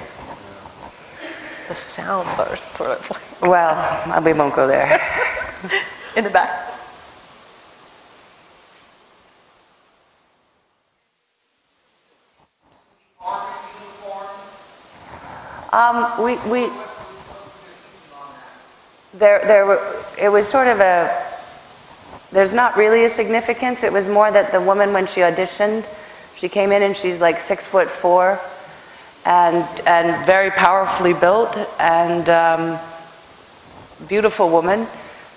The 1.72 1.76
sounds 1.76 2.38
are 2.38 2.58
sort 2.58 3.00
of 3.00 3.10
like 3.10 3.42
Well, 3.50 4.22
we 4.26 4.34
won't 4.34 4.54
go 4.54 4.68
there. 4.68 5.00
in 6.18 6.26
the 6.26 6.30
back. 6.30 6.68
Um, 15.72 16.22
we, 16.22 16.36
we, 16.52 16.70
there, 19.14 19.40
there, 19.46 19.66
were- 19.66 20.04
it 20.20 20.28
was 20.28 20.46
sort 20.50 20.68
of 20.68 20.82
a, 20.82 21.24
there's 22.34 22.54
not 22.54 22.76
really 22.76 23.06
a 23.06 23.10
significance. 23.10 23.84
It 23.84 23.94
was 23.94 24.10
more 24.10 24.30
that 24.30 24.52
the 24.52 24.60
woman, 24.60 24.92
when 24.92 25.06
she 25.08 25.22
auditioned, 25.22 25.86
she 26.36 26.50
came 26.50 26.74
in 26.74 26.84
and 26.84 26.98
she's 26.98 27.22
like 27.22 27.40
six 27.40 27.66
foot 27.66 27.88
four 27.88 28.42
and, 29.26 29.66
and 29.88 30.26
very 30.26 30.52
powerfully 30.52 31.14
built 31.14 31.58
and 31.80 32.30
um, 32.30 32.80
beautiful 34.08 34.50
woman, 34.50 34.88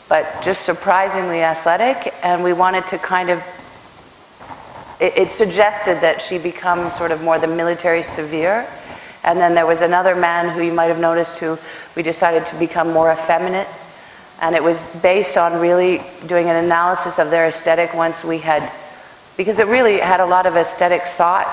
but 0.09 0.27
just 0.43 0.65
surprisingly 0.65 1.43
athletic. 1.43 2.15
And 2.23 2.43
we 2.43 2.53
wanted 2.53 2.87
to 2.89 2.99
kind 2.99 3.31
of, 3.31 3.43
it, 5.01 5.17
it 5.19 5.31
suggested 5.31 6.01
that 6.01 6.23
she 6.23 6.39
become 6.39 6.91
sort 6.91 7.11
of 7.11 7.23
more 7.23 7.39
the 7.39 7.47
military 7.47 8.03
severe. 8.03 8.67
And 9.23 9.39
then 9.39 9.55
there 9.55 9.67
was 9.67 9.83
another 9.83 10.15
man 10.15 10.55
who 10.55 10.63
you 10.63 10.73
might 10.73 10.87
have 10.87 11.01
noticed 11.01 11.39
who 11.39 11.59
we 11.97 12.03
decided 12.03 12.45
to 12.47 12.59
become 12.59 12.93
more 12.93 13.13
effeminate. 13.13 13.69
And 14.41 14.55
it 14.55 14.63
was 14.63 14.83
based 15.03 15.37
on 15.37 15.61
really 15.61 16.03
doing 16.27 16.51
an 16.51 16.63
analysis 16.63 17.19
of 17.19 17.31
their 17.31 17.47
aesthetic 17.47 17.95
once 17.95 18.25
we 18.25 18.39
had, 18.39 18.71
because 19.37 19.61
it 19.61 19.67
really 19.67 19.99
had 19.99 20.21
a 20.21 20.27
lot 20.27 20.47
of 20.47 20.57
aesthetic 20.57 21.03
thought, 21.03 21.47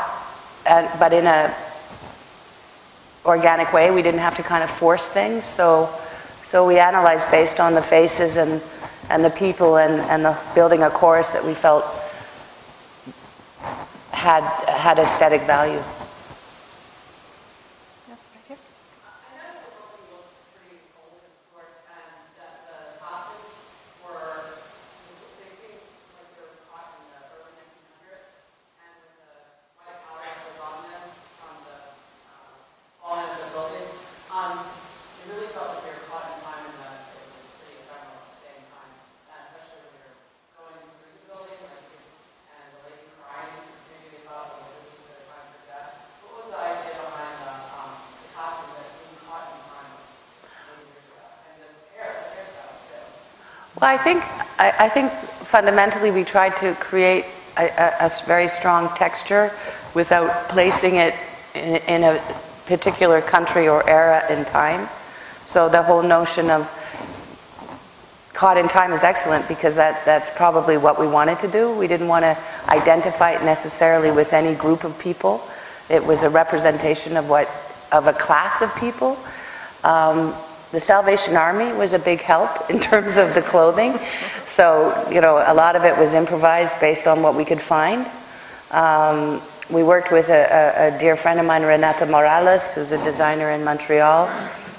and, 0.66 0.90
but 1.00 1.14
in 1.14 1.26
a 1.26 1.56
organic 3.26 3.74
way. 3.74 3.92
We 3.92 4.02
didn't 4.02 4.20
have 4.20 4.36
to 4.36 4.44
kind 4.44 4.64
of 4.64 4.70
force 4.70 5.10
things. 5.10 5.46
So, 5.46 5.90
so 6.44 6.68
we 6.68 6.80
analyzed 6.80 7.30
based 7.32 7.60
on 7.60 7.74
the 7.74 7.82
faces 7.82 8.38
and, 8.38 8.62
and 9.10 9.24
the 9.24 9.30
people 9.30 9.78
and, 9.78 10.02
and 10.10 10.26
the 10.26 10.38
building 10.56 10.84
a 10.84 10.90
chorus 10.90 11.34
that 11.34 11.46
we 11.46 11.54
felt 11.54 11.86
had, 14.12 14.44
had 14.68 15.00
aesthetic 15.00 15.42
value. 15.42 15.82
Well, 53.82 53.90
I 53.90 53.98
think, 53.98 54.24
I, 54.60 54.86
I 54.86 54.90
think 54.90 55.12
fundamentally 55.12 56.12
we 56.12 56.24
tried 56.24 56.56
to 56.58 56.76
create 56.76 57.26
a 57.58 58.12
very 58.28 58.48
strong 58.48 58.94
texture 58.94 59.52
without 59.96 60.50
placing 60.50 60.98
it 60.98 61.16
in, 61.56 61.78
in 61.88 62.04
a 62.04 62.22
particular 62.68 63.22
country 63.22 63.68
or 63.68 63.88
era 63.90 64.24
in 64.32 64.46
time. 64.46 64.88
So 65.46 65.68
the 65.68 65.82
whole 65.82 66.04
notion 66.04 66.52
of 66.52 66.70
caught 68.34 68.58
in 68.58 68.68
time 68.68 68.94
is 68.94 69.04
excellent 69.04 69.48
because 69.48 69.78
that, 69.78 70.06
that's 70.06 70.30
probably 70.30 70.78
what 70.78 71.00
we 71.00 71.08
wanted 71.08 71.40
to 71.40 71.48
do. 71.48 71.76
We 71.76 71.88
didn't 71.88 72.08
want 72.08 72.24
to 72.24 72.38
identify 72.68 73.32
it 73.32 73.44
necessarily 73.44 74.12
with 74.12 74.32
any 74.32 74.54
group 74.54 74.84
of 74.84 74.98
people. 75.00 75.42
It 75.90 76.06
was 76.06 76.22
a 76.22 76.30
representation 76.30 77.18
of 77.18 77.30
what, 77.30 77.50
of 77.92 78.06
a 78.06 78.14
class 78.14 78.62
of 78.62 78.76
people. 78.76 79.18
Um, 79.84 80.36
the 80.72 80.80
Salvation 80.80 81.36
Army 81.36 81.74
was 81.74 81.94
a 81.94 82.00
big 82.00 82.22
help 82.22 82.70
in 82.70 82.80
terms 82.80 83.18
of 83.18 83.34
the 83.34 83.42
clothing. 83.42 84.00
So, 84.46 85.08
you 85.12 85.20
know, 85.20 85.44
a 85.46 85.54
lot 85.54 85.76
of 85.76 85.84
it 85.84 85.98
was 85.98 86.14
improvised 86.14 86.80
based 86.80 87.08
on 87.08 87.22
what 87.22 87.36
we 87.36 87.44
could 87.44 87.62
find. 87.62 88.10
Um, 88.72 89.42
we 89.70 89.84
worked 89.84 90.12
with 90.12 90.30
a, 90.30 90.48
a, 90.52 90.96
a 90.96 91.00
dear 91.00 91.16
friend 91.16 91.40
of 91.40 91.46
mine, 91.46 91.64
Renata 91.64 92.06
Morales, 92.06 92.74
who's 92.74 92.92
a 92.94 93.04
designer 93.04 93.52
in 93.52 93.64
Montreal, 93.64 94.28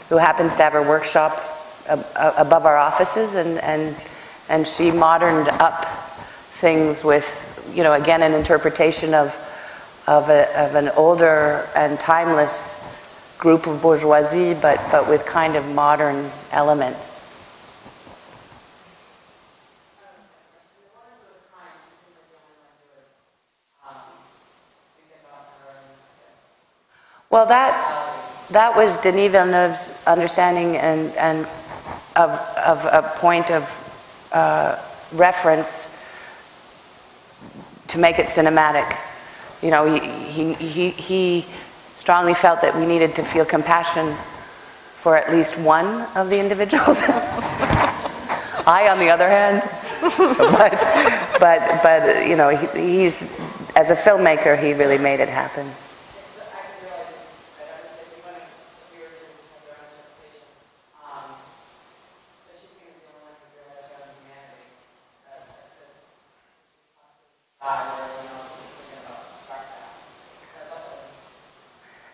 who 0.09 0.17
happens 0.17 0.57
to 0.57 0.63
have 0.63 0.73
her 0.73 0.83
workshop 0.83 1.41
ab- 1.89 2.07
above 2.39 2.67
our 2.67 2.77
offices, 2.77 3.35
and, 3.35 3.59
and, 3.59 3.95
and 4.49 4.67
she 4.67 4.91
moderned 4.91 5.49
up 5.49 5.85
things 6.61 7.05
with, 7.05 7.71
you 7.75 7.83
know, 7.83 7.95
again, 7.95 8.23
an 8.23 8.33
interpretation 8.33 9.15
of, 9.15 9.29
of, 10.07 10.29
a, 10.29 10.45
of 10.59 10.75
an 10.75 10.89
older 10.91 11.67
and 11.77 11.99
timeless 12.01 12.82
group 13.43 13.67
of 13.67 13.83
bourgeoisie, 13.83 14.55
but, 14.55 14.79
but 14.93 15.09
with 15.09 15.27
kind 15.27 15.57
of 15.57 15.69
modern 15.75 16.31
elements. 16.53 17.19
Well, 27.31 27.47
that, 27.47 27.75
that 28.51 28.77
was 28.77 28.97
Denis 28.99 29.33
Villeneuve's 29.33 29.93
understanding 30.07 30.77
and, 30.77 31.11
and 31.17 31.45
of, 32.15 32.31
of 32.65 32.85
a 32.85 33.11
point 33.17 33.51
of 33.51 34.29
uh, 34.31 34.79
reference 35.15 35.91
to 37.89 37.99
make 37.99 38.21
it 38.21 38.27
cinematic. 38.27 38.97
You 39.63 39.73
know, 39.73 39.85
he, 39.85 39.99
he, 39.99 40.55
he, 40.55 40.91
he 40.91 41.47
strongly 41.97 42.35
felt 42.35 42.61
that 42.63 42.75
we 42.77 42.87
needed 42.87 43.15
to 43.17 43.23
feel 43.23 43.45
compassion 43.45 44.15
for 44.95 45.17
at 45.17 45.33
least 45.33 45.59
one 45.59 46.07
of 46.17 46.31
the 46.31 46.39
individuals. 46.39 47.03
I, 48.65 48.89
on 48.91 48.99
the 48.99 49.11
other 49.11 49.29
hand, 49.29 49.63
but, 50.39 50.73
but, 51.41 51.83
but, 51.83 52.29
you 52.29 52.37
know, 52.37 52.49
he, 52.51 52.67
he's, 52.81 53.23
as 53.75 53.91
a 53.91 53.97
filmmaker, 53.97 54.57
he 54.57 54.73
really 54.73 54.99
made 54.99 55.21
it 55.21 55.29
happen. 55.29 55.69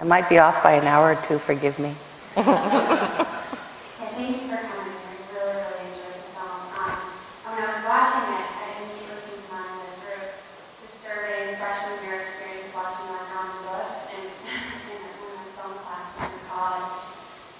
I 0.00 0.04
might 0.04 0.28
be 0.28 0.36
off 0.38 0.62
by 0.62 0.72
an 0.74 0.86
hour 0.86 1.12
or 1.12 1.22
two, 1.22 1.38
forgive 1.38 1.78
me. 1.78 1.94
And 2.36 2.44
thank 2.44 4.28
you 4.36 4.48
for 4.52 4.60
coming, 4.60 4.94
I 5.00 5.16
really, 5.32 5.54
really 5.54 5.80
enjoyed 5.90 6.18
the 6.18 6.28
film. 6.34 6.60
Um, 6.76 6.98
when 7.46 7.62
I 7.62 7.66
was 7.72 7.82
watching 7.86 8.26
it, 8.36 8.46
I 8.46 8.66
immediately 8.84 9.22
came 9.26 9.42
to 9.42 9.48
mind 9.54 9.74
the 9.80 9.90
sort 10.02 10.18
of 10.22 10.28
disturbing 10.82 11.56
freshman 11.56 11.98
year 12.04 12.16
experience 12.20 12.68
watching 12.74 13.06
my 13.10 13.22
common 13.32 13.58
book 13.64 13.90
and 14.12 14.24
in 14.26 15.00
one 15.18 15.30
of 15.30 15.38
my 15.40 15.46
film 15.56 15.74
classes 15.82 16.26
in 16.30 16.42
college, 16.50 16.94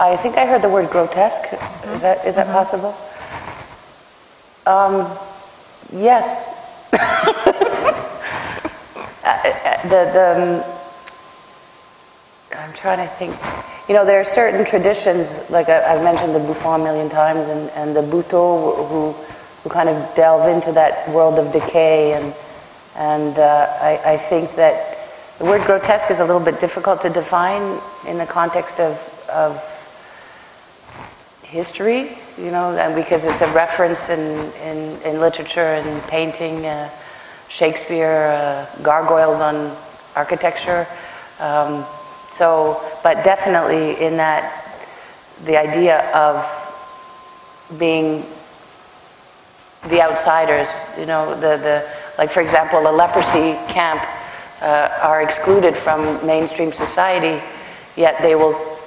I 0.00 0.16
think 0.16 0.36
I 0.36 0.46
heard 0.46 0.62
the 0.62 0.68
word 0.68 0.90
grotesque. 0.90 1.52
Is 1.98 2.02
that, 2.02 2.24
is 2.24 2.36
that 2.36 2.46
possible? 2.46 2.94
Um, 4.66 5.10
yes. 5.92 6.46
Uh, 9.24 9.30
uh, 9.44 9.82
The, 9.82 10.10
the, 10.14 10.62
um, 10.62 10.64
I'm 12.56 12.72
trying 12.72 12.98
to 12.98 13.06
think, 13.06 13.34
you 13.88 13.94
know, 13.94 14.04
there 14.06 14.20
are 14.20 14.24
certain 14.24 14.64
traditions, 14.64 15.40
like 15.50 15.68
I- 15.68 15.92
I've 15.92 16.02
mentioned 16.04 16.34
the 16.36 16.38
Bouffon 16.38 16.80
a 16.80 16.84
million 16.84 17.08
times, 17.10 17.48
and, 17.48 17.68
and 17.70 17.94
the 17.96 18.00
Butoh, 18.00 18.88
who, 18.88 19.12
who 19.12 19.68
kind 19.68 19.88
of 19.90 19.96
delve 20.14 20.48
into 20.48 20.70
that 20.72 21.06
world 21.10 21.38
of 21.38 21.52
decay, 21.52 22.12
and, 22.12 22.32
and 22.96 23.38
uh, 23.38 23.66
I, 23.82 24.00
I 24.14 24.16
think 24.16 24.54
that 24.54 24.96
the 25.38 25.44
word 25.44 25.62
grotesque 25.66 26.10
is 26.10 26.20
a 26.20 26.24
little 26.24 26.40
bit 26.40 26.58
difficult 26.60 27.02
to 27.02 27.10
define 27.10 27.78
in 28.06 28.16
the 28.18 28.26
context 28.26 28.78
of, 28.80 28.96
of 29.28 29.60
history, 31.48 32.18
you 32.36 32.50
know, 32.50 32.92
because 32.94 33.24
it's 33.24 33.40
a 33.40 33.50
reference 33.52 34.10
in, 34.10 34.52
in, 34.62 35.00
in 35.02 35.20
literature 35.20 35.60
and 35.60 36.02
painting, 36.02 36.66
uh, 36.66 36.90
Shakespeare, 37.48 38.28
uh, 38.28 38.82
gargoyles 38.82 39.40
on 39.40 39.74
architecture. 40.14 40.86
Um, 41.40 41.84
so, 42.30 42.82
but 43.02 43.24
definitely 43.24 44.04
in 44.04 44.18
that, 44.18 44.64
the 45.44 45.56
idea 45.56 46.10
of 46.12 46.44
being 47.78 48.24
the 49.88 50.02
outsiders, 50.02 50.68
you 50.98 51.06
know, 51.06 51.34
the, 51.34 51.56
the, 51.56 51.90
like 52.18 52.30
for 52.30 52.40
example, 52.42 52.80
a 52.80 52.92
leprosy 52.92 53.54
camp 53.72 54.02
uh, 54.60 54.90
are 55.00 55.22
excluded 55.22 55.74
from 55.74 56.24
mainstream 56.26 56.72
society, 56.72 57.42
yet 57.96 58.20
they 58.20 58.34
will 58.34 58.77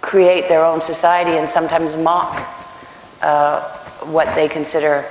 create 0.00 0.48
their 0.48 0.64
own 0.64 0.80
society 0.80 1.32
and 1.38 1.48
sometimes 1.48 1.96
mock 1.96 2.36
uh, 3.22 3.60
what 4.06 4.32
they 4.34 4.48
consider 4.48 5.04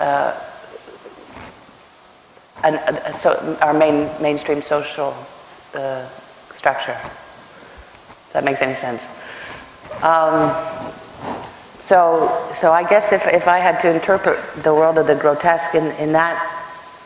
uh, 0.00 0.38
an, 2.64 3.12
so, 3.12 3.56
our 3.60 3.72
main, 3.72 4.08
mainstream 4.22 4.62
social 4.62 5.14
uh, 5.74 6.06
structure. 6.52 6.96
If 7.02 8.30
that 8.32 8.44
makes 8.44 8.62
any 8.62 8.74
sense. 8.74 9.08
Um, 10.02 10.50
so, 11.78 12.48
so 12.52 12.72
I 12.72 12.84
guess 12.88 13.12
if, 13.12 13.26
if 13.26 13.48
I 13.48 13.58
had 13.58 13.80
to 13.80 13.92
interpret 13.92 14.38
the 14.62 14.72
world 14.72 14.98
of 14.98 15.06
the 15.08 15.16
grotesque 15.16 15.74
in, 15.74 15.90
in 15.96 16.12
that 16.12 16.38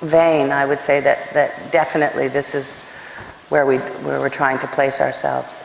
vein, 0.03 0.53
I 0.53 0.67
would 0.67 0.79
say 0.79 1.01
that, 1.01 1.31
that 1.33 1.73
definitely 1.73 2.29
this 2.29 2.55
is 2.55 2.77
where, 3.49 3.65
we, 3.65 3.79
where 4.05 4.21
we're 4.21 4.29
trying 4.29 4.59
to 4.59 4.67
place 4.67 5.01
ourselves. 5.01 5.65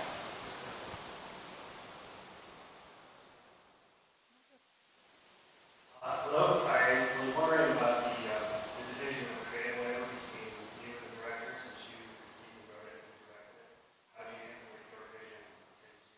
Uh, 6.02 6.16
Hello, 6.24 6.62
I 6.66 7.04
was 7.20 7.36
wondering 7.36 7.72
about 7.76 8.06
the, 8.06 8.16
uh, 8.32 8.38
the 8.78 8.84
division 8.96 9.28
of 9.28 9.44
creative 9.52 9.82
labor 9.84 10.08
between 10.08 10.56
you 10.80 10.94
and 10.96 11.04
the 11.04 11.12
director, 11.20 11.52
since 11.68 11.92
you 11.92 12.00
conceived 12.06 12.56
and 12.56 12.72
wrote 12.72 12.88
it 12.88 13.02
and 13.04 13.12
directed. 13.28 13.66
it. 13.66 13.76
How 14.16 14.24
do 14.24 14.32
you 14.40 14.56
implement 14.56 14.88
your 14.94 15.04
vision 15.12 15.44
into, 15.84 16.16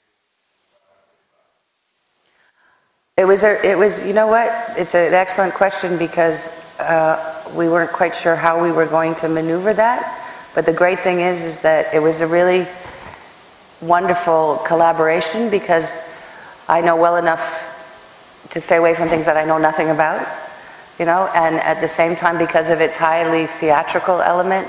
uh, 0.77 1.03
It 3.23 3.25
was, 3.25 3.45
a, 3.45 3.65
it 3.65 3.77
was, 3.77 4.05
you 4.05 4.11
know 4.11 4.27
what? 4.27 4.51
It's 4.77 4.93
an 4.93 5.13
excellent 5.13 5.53
question 5.53 5.97
because 5.97 6.49
uh, 6.77 7.41
we 7.55 7.69
weren't 7.69 7.93
quite 7.93 8.13
sure 8.13 8.35
how 8.35 8.61
we 8.61 8.69
were 8.69 8.85
going 8.85 9.15
to 9.15 9.29
maneuver 9.29 9.73
that. 9.75 10.51
But 10.53 10.65
the 10.65 10.73
great 10.73 10.99
thing 10.99 11.21
is, 11.21 11.41
is 11.41 11.59
that 11.59 11.93
it 11.93 11.99
was 11.99 12.19
a 12.19 12.27
really 12.27 12.67
wonderful 13.79 14.61
collaboration 14.67 15.49
because 15.49 16.01
I 16.67 16.81
know 16.81 16.97
well 16.97 17.15
enough 17.15 18.49
to 18.49 18.59
stay 18.59 18.75
away 18.75 18.93
from 18.93 19.07
things 19.07 19.25
that 19.25 19.37
I 19.37 19.45
know 19.45 19.57
nothing 19.57 19.89
about, 19.89 20.27
you 20.99 21.05
know, 21.05 21.31
and 21.33 21.55
at 21.55 21.79
the 21.79 21.87
same 21.87 22.17
time, 22.17 22.37
because 22.37 22.69
of 22.69 22.81
its 22.81 22.97
highly 22.97 23.45
theatrical 23.45 24.21
element, 24.21 24.67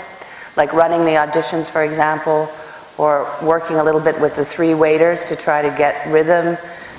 like 0.56 0.72
running 0.72 1.04
the 1.04 1.18
auditions, 1.18 1.68
for 1.68 1.82
example, 1.82 2.48
or 2.98 3.28
working 3.42 3.78
a 3.78 3.82
little 3.82 4.00
bit 4.00 4.20
with 4.20 4.36
the 4.36 4.44
three 4.44 4.74
waiters 4.74 5.24
to 5.24 5.34
try 5.34 5.60
to 5.60 5.76
get 5.76 6.06
rhythm, 6.06 6.56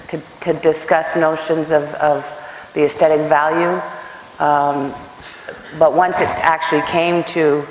to, 0.08 0.22
to 0.42 0.54
discuss 0.54 1.16
notions 1.16 1.72
of, 1.72 1.84
of 1.96 2.24
the 2.74 2.84
aesthetic 2.84 3.22
value. 3.28 3.82
Um, 4.40 4.94
but 5.80 5.94
once 5.94 6.22
it 6.22 6.28
actually 6.28 6.82
came 6.84 7.24
to 7.26 7.66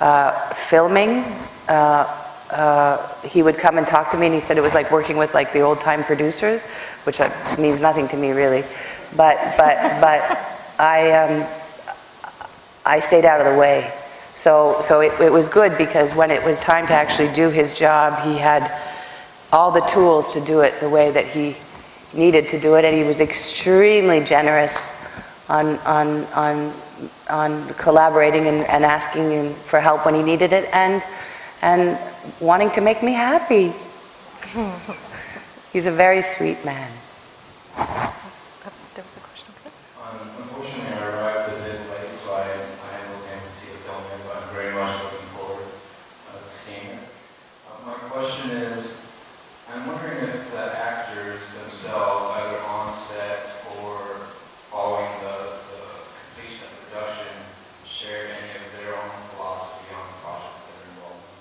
uh, 0.00 0.32
filming, 0.54 1.24
uh, 1.68 2.20
uh, 2.50 3.22
he 3.22 3.42
would 3.42 3.56
come 3.56 3.78
and 3.78 3.86
talk 3.86 4.10
to 4.10 4.16
me, 4.16 4.26
and 4.26 4.34
he 4.34 4.40
said 4.40 4.58
it 4.58 4.60
was 4.60 4.74
like 4.74 4.90
working 4.90 5.16
with 5.16 5.34
like 5.34 5.52
the 5.52 5.60
old-time 5.60 6.04
producers, 6.04 6.64
which 7.04 7.20
means 7.58 7.80
nothing 7.80 8.06
to 8.08 8.16
me 8.16 8.30
really. 8.32 8.62
But, 9.16 9.36
but, 9.56 9.76
but 10.00 10.20
I, 10.78 11.12
um, 11.12 11.46
I 12.84 12.98
stayed 12.98 13.24
out 13.24 13.40
of 13.40 13.52
the 13.52 13.58
way. 13.58 13.92
So, 14.34 14.80
so 14.80 15.00
it, 15.00 15.12
it 15.20 15.32
was 15.32 15.48
good 15.48 15.78
because 15.78 16.14
when 16.14 16.30
it 16.30 16.44
was 16.44 16.60
time 16.60 16.86
to 16.88 16.92
actually 16.92 17.32
do 17.32 17.50
his 17.50 17.72
job, 17.72 18.20
he 18.24 18.36
had 18.36 18.70
all 19.54 19.70
the 19.70 19.80
tools 19.82 20.32
to 20.34 20.40
do 20.40 20.60
it 20.62 20.78
the 20.80 20.88
way 20.88 21.12
that 21.12 21.24
he 21.24 21.54
needed 22.12 22.48
to 22.48 22.58
do 22.58 22.74
it, 22.74 22.84
and 22.84 22.96
he 22.96 23.04
was 23.04 23.20
extremely 23.20 24.22
generous 24.22 24.90
on, 25.48 25.78
on, 25.86 26.24
on, 26.34 26.72
on 27.30 27.68
collaborating 27.74 28.48
and, 28.48 28.66
and 28.66 28.84
asking 28.84 29.30
him 29.30 29.54
for 29.54 29.78
help 29.78 30.04
when 30.04 30.14
he 30.14 30.22
needed 30.22 30.52
it, 30.52 30.68
and, 30.74 31.04
and 31.62 31.96
wanting 32.40 32.70
to 32.72 32.80
make 32.80 33.00
me 33.02 33.12
happy. 33.12 33.72
He's 35.72 35.86
a 35.86 35.92
very 35.92 36.20
sweet 36.20 36.64
man. 36.64 36.90
There 37.76 39.02
was 39.02 39.16
a 39.16 39.20
question 39.20 39.54
over 39.54 39.70
there. 39.70 39.72
Um, 40.02 40.18
Unfortunately, 40.38 40.94
I 40.94 41.02
arrived 41.10 41.50
a 41.50 41.56
bit 41.62 41.78
late, 41.94 42.10
so 42.10 42.32
I, 42.34 42.42
I 42.42 42.98
wasn't 43.10 43.30
able 43.34 43.46
to 43.46 43.54
see 43.54 43.70
the 43.70 43.78
film 43.86 44.02
yet, 44.10 44.18
but 44.26 44.34
I'm 44.38 44.50
very 44.54 44.74
much 44.74 45.02
looking 45.02 45.26
forward 45.34 45.66
uh, 45.66 46.38
to 46.38 46.46
seeing 46.46 46.90
it. 46.94 47.02
Uh, 47.66 47.86
My 47.86 47.94
question 48.10 48.50
is, 48.50 49.02
I'm 49.74 49.88
wondering 49.88 50.22
if 50.30 50.52
the 50.52 50.78
actors 50.78 51.58
themselves, 51.58 52.30
either 52.38 52.60
on 52.70 52.94
set 52.94 53.66
or 53.82 53.98
following 54.70 55.10
the, 55.26 55.58
the 55.74 55.82
completion 56.14 56.62
of 56.70 56.74
production, 56.86 57.34
shared 57.82 58.30
any 58.30 58.62
of 58.62 58.70
their 58.78 58.94
own 58.94 59.10
philosophy 59.34 59.90
on 59.98 60.06
the 60.06 60.18
project 60.22 60.54
that 60.54 60.70
they're 60.70 60.86
involved 60.94 61.26
in. 61.26 61.34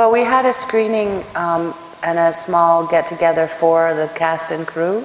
Well, 0.00 0.12
we 0.12 0.24
had 0.24 0.46
a 0.46 0.54
screening 0.54 1.22
um, 1.34 1.74
and 2.02 2.18
a 2.18 2.32
small 2.32 2.86
get-together 2.86 3.46
for 3.46 3.92
the 3.92 4.08
cast 4.14 4.50
and 4.50 4.66
crew, 4.66 5.04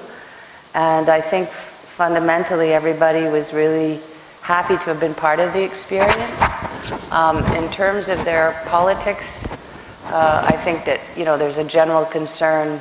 and 0.74 1.10
I 1.10 1.20
think 1.20 1.50
fundamentally 1.50 2.72
everybody 2.72 3.24
was 3.28 3.54
really 3.54 4.00
happy 4.42 4.78
to 4.78 4.86
have 4.86 5.02
been 5.02 5.14
part 5.14 5.42
of 5.42 5.52
the 5.52 5.62
experience. 5.62 7.12
Um, 7.12 7.44
in 7.58 7.70
terms 7.72 8.08
of 8.08 8.24
their 8.24 8.54
politics, 8.68 9.46
uh, 10.14 10.48
I 10.48 10.56
think 10.56 10.86
that 10.86 11.02
you 11.18 11.26
know 11.26 11.38
there's 11.38 11.58
a 11.58 11.66
general 11.66 12.06
concern 12.06 12.80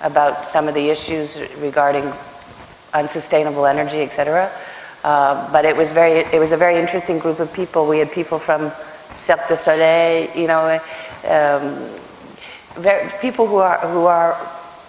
about 0.00 0.48
some 0.48 0.66
of 0.66 0.72
the 0.72 0.88
issues 0.88 1.38
regarding 1.58 2.10
unsustainable 2.94 3.66
energy, 3.66 3.98
et 3.98 4.14
cetera. 4.14 4.50
Uh, 5.04 5.52
but 5.52 5.66
it 5.66 5.76
was 5.76 5.92
very, 5.92 6.20
it 6.32 6.40
was 6.40 6.52
a 6.52 6.56
very 6.56 6.80
interesting 6.80 7.18
group 7.18 7.38
of 7.38 7.52
people. 7.52 7.86
We 7.86 7.98
had 7.98 8.10
people 8.10 8.38
from 8.38 8.72
Cirque 9.18 9.46
du 9.46 9.58
Soleil, 9.58 10.30
you 10.34 10.46
know, 10.46 10.80
um, 11.24 11.88
people 13.20 13.46
who 13.46 13.56
are 13.56 13.78
who 13.78 14.06
are 14.06 14.36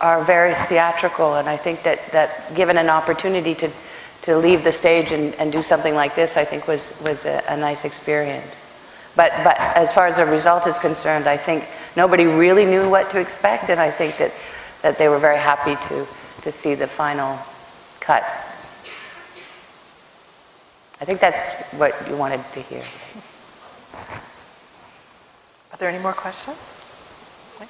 are 0.02 0.24
very 0.24 0.54
theatrical, 0.54 1.36
and 1.36 1.48
I 1.48 1.58
think 1.58 1.84
that 1.84 2.00
that 2.12 2.56
given 2.56 2.78
an 2.78 2.90
opportunity 2.90 3.56
to 3.56 3.70
to 4.24 4.38
leave 4.38 4.64
the 4.64 4.72
stage 4.72 5.12
and, 5.12 5.34
and 5.36 5.52
do 5.52 5.64
something 5.64 5.96
like 5.96 6.16
this, 6.16 6.38
I 6.38 6.46
think 6.46 6.68
was 6.68 6.94
was 7.04 7.26
a, 7.26 7.44
a 7.50 7.58
nice 7.58 7.86
experience. 7.86 8.66
But 9.16 9.32
but 9.44 9.60
as 9.60 9.92
far 9.92 10.08
as 10.08 10.18
the 10.18 10.26
result 10.26 10.68
is 10.68 10.80
concerned, 10.80 11.28
I 11.28 11.38
think 11.38 11.68
nobody 11.96 12.26
really 12.26 12.66
knew 12.66 12.90
what 12.90 13.10
to 13.12 13.20
expect, 13.20 13.70
and 13.70 13.80
I 13.80 13.92
think 13.92 14.18
that 14.18 14.32
that 14.82 14.98
they 14.98 15.10
were 15.10 15.20
very 15.20 15.38
happy 15.40 15.76
to 15.90 16.08
to 16.42 16.52
see 16.52 16.76
the 16.76 16.88
final 16.88 17.38
cut. 18.00 18.24
I 21.02 21.06
think 21.06 21.20
that's 21.20 21.52
what 21.78 21.96
you 22.08 22.16
wanted 22.16 22.42
to 22.54 22.62
hear. 22.62 22.84
Are 25.82 25.90
there 25.90 25.96
any 25.96 26.04
more 26.04 26.14
questions? 26.14 26.60
So 27.58 27.66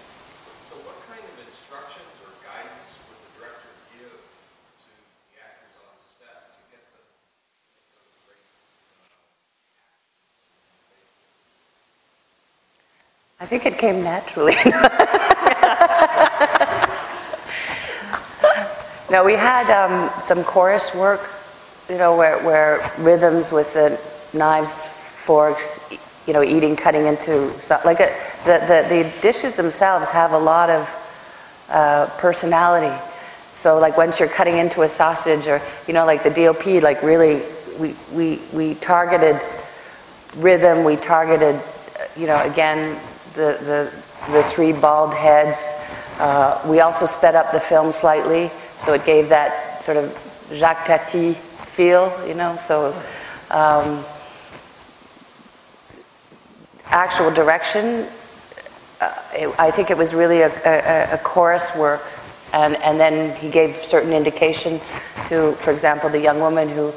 what 0.84 1.00
kind 1.08 1.24
of 1.24 1.32
instructions 1.48 2.12
or 2.20 2.36
guidance 2.44 3.00
would 3.08 3.16
the 3.24 3.32
director 3.40 3.72
give 3.96 4.12
to 4.12 4.92
the 5.32 5.40
actors 5.40 5.80
on 5.80 5.96
set 6.20 6.52
to 6.52 6.60
get 6.76 6.84
them 6.92 7.08
those 7.96 8.12
I 13.40 13.46
think 13.46 13.66
it 13.66 13.78
came 13.80 14.04
naturally. 14.04 14.56
no, 19.10 19.24
we 19.24 19.36
had 19.36 19.72
um, 19.72 20.10
some 20.20 20.44
chorus 20.44 20.94
work, 20.94 21.22
you 21.88 21.98
know, 21.98 22.18
where, 22.18 22.44
where 22.44 22.82
rhythms 22.98 23.54
with 23.54 23.74
the 23.74 23.98
knives, 24.38 24.84
forks, 24.84 25.80
you 26.28 26.34
know, 26.34 26.44
eating, 26.44 26.76
cutting 26.76 27.08
into, 27.08 27.52
like, 27.86 28.00
a, 28.00 28.14
the, 28.46 28.60
the, 28.68 28.86
the 28.90 29.22
dishes 29.22 29.58
themselves 29.58 30.10
have 30.10 30.32
a 30.34 30.38
lot 30.38 30.70
of 30.70 31.66
uh, 31.70 32.08
personality. 32.18 32.96
So 33.54 33.80
like 33.80 33.98
once 33.98 34.20
you're 34.20 34.30
cutting 34.30 34.58
into 34.58 34.82
a 34.84 34.90
sausage 34.90 35.48
or, 35.48 35.62
you 35.88 35.94
know, 35.94 36.06
like 36.06 36.24
the 36.24 36.30
DOP, 36.30 36.82
like 36.82 37.04
really, 37.04 37.42
we, 37.80 37.96
we, 38.14 38.40
we 38.54 38.76
targeted 38.76 39.42
rhythm, 40.38 40.84
we 40.84 40.96
targeted, 40.96 41.56
uh, 41.56 42.06
you 42.16 42.28
know, 42.28 42.42
again, 42.44 43.00
the, 43.34 43.58
the, 43.62 44.32
the 44.32 44.44
three 44.44 44.72
bald 44.72 45.14
heads. 45.14 45.76
Uh, 46.20 46.62
we 46.68 46.80
also 46.80 47.06
sped 47.06 47.36
up 47.36 47.52
the 47.52 47.60
film 47.60 47.92
slightly, 47.92 48.50
so 48.78 48.94
it 48.94 49.04
gave 49.06 49.28
that 49.30 49.84
sort 49.84 49.98
of 49.98 50.48
Jacques 50.54 50.86
Tati 50.86 51.34
feel, 51.34 52.14
you 52.28 52.36
know, 52.36 52.56
so 52.56 52.94
um, 53.50 54.04
actual 56.92 57.32
direction, 57.32 58.06
uh, 59.00 59.14
it- 59.34 59.56
I 59.60 59.72
think 59.72 59.90
it 59.90 59.98
was 59.98 60.14
really 60.14 60.42
a, 60.42 60.52
a, 60.66 61.16
a 61.16 61.18
chorus 61.18 61.76
work. 61.76 62.02
And, 62.54 62.76
and 62.78 63.00
then 63.00 63.34
he 63.38 63.50
gave 63.50 63.76
certain 63.86 64.12
indication 64.12 64.82
to, 65.28 65.54
for 65.54 65.72
example, 65.72 66.10
the 66.10 66.20
young 66.20 66.40
woman 66.40 66.68
who 66.68 66.92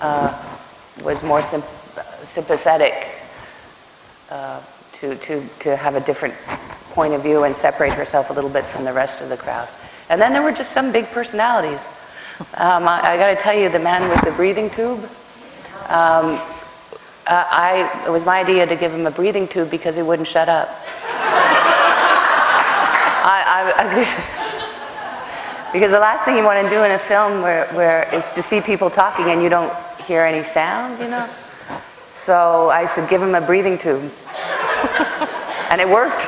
uh, 0.00 0.32
was 1.02 1.22
more 1.22 1.42
symp- 1.42 1.66
sympathetic 2.24 2.94
uh, 4.30 4.62
to, 4.94 5.14
to, 5.16 5.42
to 5.60 5.76
have 5.76 5.96
a 5.96 6.00
different 6.00 6.34
point 6.92 7.12
of 7.12 7.22
view 7.22 7.44
and 7.44 7.54
separate 7.54 7.92
herself 7.92 8.30
a 8.30 8.32
little 8.32 8.50
bit 8.50 8.64
from 8.64 8.84
the 8.84 8.92
rest 8.92 9.20
of 9.20 9.28
the 9.28 9.36
crowd. 9.36 9.68
And 10.08 10.18
then 10.20 10.32
there 10.32 10.42
were 10.42 10.52
just 10.52 10.72
some 10.72 10.92
big 10.92 11.06
personalities. 11.08 11.90
Um, 12.56 12.88
I, 12.88 13.00
I 13.02 13.16
got 13.18 13.28
to 13.28 13.36
tell 13.36 13.54
you, 13.54 13.68
the 13.68 13.78
man 13.78 14.08
with 14.08 14.22
the 14.22 14.30
breathing 14.32 14.70
tube, 14.70 15.00
um, 15.88 16.38
uh, 17.28 17.46
I, 17.50 18.04
it 18.06 18.10
was 18.10 18.24
my 18.24 18.40
idea 18.40 18.66
to 18.66 18.76
give 18.76 18.92
him 18.92 19.06
a 19.06 19.10
breathing 19.10 19.46
tube 19.46 19.70
because 19.70 19.96
he 19.96 20.02
wouldn't 20.02 20.28
shut 20.28 20.48
up. 20.48 20.68
I, 23.30 23.44
I, 23.46 23.84
I, 23.84 25.72
because 25.72 25.92
the 25.92 25.98
last 25.98 26.24
thing 26.24 26.36
you 26.36 26.44
want 26.44 26.64
to 26.66 26.70
do 26.74 26.82
in 26.84 26.92
a 26.92 26.98
film 26.98 27.42
where, 27.42 27.66
where 27.68 28.12
is 28.14 28.34
to 28.34 28.42
see 28.42 28.60
people 28.60 28.88
talking 28.90 29.26
and 29.26 29.42
you 29.42 29.48
don't 29.48 29.72
hear 30.06 30.22
any 30.22 30.42
sound, 30.42 30.98
you 30.98 31.08
know? 31.08 31.28
So 32.08 32.70
I 32.70 32.86
said, 32.86 33.08
give 33.08 33.22
him 33.22 33.34
a 33.34 33.40
breathing 33.40 33.76
tube. 33.76 34.00
and 35.70 35.80
it 35.80 35.88
worked. 35.88 36.26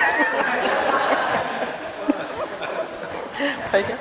Right 3.72 3.86
here. 3.86 3.98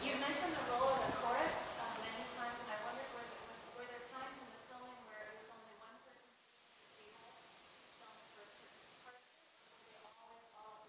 You 0.00 0.16
mentioned 0.16 0.56
the 0.56 0.64
role 0.72 0.96
of 0.96 1.04
the 1.04 1.12
chorus 1.20 1.52
uh, 1.76 1.84
many 2.00 2.24
times, 2.32 2.64
and 2.64 2.72
I 2.72 2.80
wondered, 2.80 3.04
were 3.12 3.28
there, 3.28 3.52
were 3.76 3.84
there 3.84 4.08
times 4.08 4.40
in 4.40 4.48
the 4.48 4.72
filming 4.72 4.96
where 5.04 5.20
it 5.20 5.36
was 5.36 5.52
only 5.52 5.76
one 5.76 5.92
person 6.00 6.32
able 6.96 7.28
to 7.28 7.44
film 8.00 8.16
for 8.32 8.40
a 8.40 8.56
certain 8.56 8.88
part, 9.04 9.20
or 9.20 9.68
were 9.68 9.84
they 9.84 10.00
always 10.16 10.48
all 10.56 10.88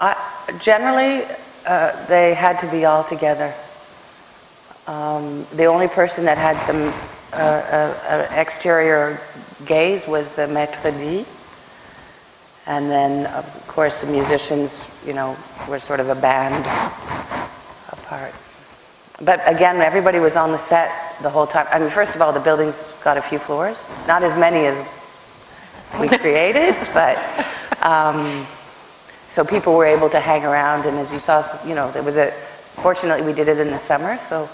I, 0.00 0.16
generally, 0.58 1.24
uh, 1.66 2.06
they 2.06 2.32
had 2.32 2.58
to 2.60 2.70
be 2.70 2.86
all 2.86 3.04
together. 3.04 3.52
Um, 4.86 5.46
the 5.54 5.66
only 5.66 5.88
person 5.88 6.24
that 6.24 6.38
had 6.38 6.56
some 6.58 6.92
uh, 7.32 7.36
uh, 7.36 7.94
uh, 8.08 8.34
exterior 8.34 9.20
gaze 9.66 10.08
was 10.08 10.32
the 10.32 10.46
maître 10.46 10.90
d'. 10.98 11.26
And 12.66 12.90
then, 12.90 13.26
of 13.34 13.44
course, 13.68 14.00
the 14.00 14.10
musicians, 14.10 14.88
you 15.06 15.12
know, 15.12 15.36
were 15.68 15.80
sort 15.80 16.00
of 16.00 16.08
a 16.08 16.14
band 16.14 16.64
apart. 17.92 18.34
But 19.20 19.40
again, 19.46 19.82
everybody 19.82 20.18
was 20.18 20.36
on 20.36 20.50
the 20.50 20.58
set 20.58 20.90
the 21.22 21.28
whole 21.28 21.46
time. 21.46 21.66
I 21.70 21.78
mean, 21.78 21.90
first 21.90 22.16
of 22.16 22.22
all, 22.22 22.32
the 22.32 22.40
building's 22.40 22.92
got 23.04 23.18
a 23.18 23.22
few 23.22 23.38
floors, 23.38 23.84
not 24.06 24.22
as 24.22 24.36
many 24.36 24.66
as 24.66 24.80
we 26.00 26.08
created, 26.18 26.74
but 26.94 27.18
um, 27.82 28.46
so 29.30 29.44
people 29.44 29.74
were 29.76 29.86
able 29.86 30.10
to 30.10 30.20
hang 30.20 30.44
around. 30.44 30.84
And 30.86 30.98
as 30.98 31.12
you 31.12 31.18
saw, 31.18 31.42
you 31.66 31.74
know, 31.74 31.90
there 31.92 32.02
was 32.02 32.16
a. 32.18 32.30
Fortunately, 32.82 33.24
we 33.24 33.32
did 33.32 33.48
it 33.48 33.58
in 33.58 33.70
the 33.70 33.78
summer, 33.78 34.18
so 34.18 34.48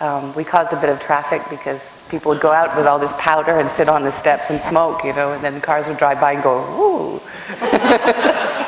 um, 0.00 0.32
we 0.34 0.44
caused 0.44 0.72
a 0.72 0.80
bit 0.80 0.90
of 0.90 1.00
traffic 1.00 1.42
because 1.50 1.98
people 2.08 2.30
would 2.30 2.40
go 2.40 2.52
out 2.52 2.76
with 2.76 2.86
all 2.86 2.98
this 2.98 3.12
powder 3.18 3.58
and 3.58 3.68
sit 3.70 3.88
on 3.88 4.02
the 4.02 4.10
steps 4.10 4.50
and 4.50 4.60
smoke, 4.60 5.02
you 5.04 5.12
know, 5.12 5.32
and 5.32 5.42
then 5.42 5.60
cars 5.60 5.88
would 5.88 5.98
drive 5.98 6.20
by 6.20 6.32
and 6.34 6.42
go, 6.42 6.58
ooh. 6.78 7.20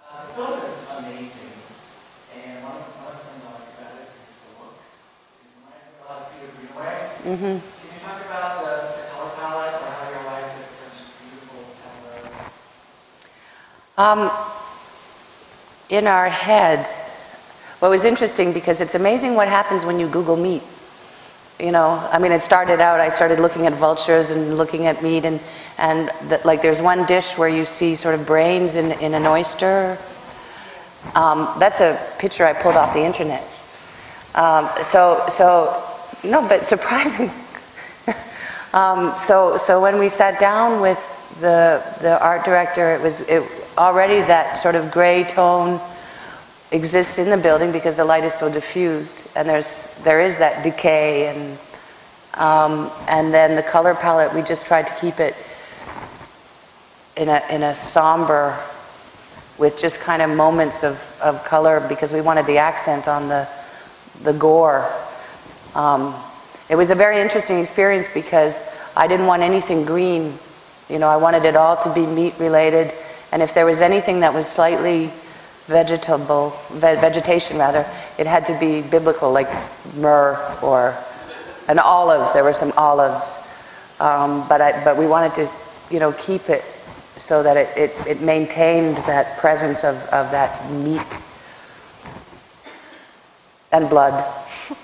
Uh, 0.00 0.26
the 0.26 0.32
film 0.34 0.58
is 0.58 0.88
amazing, 0.98 1.52
and 2.34 2.64
one 2.64 2.72
of, 2.72 2.82
one 3.04 3.12
of 3.12 3.20
the 3.20 3.24
things 3.28 3.44
I 3.44 3.52
like 3.52 3.74
about 3.76 3.94
it 4.00 4.08
is 7.24 7.38
hmm 7.38 7.44
Can 7.44 7.54
you 7.54 7.60
talk 8.00 8.20
about 8.24 8.64
the, 8.64 8.72
the 8.96 9.04
color 9.12 9.32
palette 9.36 9.76
or 9.76 9.90
how 9.92 10.08
you 10.08 10.16
arrived 10.26 10.56
at 10.56 10.68
such 10.80 10.96
beautiful 11.20 11.60
color? 11.84 12.24
Um, 13.98 14.30
in 16.00 16.06
our 16.06 16.30
head, 16.30 16.88
it 17.82 17.86
was 17.86 18.06
interesting 18.06 18.54
because 18.54 18.80
it's 18.80 18.94
amazing 18.94 19.34
what 19.34 19.48
happens 19.48 19.84
when 19.84 20.00
you 20.00 20.08
Google 20.08 20.36
meat. 20.36 20.62
You 21.58 21.72
know, 21.72 21.90
I 22.10 22.18
mean, 22.18 22.32
it 22.32 22.40
started 22.40 22.80
out, 22.80 23.00
I 23.00 23.10
started 23.10 23.38
looking 23.38 23.66
at 23.66 23.74
vultures 23.74 24.30
and 24.30 24.56
looking 24.56 24.86
at 24.86 25.02
meat, 25.02 25.26
and, 25.26 25.38
and 25.76 26.08
the, 26.30 26.40
like 26.46 26.62
there's 26.62 26.80
one 26.80 27.04
dish 27.04 27.36
where 27.36 27.50
you 27.50 27.66
see 27.66 27.94
sort 27.94 28.14
of 28.14 28.26
brains 28.26 28.76
in, 28.76 28.92
in 28.92 29.12
an 29.12 29.26
oyster. 29.26 29.98
Um, 31.14 31.46
that's 31.58 31.80
a 31.80 32.00
picture 32.18 32.46
I 32.46 32.54
pulled 32.54 32.76
off 32.76 32.94
the 32.94 33.04
internet. 33.04 33.44
Um, 34.34 34.70
so, 34.82 35.22
so, 35.28 35.84
no, 36.24 36.40
but 36.48 36.64
surprising. 36.64 37.30
um, 38.72 39.12
so, 39.18 39.58
so 39.58 39.82
when 39.82 39.98
we 39.98 40.08
sat 40.08 40.40
down 40.40 40.80
with 40.80 40.98
the, 41.42 41.84
the 42.00 42.18
art 42.22 42.46
director, 42.46 42.94
it 42.94 43.02
was 43.02 43.20
it, 43.22 43.42
already 43.76 44.20
that 44.20 44.54
sort 44.54 44.74
of 44.74 44.90
gray 44.90 45.24
tone 45.24 45.80
exists 46.72 47.18
in 47.18 47.30
the 47.30 47.36
building 47.36 47.72
because 47.72 47.96
the 47.96 48.04
light 48.04 48.24
is 48.24 48.34
so 48.34 48.50
diffused, 48.50 49.26
and 49.34 49.48
there's 49.48 49.90
there 50.02 50.20
is 50.20 50.38
that 50.38 50.62
decay, 50.62 51.28
and 51.28 51.58
um, 52.34 52.90
and 53.08 53.34
then 53.34 53.56
the 53.56 53.62
color 53.62 53.94
palette 53.94 54.34
we 54.34 54.42
just 54.42 54.66
tried 54.66 54.86
to 54.86 54.94
keep 54.94 55.20
it 55.20 55.34
in 57.16 57.28
a 57.28 57.42
in 57.50 57.62
a 57.62 57.74
somber, 57.74 58.56
with 59.58 59.76
just 59.78 60.00
kind 60.00 60.22
of 60.22 60.30
moments 60.30 60.84
of 60.84 61.02
of 61.20 61.44
color 61.44 61.84
because 61.88 62.12
we 62.12 62.20
wanted 62.20 62.46
the 62.46 62.58
accent 62.58 63.08
on 63.08 63.28
the 63.28 63.48
the 64.22 64.32
gore. 64.32 64.90
Um, 65.74 66.14
it 66.68 66.76
was 66.76 66.90
a 66.90 66.94
very 66.94 67.20
interesting 67.20 67.58
experience 67.58 68.08
because 68.12 68.62
I 68.96 69.08
didn't 69.08 69.26
want 69.26 69.42
anything 69.42 69.84
green. 69.84 70.34
You 70.88 70.98
know, 70.98 71.08
I 71.08 71.16
wanted 71.16 71.44
it 71.44 71.56
all 71.56 71.76
to 71.78 71.92
be 71.92 72.06
meat 72.06 72.34
related, 72.38 72.92
and 73.32 73.42
if 73.42 73.54
there 73.54 73.66
was 73.66 73.80
anything 73.80 74.20
that 74.20 74.32
was 74.32 74.46
slightly 74.46 75.10
vegetable, 75.70 76.50
ve- 76.72 76.96
vegetation 77.00 77.56
rather, 77.56 77.86
it 78.18 78.26
had 78.26 78.44
to 78.46 78.58
be 78.58 78.82
biblical, 78.82 79.32
like 79.32 79.48
myrrh 79.94 80.36
or 80.62 80.96
an 81.68 81.78
olive. 81.78 82.32
There 82.34 82.44
were 82.44 82.52
some 82.52 82.72
olives, 82.76 83.38
um, 84.00 84.46
but 84.48 84.60
I, 84.60 84.84
but 84.84 84.96
we 84.98 85.06
wanted 85.06 85.34
to, 85.36 85.50
you 85.90 86.00
know, 86.00 86.12
keep 86.18 86.50
it 86.50 86.64
so 87.16 87.42
that 87.42 87.56
it, 87.56 87.68
it, 87.76 88.06
it 88.06 88.20
maintained 88.20 88.96
that 89.06 89.38
presence 89.38 89.84
of, 89.84 89.96
of 90.10 90.30
that 90.32 90.50
meat 90.72 91.06
and 93.72 93.88
blood. 93.88 94.12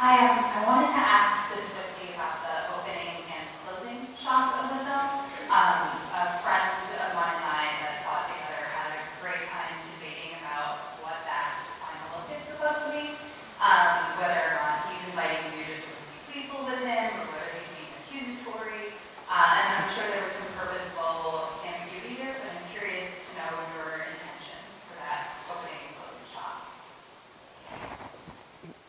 I, 0.00 0.14
um, 0.14 0.38
I 0.40 0.62
wanted 0.64 0.94
to 0.94 1.02
ask 1.02 1.50
specifically 1.50 2.14
about 2.14 2.38
the 2.46 2.54
opening 2.78 3.18
and 3.28 3.44
closing 3.66 3.98
shots 4.16 4.54
of 4.56 4.70
the 4.70 4.80
film. 4.86 5.10
Um, 5.50 5.90
a 6.14 6.38
friend 6.38 6.70
of 7.02 7.10
mine 7.18 7.34
and 7.34 7.50
I 7.50 7.66
that 7.82 8.06
saw 8.06 8.22
it 8.22 8.30
together 8.30 8.62
had 8.78 8.94
a 8.94 9.02
great 9.18 9.42
time 9.50 9.74
debating 9.98 10.38
about 10.38 10.78
what 11.02 11.18
that 11.26 11.58
final 11.82 12.14
look 12.14 12.30
is 12.30 12.46
supposed 12.46 12.86
to 12.86 12.90
be. 12.94 13.10
Um, 13.58 14.22
whether 14.22 14.38
or 14.38 14.62
not 14.62 14.86
he's 14.86 15.02
inviting 15.10 15.42
you 15.58 15.66
to 15.66 15.74
sort 15.82 15.98
of 15.98 16.06
be 16.30 16.46
playful 16.46 16.62
with 16.70 16.82
him, 16.86 17.10
or 17.18 17.26
whether 17.34 17.50
he's 17.58 17.70
being 17.74 17.90
accusatory. 18.06 18.94
Uh, 19.26 19.34
and 19.34 19.66
I'm 19.82 19.90
sure 19.98 20.06
there 20.06 20.22
was 20.22 20.36
some 20.38 20.52
purposeful 20.54 21.58
ambiguity 21.66 22.22
there, 22.22 22.38
but 22.38 22.54
I'm 22.54 22.66
curious 22.70 23.34
to 23.34 23.42
know 23.42 23.50
your 23.74 23.98
intention 24.14 24.62
for 24.86 24.94
that 25.02 25.42
opening 25.50 25.90
and 25.90 25.94
closing 25.98 26.26
shot. 26.30 26.62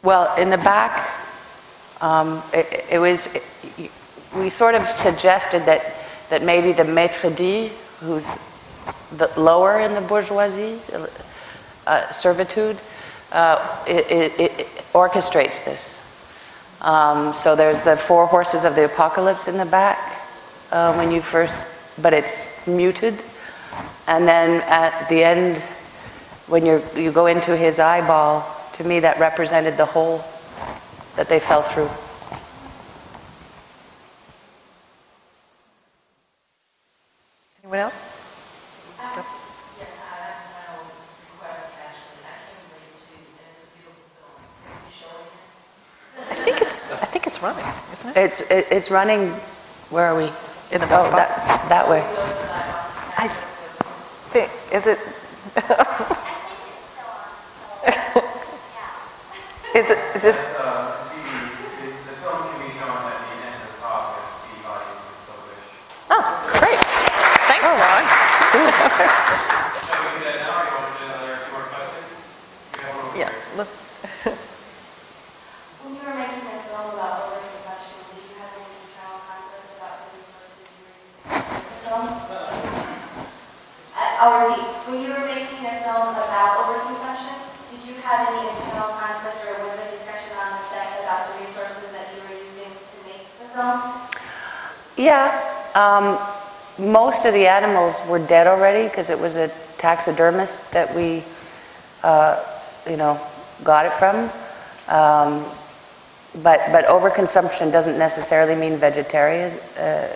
Well, 0.02 0.34
in 0.38 0.50
the 0.50 0.58
back, 0.58 1.10
um, 2.02 2.42
it, 2.54 2.86
it 2.92 3.00
was, 3.00 3.28
it- 3.36 3.92
we 4.36 4.50
sort 4.50 4.76
of 4.76 4.88
suggested 4.90 5.66
that, 5.66 5.82
that 6.30 6.44
maybe 6.44 6.72
the 6.72 6.84
maître 6.84 7.36
d', 7.36 7.72
who's 8.00 8.26
the 9.18 9.28
lower 9.36 9.80
in 9.80 9.96
the 9.96 10.02
bourgeoisie, 10.02 10.78
uh, 11.88 12.12
servitude, 12.12 12.78
uh, 13.32 13.84
it, 13.88 14.40
it, 14.40 14.68
orchestrates 14.94 15.66
this. 15.66 15.98
Um, 16.82 17.34
so 17.34 17.56
there's 17.56 17.84
the 17.84 17.98
four 17.98 18.28
horses 18.28 18.64
of 18.66 18.76
the 18.76 18.86
apocalypse 18.86 19.48
in 19.48 19.58
the 19.58 19.66
back 19.66 19.98
uh, 20.72 20.94
when 20.94 21.12
you 21.12 21.22
first, 21.22 21.64
but 22.02 22.14
it's 22.14 22.46
muted. 22.68 23.16
And 24.08 24.28
then 24.28 24.62
at 24.68 25.10
the 25.10 25.24
end, 25.24 25.58
when 26.48 26.66
you 26.66 26.82
you 26.96 27.12
go 27.12 27.26
into 27.28 27.56
his 27.56 27.80
eyeball, 27.80 28.46
to 28.80 28.86
me 28.86 29.02
that 29.02 29.20
represented 29.20 29.76
the 29.76 29.86
hole 29.86 30.24
that 31.18 31.28
they 31.28 31.38
fell 31.38 31.62
through. 31.62 31.90
Anyone 37.62 37.80
else? 37.80 37.94
Um, 39.00 39.06
I 39.06 39.20
have 39.20 39.26
one 40.80 40.88
request 41.28 41.76
actually, 41.84 42.24
actually 42.24 42.64
related 42.72 43.04
to, 43.04 43.20
and 43.20 43.52
it's 43.52 43.68
a 43.68 43.72
beautiful 43.76 44.08
film. 44.16 44.40
Can 44.64 44.80
you 44.88 44.96
show 44.96 45.12
it? 46.24 46.32
I 46.32 46.44
think 46.46 46.62
it's, 46.62 46.90
I 46.90 47.06
think 47.12 47.28
it's 47.28 47.42
running, 47.44 47.66
isn't 47.92 48.10
it? 48.12 48.18
It's, 48.18 48.40
it- 48.50 48.68
it's 48.72 48.90
running, 48.90 49.28
where 49.92 50.06
are 50.08 50.16
we? 50.16 50.32
In 50.72 50.80
the 50.80 50.86
Oh, 50.88 51.12
box. 51.12 51.36
that, 51.36 51.66
that 51.68 51.90
way. 51.90 52.02
I 53.18 53.28
think, 54.32 54.50
is 54.72 54.88
it? 54.88 55.00
Is 60.20 60.26
it, 60.26 60.36
is 60.36 60.36
this, 60.36 60.52
Uh, 60.60 61.00
TV, 61.16 61.32
the, 61.80 61.88
the 61.96 62.16
film 62.20 62.44
can 62.52 62.60
be 62.60 62.68
shown 62.76 62.92
at 62.92 63.24
the 63.24 63.40
end 63.40 63.56
of 63.56 63.72
the 63.72 63.80
talk 63.80 64.20
if 64.20 64.52
the 64.52 64.68
audience 64.68 65.00
is 65.00 65.24
so 65.24 65.32
wish. 65.48 65.72
oh, 66.12 66.20
great. 66.60 66.76
Thanks, 67.48 67.72
Ron. 67.72 68.04
Shall 68.04 68.60
we 70.04 70.12
do 70.20 70.28
that 70.28 70.44
now, 70.44 70.60
or 70.60 70.68
you 70.68 70.76
want 70.76 70.92
to 70.92 71.00
do 71.00 71.08
another 71.08 71.40
two 71.40 71.56
more 71.56 71.72
questions? 71.72 72.12
We 72.20 72.84
have 72.84 73.00
one 73.00 73.08
over 73.08 73.16
Yeah, 73.16 73.32
here. 73.32 73.64
let- 73.64 73.72
When 75.88 75.96
you 75.96 76.04
were 76.04 76.20
making 76.20 76.44
the 76.52 76.60
film 76.68 77.00
about 77.00 77.16
overconsumption, 77.32 78.04
did 78.12 78.28
you 78.28 78.36
have 78.44 78.52
any 78.60 78.68
internal 78.76 79.24
conflict 79.24 79.72
about 79.80 80.04
the 80.04 80.20
resources 80.20 80.52
you 80.68 80.84
were 80.84 81.00
using 81.00 81.32
for 81.32 81.64
the 81.64 81.80
film? 81.88 82.12
Uh, 82.28 84.20
I'll 84.20 84.52
repeat, 84.52 84.68
when 84.84 85.00
you 85.00 85.16
were 85.16 85.24
making 85.32 85.64
a 85.64 85.80
film 85.80 86.12
about 86.12 86.60
overconsumption, 86.68 87.40
did 87.72 87.82
you 87.88 87.96
have 88.04 88.28
any 88.28 88.50
internal 88.52 88.92
conflict 89.00 89.40
or 89.48 89.54
was 89.64 89.76
there 89.80 89.92
discussion 89.92 90.34
on 90.36 90.52
the 90.58 90.62
set 90.74 90.90
about 91.06 91.30
the 91.30 91.34
resources 91.46 91.88
that 91.96 92.10
you 92.16 92.20
were 92.28 92.36
using 92.36 92.72
to 92.74 92.98
make 93.08 93.24
the 93.40 93.46
film? 93.54 93.80
Yeah, 94.98 95.30
um, 95.76 96.18
most 97.20 97.26
of 97.26 97.34
the 97.34 97.48
animals 97.48 98.02
were 98.08 98.26
dead 98.28 98.48
already 98.48 98.88
because 98.88 99.10
it 99.10 99.20
was 99.20 99.36
a 99.36 99.50
taxidermist 99.78 100.72
that 100.72 100.96
we, 100.96 101.22
uh, 102.02 102.42
you 102.90 102.96
know, 102.96 103.20
got 103.62 103.86
it 103.86 103.92
from. 103.92 104.16
Um, 104.88 105.44
but, 106.42 106.62
but 106.72 106.86
overconsumption 106.86 107.74
doesn't 107.74 108.00
necessarily 108.00 108.56
mean 108.56 108.78
vegetarian. 108.78 109.52
Uh, 109.78 110.08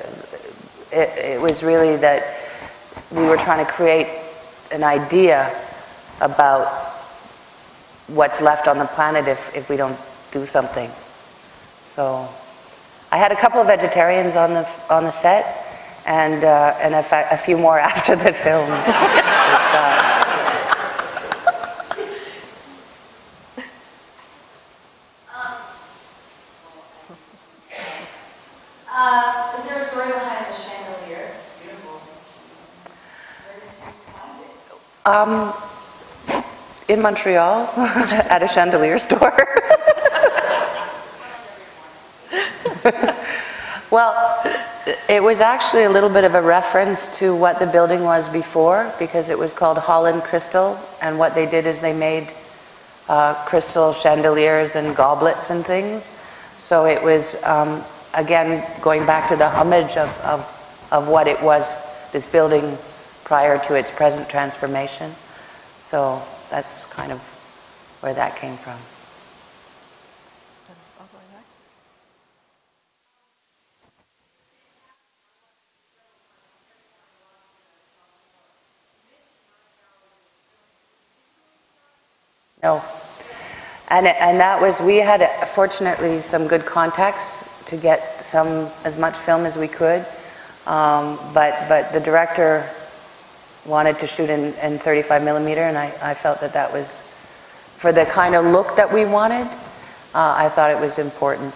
it, 0.93 1.09
it 1.17 1.41
was 1.41 1.61
really 1.61 1.97
that 1.97 2.23
we 3.11 3.25
were 3.25 3.35
trying 3.35 3.65
to 3.65 3.69
create 3.69 4.07
an 4.71 4.85
idea 4.85 5.53
about 6.21 6.67
what's 8.07 8.41
left 8.41 8.69
on 8.69 8.77
the 8.77 8.85
planet 8.85 9.27
if, 9.27 9.53
if 9.53 9.69
we 9.69 9.75
don't 9.75 9.99
do 10.31 10.45
something. 10.45 10.89
So 11.83 12.29
I 13.11 13.17
had 13.17 13.33
a 13.33 13.35
couple 13.35 13.59
of 13.59 13.67
vegetarians 13.67 14.37
on 14.37 14.53
the, 14.53 14.69
on 14.89 15.03
the 15.03 15.11
set 15.11 15.62
and, 16.05 16.43
uh, 16.43 16.75
and 16.81 16.95
a, 16.95 17.03
fa- 17.03 17.27
a 17.31 17.37
few 17.37 17.57
more 17.57 17.79
after 17.91 18.15
the 18.15 18.33
film. 18.33 18.69
But, 18.69 19.23
is 29.57 29.65
there 29.65 29.79
a 29.79 29.83
story 29.85 30.07
behind 30.07 30.45
the 30.47 30.59
chandelier? 30.59 31.31
It's 31.35 31.59
beautiful. 31.61 31.99
Where 33.45 33.57
did 33.59 33.69
you 33.79 33.91
find 34.13 34.37
it? 34.43 34.53
Um, 35.05 35.53
in 36.87 37.01
Montreal, 37.01 37.69
at 37.77 38.43
a 38.43 38.47
chandelier 38.47 38.99
store. 38.99 39.33
well, 43.91 44.13
it 45.09 45.21
was 45.21 45.41
actually 45.41 45.83
a 45.83 45.89
little 45.89 46.09
bit 46.09 46.23
of 46.23 46.35
a 46.35 46.41
reference 46.41 47.09
to 47.19 47.35
what 47.35 47.59
the 47.59 47.67
building 47.67 48.03
was 48.03 48.29
before 48.29 48.91
because 48.99 49.29
it 49.29 49.37
was 49.37 49.53
called 49.53 49.77
Holland 49.77 50.23
Crystal, 50.23 50.77
and 51.01 51.19
what 51.19 51.35
they 51.35 51.45
did 51.45 51.65
is 51.65 51.81
they 51.81 51.93
made 51.93 52.31
uh, 53.09 53.33
crystal 53.45 53.93
chandeliers 53.93 54.75
and 54.75 54.95
goblets 54.95 55.49
and 55.49 55.65
things. 55.65 56.11
So 56.57 56.85
it 56.85 57.03
was, 57.03 57.41
um, 57.43 57.83
again, 58.13 58.65
going 58.81 59.05
back 59.05 59.27
to 59.29 59.35
the 59.35 59.49
homage 59.49 59.97
of, 59.97 60.09
of, 60.21 60.87
of 60.91 61.07
what 61.09 61.27
it 61.27 61.41
was, 61.41 61.75
this 62.11 62.25
building 62.25 62.77
prior 63.25 63.57
to 63.65 63.75
its 63.75 63.91
present 63.91 64.29
transformation. 64.29 65.11
So 65.81 66.21
that's 66.49 66.85
kind 66.85 67.11
of 67.11 67.19
where 68.01 68.13
that 68.13 68.37
came 68.37 68.55
from. 68.55 68.77
No. 82.63 82.81
And, 83.89 84.07
and 84.07 84.39
that 84.39 84.61
was, 84.61 84.81
we 84.81 84.97
had 84.97 85.21
fortunately 85.49 86.19
some 86.21 86.47
good 86.47 86.65
contacts 86.65 87.43
to 87.65 87.75
get 87.75 88.23
some, 88.23 88.69
as 88.85 88.97
much 88.97 89.17
film 89.17 89.45
as 89.45 89.57
we 89.57 89.67
could. 89.67 90.05
Um, 90.65 91.19
But, 91.33 91.67
but 91.67 91.91
the 91.91 91.99
director 91.99 92.67
wanted 93.65 93.99
to 93.99 94.07
shoot 94.07 94.29
in, 94.29 94.53
in 94.63 94.79
35 94.79 95.23
millimeter, 95.23 95.61
and 95.61 95.77
I, 95.77 95.93
I 96.01 96.13
felt 96.13 96.39
that 96.39 96.53
that 96.53 96.71
was, 96.71 97.01
for 97.75 97.91
the 97.91 98.05
kind 98.05 98.33
of 98.33 98.45
look 98.45 98.77
that 98.77 98.91
we 98.91 99.03
wanted, 99.03 99.47
uh, 100.15 100.35
I 100.37 100.47
thought 100.47 100.71
it 100.71 100.79
was 100.79 100.99
important. 100.99 101.53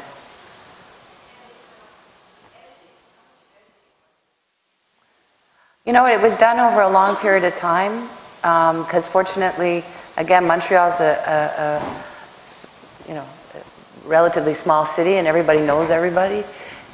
You 5.86 5.94
know, 5.94 6.06
it 6.06 6.22
was 6.22 6.36
done 6.36 6.60
over 6.60 6.82
a 6.82 6.90
long 6.90 7.16
period 7.16 7.46
of 7.46 7.56
time, 7.56 8.10
because 8.42 9.08
fortunately, 9.08 9.86
again, 10.18 10.46
Montreal's 10.46 11.00
a, 11.00 11.14
a, 11.28 11.64
a 11.64 13.08
you 13.08 13.14
know, 13.14 13.26
a 13.56 14.08
relatively 14.08 14.54
small 14.54 14.86
city, 14.86 15.14
and 15.14 15.28
everybody 15.28 15.62
knows 15.62 15.92
everybody. 15.92 16.44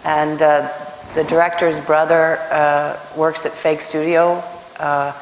And 0.05 0.41
uh, 0.41 0.69
the 1.15 1.24
director's 1.24 1.80
brother 1.80 2.38
uh, 2.51 2.99
works 3.17 3.45
at 3.45 3.51
Fake 3.51 3.82
Studio, 3.82 4.43
uh, 4.80 5.13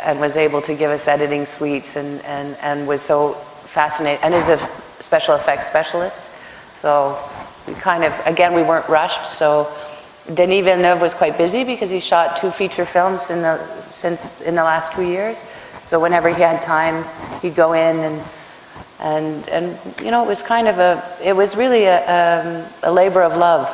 and 0.00 0.20
was 0.20 0.36
able 0.36 0.60
to 0.62 0.74
give 0.74 0.90
us 0.90 1.06
editing 1.08 1.46
suites, 1.46 1.96
and, 1.96 2.20
and, 2.22 2.56
and 2.60 2.88
was 2.88 3.02
so 3.02 3.32
fascinated, 3.32 4.22
and 4.24 4.34
is 4.34 4.48
a 4.48 4.58
special 5.00 5.34
effects 5.34 5.66
specialist. 5.66 6.30
So 6.72 7.18
we 7.66 7.74
kind 7.74 8.04
of, 8.04 8.12
again, 8.26 8.54
we 8.54 8.62
weren't 8.62 8.88
rushed, 8.88 9.26
so 9.26 9.72
Denis 10.32 10.64
Villeneuve 10.64 11.00
was 11.00 11.14
quite 11.14 11.36
busy 11.36 11.64
because 11.64 11.90
he 11.90 12.00
shot 12.00 12.36
two 12.36 12.50
feature 12.50 12.84
films 12.84 13.30
in 13.30 13.42
the, 13.42 13.58
since, 13.92 14.40
in 14.40 14.54
the 14.54 14.64
last 14.64 14.92
two 14.92 15.02
years. 15.02 15.42
So 15.84 16.00
whenever 16.00 16.30
he 16.30 16.40
had 16.40 16.62
time, 16.62 17.04
he'd 17.42 17.54
go 17.54 17.74
in 17.74 17.96
and, 17.98 18.22
and, 19.00 19.48
and, 19.50 19.78
you 20.00 20.10
know, 20.10 20.24
it 20.24 20.26
was 20.26 20.42
kind 20.42 20.66
of 20.66 20.78
a, 20.78 21.04
it 21.22 21.36
was 21.36 21.56
really 21.56 21.84
a, 21.84 22.00
um, 22.08 22.64
a 22.82 22.90
labor 22.90 23.20
of 23.22 23.36
love. 23.36 23.68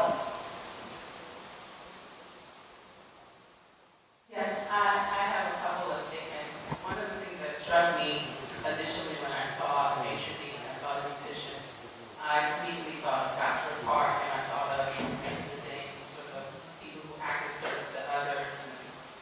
Yes, 4.28 4.66
I, 4.74 5.06
I 5.06 5.22
have 5.38 5.54
a 5.54 5.56
couple 5.62 5.94
of 5.94 6.02
statements. 6.10 6.58
One 6.82 6.98
of 6.98 7.06
the 7.14 7.22
things 7.22 7.38
that 7.46 7.54
struck 7.54 7.94
me 8.02 8.26
initially 8.66 9.14
when 9.22 9.30
I 9.30 9.46
saw 9.54 10.02
the 10.02 10.10
major 10.10 10.34
league 10.42 10.58
and 10.58 10.66
I 10.66 10.76
saw 10.82 10.98
the 10.98 11.14
musicians, 11.14 11.78
I 12.26 12.42
immediately 12.58 12.98
thought 13.06 13.30
of 13.30 13.38
Gosford 13.38 13.86
Park 13.86 14.18
and 14.18 14.30
I 14.34 14.42
thought 14.50 14.82
of 14.82 14.90
Remains 14.98 15.46
of 15.46 15.62
the 15.62 15.78
Day, 15.78 15.86
sort 16.10 16.26
of 16.42 16.42
people 16.82 17.06
who 17.06 17.14
acted 17.22 17.54
service 17.54 17.94
to 17.94 18.02
others 18.18 18.50
and 18.66 18.74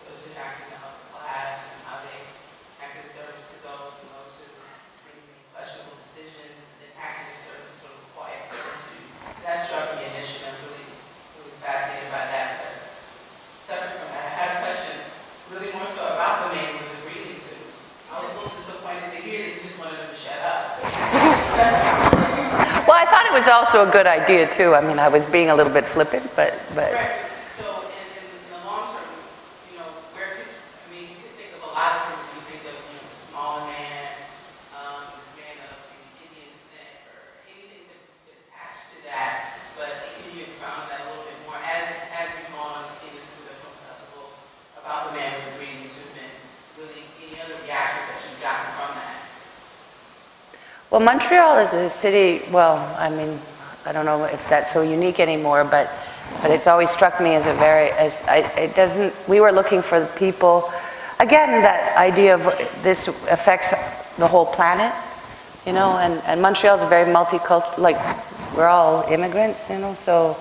those 0.08 0.24
who 0.24 0.32
acted 0.40 0.72
to 0.72 0.76
help 0.80 0.96
the 1.04 1.20
class 1.20 1.68
and 1.68 1.84
how 1.84 2.00
they 2.08 2.16
acted 2.80 3.10
service 3.12 3.44
to 3.52 3.58
those 3.66 3.92
and 4.00 4.08
those 4.14 4.38
who 4.38 4.46
maybe 5.08 5.20
made 5.34 5.44
questionable 5.50 5.98
decisions 5.98 6.54
and 6.54 6.78
then 6.84 6.92
acted 7.00 7.26
in 7.32 7.38
service 7.42 7.68
to 7.74 7.90
sort 7.90 7.94
of 7.96 8.02
quiet 8.14 8.38
servitude. 8.46 9.08
That 9.42 9.66
struck 9.66 9.98
me 9.98 10.04
initially. 10.14 10.46
I 10.46 10.52
was 10.54 10.62
really, 10.68 10.86
really 11.40 11.56
fascinated 11.58 12.10
by 12.12 12.22
that. 12.28 12.48
But 12.62 12.74
separate 13.66 13.98
from 13.98 14.10
that, 14.14 14.24
I 14.28 14.34
had 14.36 14.50
a 14.56 14.58
question 14.62 14.94
really 15.50 15.72
more 15.74 15.88
so 15.90 16.04
about 16.12 16.48
the 16.48 16.54
man 16.54 16.70
with 16.76 16.86
the 16.92 17.00
breathing 17.08 17.40
tube. 17.40 17.66
I 18.12 18.20
was 18.22 18.30
a 18.30 18.36
little 18.46 18.54
disappointed 18.62 19.10
to 19.10 19.20
hear 19.26 19.40
that 19.42 19.52
you 19.58 19.62
just 19.64 19.76
wanted 19.80 19.98
him 19.98 20.10
to 20.12 20.18
shut 20.20 20.38
up. 20.44 20.78
Well, 22.86 22.96
I 22.96 23.04
thought 23.10 23.26
it 23.26 23.34
was 23.36 23.48
also 23.68 23.86
a 23.86 23.92
good 23.92 24.06
idea 24.06 24.48
too. 24.48 24.72
I 24.72 24.80
mean, 24.80 24.98
I 24.98 25.08
was 25.08 25.26
being 25.26 25.50
a 25.50 25.54
little 25.54 25.72
bit 25.72 25.84
flippant, 25.84 26.24
but, 26.32 26.56
but, 26.72 26.88
Right, 26.88 27.20
so 27.52 27.84
in, 27.84 28.08
the 28.48 28.64
long 28.64 28.96
term, 28.96 29.12
you 29.68 29.76
know, 29.76 29.92
where 30.16 30.40
could, 30.40 30.48
I 30.48 30.88
mean, 30.88 31.12
you 31.12 31.20
could 31.20 31.36
think 31.36 31.52
of 31.52 31.68
a 31.68 31.72
lot 31.76 31.92
of 31.92 32.16
things. 32.16 32.32
You 32.32 32.42
think 32.48 32.64
of, 32.64 32.72
you 32.80 32.96
know, 32.96 33.12
the 33.12 33.20
smaller 33.28 33.68
man, 33.68 34.08
um, 34.72 35.12
this 35.20 35.28
man 35.36 35.56
of 35.68 35.76
Indian 36.16 36.48
descent, 36.48 36.96
or 37.12 37.44
anything 37.44 37.84
that 37.92 38.72
to 38.88 38.96
that. 39.04 39.60
But 39.76 40.16
can 40.16 40.32
you 40.32 40.48
expound 40.48 40.80
on 40.80 40.86
that 40.88 41.04
a 41.04 41.12
little 41.12 41.28
bit 41.28 41.36
more 41.44 41.60
as, 41.60 41.84
as 42.24 42.32
you've 42.40 42.48
gone 42.56 42.72
and 42.72 42.88
seen 43.04 43.12
this 43.20 43.28
through 43.36 43.52
the 43.52 43.56
festivals 43.84 44.48
about 44.80 45.12
the 45.12 45.20
man 45.20 45.28
with 45.28 45.44
the 45.44 45.54
breathing 45.60 45.92
tube 45.92 46.16
and 46.16 46.32
really 46.80 47.04
any 47.20 47.36
other 47.36 47.60
reactions 47.68 48.16
that 48.16 48.20
you've 48.24 48.40
gotten 48.40 48.64
from 48.80 48.96
that? 48.96 49.20
well, 50.88 51.04
Montreal 51.04 51.60
is 51.60 51.76
a 51.76 51.92
city, 51.92 52.40
well, 52.48 52.80
I 52.96 53.12
mean, 53.12 53.36
I 53.86 53.92
don't 53.92 54.04
know 54.04 54.24
if 54.24 54.48
that's 54.48 54.72
so 54.72 54.82
unique 54.82 55.20
anymore, 55.20 55.64
but, 55.64 55.90
but 56.42 56.50
it's 56.50 56.66
always 56.66 56.90
struck 56.90 57.20
me 57.20 57.34
as 57.34 57.46
a 57.46 57.54
very, 57.54 57.90
as, 57.90 58.22
I, 58.24 58.38
it 58.58 58.74
doesn't, 58.74 59.14
we 59.28 59.40
were 59.40 59.52
looking 59.52 59.82
for 59.82 60.00
the 60.00 60.06
people, 60.18 60.70
again, 61.20 61.62
that 61.62 61.96
idea 61.96 62.34
of 62.34 62.44
this 62.82 63.08
affects 63.08 63.70
the 64.16 64.26
whole 64.26 64.46
planet, 64.46 64.92
you 65.66 65.72
know, 65.72 65.98
and, 65.98 66.22
and 66.24 66.42
Montreal 66.42 66.76
is 66.76 66.82
a 66.82 66.86
very 66.86 67.10
multicultural, 67.10 67.78
like, 67.78 67.96
we're 68.56 68.66
all 68.66 69.02
immigrants, 69.04 69.70
you 69.70 69.78
know, 69.78 69.94
so 69.94 70.36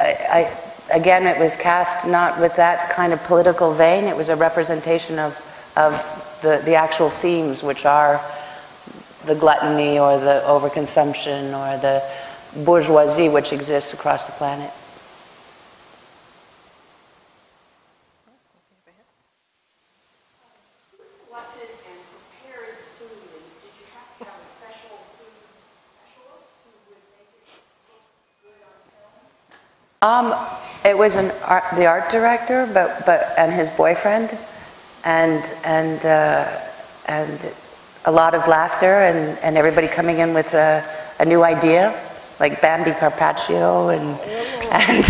I, 0.00 0.48
I, 0.90 0.96
again, 0.96 1.26
it 1.26 1.38
was 1.38 1.56
cast 1.56 2.06
not 2.06 2.40
with 2.40 2.56
that 2.56 2.90
kind 2.90 3.12
of 3.12 3.22
political 3.24 3.72
vein, 3.72 4.04
it 4.04 4.16
was 4.16 4.28
a 4.28 4.36
representation 4.36 5.18
of, 5.18 5.32
of 5.76 5.92
the, 6.42 6.62
the 6.64 6.74
actual 6.74 7.10
themes, 7.10 7.62
which 7.62 7.84
are 7.84 8.20
the 9.26 9.34
gluttony 9.34 9.98
or 9.98 10.18
the 10.18 10.42
overconsumption 10.46 11.52
or 11.52 11.78
the 11.80 12.02
bourgeoisie 12.64 13.28
which 13.28 13.52
exists 13.52 13.92
across 13.92 14.26
the 14.26 14.32
planet. 14.32 14.70
Um, 30.04 30.34
it 30.84 30.98
was 30.98 31.16
an 31.16 31.30
art, 31.46 31.64
the 31.76 31.86
art 31.86 32.10
director, 32.10 32.68
but, 32.74 33.06
but, 33.06 33.32
and 33.38 33.50
his 33.50 33.70
boyfriend, 33.70 34.36
and, 35.02 35.50
and, 35.64 36.04
uh, 36.04 36.60
and 37.06 37.40
a 38.04 38.10
lot 38.10 38.34
of 38.34 38.46
laughter 38.46 39.00
and, 39.02 39.38
and 39.38 39.56
everybody 39.56 39.88
coming 39.88 40.18
in 40.18 40.34
with 40.34 40.52
a, 40.54 40.84
a 41.20 41.24
new 41.24 41.42
idea, 41.42 41.98
like 42.38 42.60
Bambi 42.60 42.90
Carpaccio 42.92 43.88
and, 43.88 44.18
and 44.72 45.06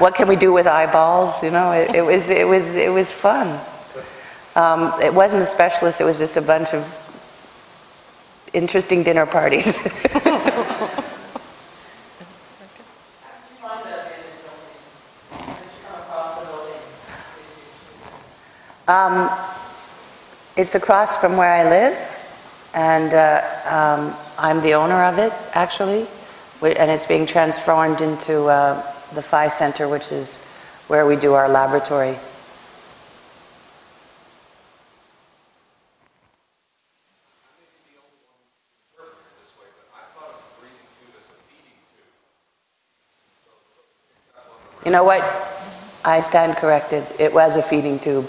what 0.00 0.14
can 0.14 0.26
we 0.26 0.36
do 0.36 0.52
with 0.52 0.66
eyeballs, 0.66 1.42
you 1.42 1.50
know, 1.50 1.72
it, 1.72 1.94
it 1.94 2.02
was, 2.02 2.30
it 2.30 2.46
was, 2.46 2.74
it 2.74 2.90
was 2.90 3.12
fun. 3.12 3.60
Um, 4.56 4.92
it 5.02 5.14
wasn't 5.14 5.42
a 5.42 5.46
specialist, 5.46 6.00
it 6.00 6.04
was 6.04 6.18
just 6.18 6.36
a 6.36 6.42
bunch 6.42 6.74
of 6.74 6.84
interesting 8.52 9.02
dinner 9.02 9.26
parties. 9.26 9.80
Um, 18.88 19.30
it's 20.56 20.74
across 20.74 21.16
from 21.16 21.36
where 21.36 21.50
I 21.50 21.64
live, 21.68 22.70
and 22.74 23.14
uh, 23.14 23.42
um, 23.64 24.14
I'm 24.38 24.60
the 24.60 24.74
owner 24.74 25.02
of 25.04 25.18
it, 25.18 25.32
actually, 25.54 26.06
and 26.62 26.90
it's 26.90 27.06
being 27.06 27.24
transformed 27.24 28.00
into 28.02 28.44
uh, 28.44 28.82
the 29.14 29.22
PHI 29.22 29.48
Center, 29.48 29.88
which 29.88 30.12
is 30.12 30.38
where 30.88 31.06
we 31.06 31.16
do 31.16 31.32
our 31.32 31.48
laboratory. 31.48 32.16
You 44.84 44.90
know 44.90 45.04
what? 45.04 45.22
I 46.04 46.20
stand 46.20 46.56
corrected. 46.56 47.06
It 47.18 47.32
was 47.32 47.56
a 47.56 47.62
feeding 47.62 48.00
tube. 48.00 48.28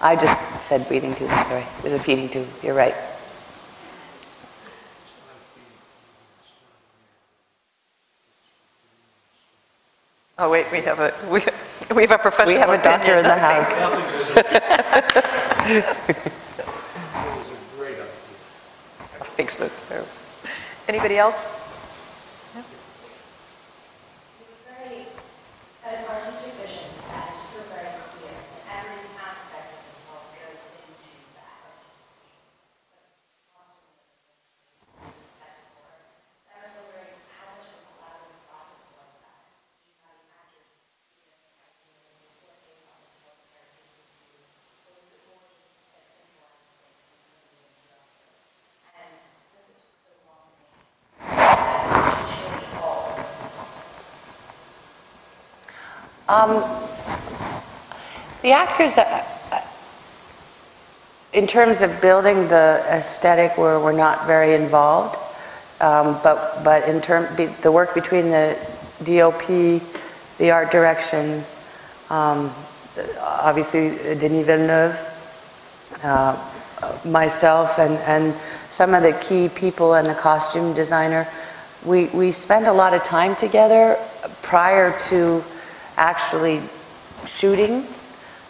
I 0.00 0.16
just 0.16 0.40
said 0.62 0.86
breathing 0.88 1.14
tube, 1.14 1.28
I'm 1.30 1.44
sorry. 1.46 1.62
It 1.78 1.84
was 1.84 1.92
a 1.92 1.98
feeding 1.98 2.28
tube. 2.28 2.46
You're 2.62 2.74
right. 2.74 2.94
Oh, 10.38 10.50
wait, 10.50 10.66
we 10.70 10.80
have 10.82 11.00
a, 11.00 11.12
we 11.30 11.40
we 11.94 12.02
have 12.02 12.12
a 12.12 12.18
professional 12.18 12.54
We 12.54 12.60
have 12.60 12.70
a 12.70 12.80
doctor 12.82 13.16
in 13.16 13.24
the 13.24 13.34
I 13.34 13.38
house. 13.38 13.72
think. 13.72 13.90
Was 17.36 17.50
a 17.50 17.52
great 17.76 17.94
idea. 17.94 18.06
I 19.20 19.24
think 19.34 19.50
so, 19.50 19.68
too. 19.68 20.04
Anybody 20.86 21.18
else? 21.18 21.48
You 22.54 22.62
have 22.62 22.70
very, 24.78 25.06
an 25.90 26.06
artistic 26.06 26.54
vision 26.62 26.86
that 27.10 27.34
is 27.34 27.42
so 27.42 27.58
very 27.74 27.90
clear, 28.14 28.30
and 28.70 28.78
every 28.78 29.10
aspect 29.18 29.74
of 29.74 29.82
the 29.90 29.94
film 30.06 30.22
goes 30.38 30.62
into 30.86 31.18
that 31.34 31.50
artistic 31.66 32.06
vision. 32.14 32.46
The 32.86 32.94
costume, 33.58 33.90
the 35.02 35.10
set 35.34 35.66
decor, 35.66 35.98
that 36.46 36.62
was 36.62 36.78
Um, 56.38 56.62
The 58.42 58.52
actors, 58.52 58.96
uh, 58.96 59.02
uh, 59.50 59.60
in 61.32 61.48
terms 61.48 61.82
of 61.82 62.00
building 62.00 62.46
the 62.46 62.80
aesthetic, 62.88 63.58
we're, 63.58 63.82
we're 63.82 63.90
not 63.90 64.24
very 64.28 64.54
involved. 64.54 65.18
Um, 65.80 66.16
But, 66.22 66.62
but 66.62 66.88
in 66.88 67.00
term, 67.00 67.26
be- 67.34 67.46
the 67.46 67.72
work 67.72 67.92
between 67.92 68.30
the 68.30 68.56
DOP, 69.02 69.82
the 70.38 70.52
art 70.52 70.70
direction, 70.70 71.42
um, 72.08 72.54
obviously 73.18 73.98
Denis 74.14 74.46
Villeneuve, 74.46 74.96
uh, 76.04 76.36
myself, 77.04 77.80
and, 77.80 77.98
and 78.06 78.32
some 78.70 78.94
of 78.94 79.02
the 79.02 79.14
key 79.14 79.48
people 79.48 79.94
and 79.94 80.06
the 80.06 80.14
costume 80.14 80.72
designer, 80.72 81.26
we, 81.84 82.06
we 82.14 82.30
spend 82.30 82.66
a 82.68 82.72
lot 82.72 82.94
of 82.94 83.02
time 83.02 83.34
together 83.34 83.96
prior 84.42 84.96
to 85.10 85.42
actually 85.98 86.62
shooting. 87.26 87.82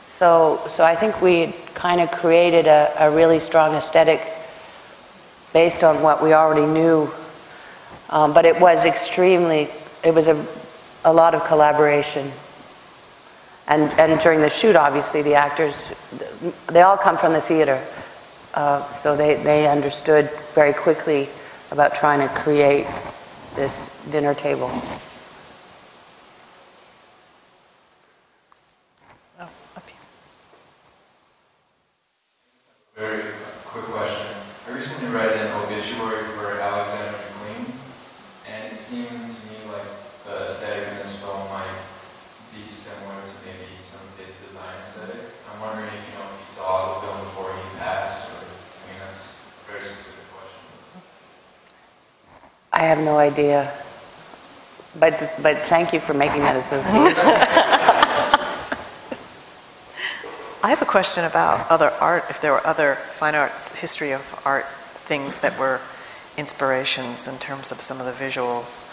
So, 0.06 0.60
so 0.68 0.84
I 0.84 0.94
think 0.94 1.20
we 1.22 1.54
kind 1.74 2.00
of 2.00 2.10
created 2.10 2.66
a, 2.66 2.92
a 2.98 3.10
really 3.10 3.40
strong 3.40 3.74
aesthetic 3.74 4.20
based 5.52 5.82
on 5.82 6.02
what 6.02 6.22
we 6.22 6.34
already 6.34 6.66
knew. 6.66 7.10
Um, 8.10 8.32
but 8.32 8.44
it 8.44 8.60
was 8.60 8.84
extremely, 8.84 9.68
it 10.04 10.14
was 10.14 10.28
a, 10.28 10.46
a 11.04 11.12
lot 11.12 11.34
of 11.34 11.44
collaboration. 11.44 12.30
And, 13.66 13.90
and 13.98 14.20
during 14.20 14.40
the 14.40 14.50
shoot, 14.50 14.76
obviously, 14.76 15.22
the 15.22 15.34
actors, 15.34 15.86
they 16.68 16.82
all 16.82 16.96
come 16.96 17.16
from 17.16 17.32
the 17.32 17.40
theater. 17.40 17.82
Uh, 18.54 18.90
so 18.92 19.16
they, 19.16 19.34
they 19.34 19.66
understood 19.68 20.30
very 20.54 20.72
quickly 20.72 21.28
about 21.70 21.94
trying 21.94 22.26
to 22.26 22.34
create 22.34 22.86
this 23.56 23.90
dinner 24.10 24.34
table. 24.34 24.70
Very 32.98 33.30
quick 33.62 33.84
question. 33.94 34.26
I 34.66 34.74
recently 34.74 35.14
read 35.14 35.30
an 35.38 35.52
obituary 35.54 36.24
for 36.34 36.58
Alexander 36.58 37.14
McQueen, 37.14 37.70
and 38.50 38.72
it 38.72 38.76
seemed 38.76 39.06
to 39.06 39.42
me 39.46 39.62
like 39.70 39.86
the 40.26 40.42
aesthetic 40.42 40.88
in 40.88 40.96
this 40.98 41.22
film 41.22 41.46
might 41.46 41.78
be 42.50 42.66
similar 42.66 43.22
to 43.22 43.36
maybe 43.46 43.70
some 43.78 44.02
of 44.02 44.18
his 44.18 44.34
design 44.42 44.74
aesthetic. 44.82 45.30
I'm 45.46 45.62
wondering 45.62 45.86
if 45.86 46.10
you 46.10 46.18
know 46.18 46.26
if 46.26 46.42
you 46.42 46.58
saw 46.58 46.98
the 46.98 47.06
film 47.06 47.22
before 47.22 47.54
he 47.54 47.62
passed, 47.78 48.34
or, 48.34 48.42
I 48.42 48.82
mean, 48.90 48.98
that's 48.98 49.38
a 49.38 49.70
very 49.70 49.86
specific 49.86 50.26
question. 50.34 50.58
I 52.78 52.82
have 52.82 53.00
no 53.00 53.18
idea. 53.18 53.72
But, 55.00 55.18
but 55.42 55.58
thank 55.58 55.92
you 55.92 55.98
for 55.98 56.14
making 56.14 56.42
that 56.42 56.54
association. 56.54 57.18
I 60.62 60.70
have 60.70 60.80
a 60.80 60.86
question 60.86 61.24
about 61.24 61.68
other 61.72 61.90
art, 62.00 62.26
if 62.30 62.40
there 62.40 62.52
were 62.52 62.64
other 62.64 62.94
fine 62.94 63.34
arts, 63.34 63.80
history 63.80 64.12
of 64.12 64.40
art 64.44 64.64
things 64.64 65.38
that 65.38 65.58
were 65.58 65.80
inspirations 66.36 67.26
in 67.26 67.36
terms 67.38 67.72
of 67.72 67.80
some 67.80 67.98
of 67.98 68.06
the 68.06 68.12
visuals, 68.12 68.86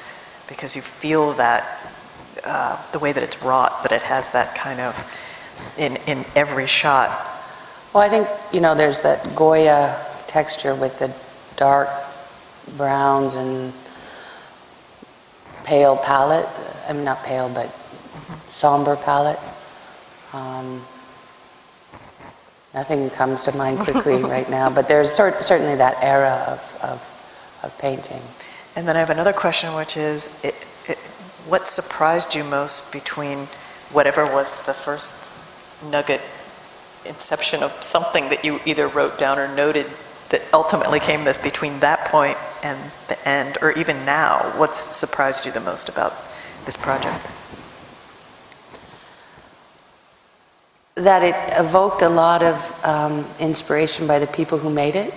because 0.48 0.76
you 0.76 0.82
feel 0.82 1.34
that, 1.34 1.64
uh, 2.44 2.82
the 2.92 2.98
way 2.98 3.12
that 3.12 3.22
it's 3.22 3.44
wrought, 3.44 3.84
that 3.84 3.92
it 3.92 4.02
has 4.02 4.32
that 4.32 4.56
kind 4.56 4.80
of, 4.80 4.96
in, 5.78 5.98
in 6.08 6.26
every 6.36 6.66
shot. 6.66 7.12
Well, 7.94 8.02
I 8.02 8.10
think, 8.10 8.28
you 8.52 8.62
know, 8.62 8.74
there's 8.74 9.02
that 9.02 9.36
Goya 9.36 9.96
texture 10.26 10.74
with 10.74 10.98
the 10.98 11.14
dark 11.56 11.88
browns 12.78 13.36
and 13.36 13.74
pale 15.64 15.98
palette. 15.98 16.48
I 16.88 16.94
mean, 16.94 17.06
not 17.06 17.24
pale, 17.24 17.50
but 17.50 17.70
somber 18.48 18.96
palette. 18.96 19.40
Um, 20.34 20.82
Nothing 22.76 23.10
comes 23.10 23.46
to 23.46 23.56
mind 23.56 23.80
quickly 23.80 24.22
right 24.24 24.50
now, 24.50 24.70
but 24.70 24.90
there's 24.90 25.10
cer- 25.10 25.42
certainly 25.42 25.78
that 25.78 25.96
era 26.04 26.44
of, 26.46 26.80
of, 26.84 27.60
of 27.64 27.78
painting. 27.80 28.22
And 28.76 28.86
then 28.86 28.98
I 28.98 29.00
have 29.00 29.10
another 29.10 29.32
question, 29.32 29.74
which 29.76 29.96
is, 29.96 30.28
it, 30.44 30.56
it, 30.86 30.98
what 31.48 31.70
surprised 31.70 32.36
you 32.36 32.44
most 32.44 32.92
between 32.92 33.48
whatever 33.94 34.26
was 34.26 34.66
the 34.66 34.74
first 34.74 35.32
nugget 35.90 36.20
inception 37.06 37.64
of 37.64 37.72
something 37.82 38.28
that 38.28 38.44
you 38.44 38.60
either 38.66 38.90
wrote 38.90 39.18
down 39.18 39.40
or 39.40 39.48
noted 39.56 39.86
that 40.30 40.42
ultimately 40.54 41.00
came 41.00 41.24
this 41.24 41.38
between 41.38 41.80
that 41.82 42.06
point 42.06 42.38
and 42.64 42.78
the 43.08 43.28
end, 43.28 43.58
or 43.62 43.72
even 43.72 44.06
now? 44.06 44.40
What's 44.58 44.98
surprised 44.98 45.46
you 45.46 45.52
the 45.52 45.60
most 45.60 45.90
about 45.90 46.14
this 46.66 46.78
project? 46.78 47.26
that 50.96 51.24
it 51.24 51.36
evoked 51.60 52.02
a 52.02 52.10
lot 52.10 52.42
of 52.42 52.86
um, 52.86 53.26
inspiration 53.40 54.08
by 54.08 54.18
the 54.18 54.28
people 54.28 54.58
who 54.58 54.70
made 54.70 54.96
it, 54.96 55.14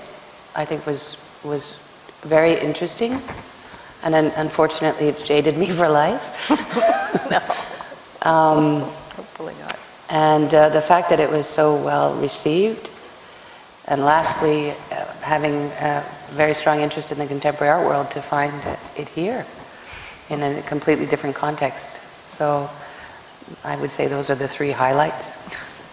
I 0.56 0.64
think 0.64 0.84
was, 0.86 1.16
was 1.44 1.78
very 2.22 2.58
interesting. 2.58 3.20
And 4.02 4.14
un- 4.14 4.32
unfortunately, 4.36 5.06
it's 5.06 5.22
jaded 5.22 5.56
me 5.56 5.66
for 5.70 5.88
life. 5.88 6.50
no. 7.30 8.28
Um, 8.28 8.80
Hopefully 8.80 9.54
not. 9.60 9.78
and 10.10 10.52
uh, 10.52 10.68
the 10.68 10.82
fact 10.82 11.10
that 11.10 11.20
it 11.20 11.30
was 11.30 11.46
so 11.46 11.76
well 11.76 12.14
received. 12.20 12.90
And 13.86 14.04
lastly, 14.04 14.74
having 15.28 15.54
a 15.80 16.02
very 16.30 16.54
strong 16.54 16.80
interest 16.80 17.12
in 17.12 17.18
the 17.18 17.26
contemporary 17.26 17.70
art 17.70 17.86
world 17.86 18.10
to 18.10 18.22
find 18.22 18.52
it 18.96 19.08
here 19.10 19.44
in 20.30 20.42
a 20.42 20.62
completely 20.62 21.04
different 21.04 21.36
context. 21.36 22.00
So 22.30 22.68
I 23.62 23.76
would 23.76 23.90
say 23.90 24.08
those 24.08 24.30
are 24.30 24.34
the 24.34 24.48
three 24.48 24.70
highlights. 24.70 25.32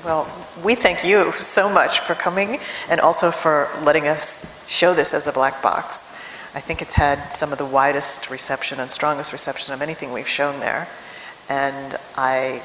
Well, 0.05 0.25
we 0.63 0.75
thank 0.75 1.03
you 1.03 1.31
so 1.33 1.69
much 1.69 1.99
for 1.99 2.15
coming 2.15 2.59
and 2.89 3.01
also 3.01 3.29
for 3.29 3.67
letting 3.83 4.07
us 4.07 4.53
show 4.69 4.93
this 4.93 5.13
as 5.13 5.27
a 5.27 5.33
black 5.33 5.61
box. 5.61 6.11
I 6.53 6.61
think 6.61 6.81
it's 6.81 6.93
had 6.93 7.33
some 7.33 7.51
of 7.51 7.57
the 7.57 7.65
widest 7.65 8.29
reception 8.29 8.79
and 8.79 8.89
strongest 8.89 9.33
reception 9.33 9.73
of 9.73 9.81
anything 9.81 10.13
we've 10.13 10.27
shown 10.27 10.59
there. 10.61 10.87
And 11.49 11.97
I 12.15 12.61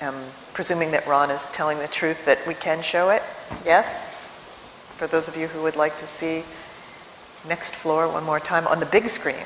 am 0.00 0.14
presuming 0.54 0.92
that 0.92 1.06
Ron 1.06 1.30
is 1.30 1.46
telling 1.46 1.78
the 1.78 1.88
truth 1.88 2.24
that 2.24 2.38
we 2.46 2.54
can 2.54 2.80
show 2.80 3.10
it. 3.10 3.22
Yes? 3.64 4.13
For 5.04 5.08
those 5.08 5.28
of 5.28 5.36
you 5.36 5.48
who 5.48 5.62
would 5.64 5.76
like 5.76 5.98
to 5.98 6.06
see 6.06 6.44
Next 7.46 7.74
Floor 7.74 8.08
one 8.08 8.24
more 8.24 8.40
time 8.40 8.66
on 8.66 8.80
the 8.80 8.86
big 8.86 9.06
screen. 9.06 9.44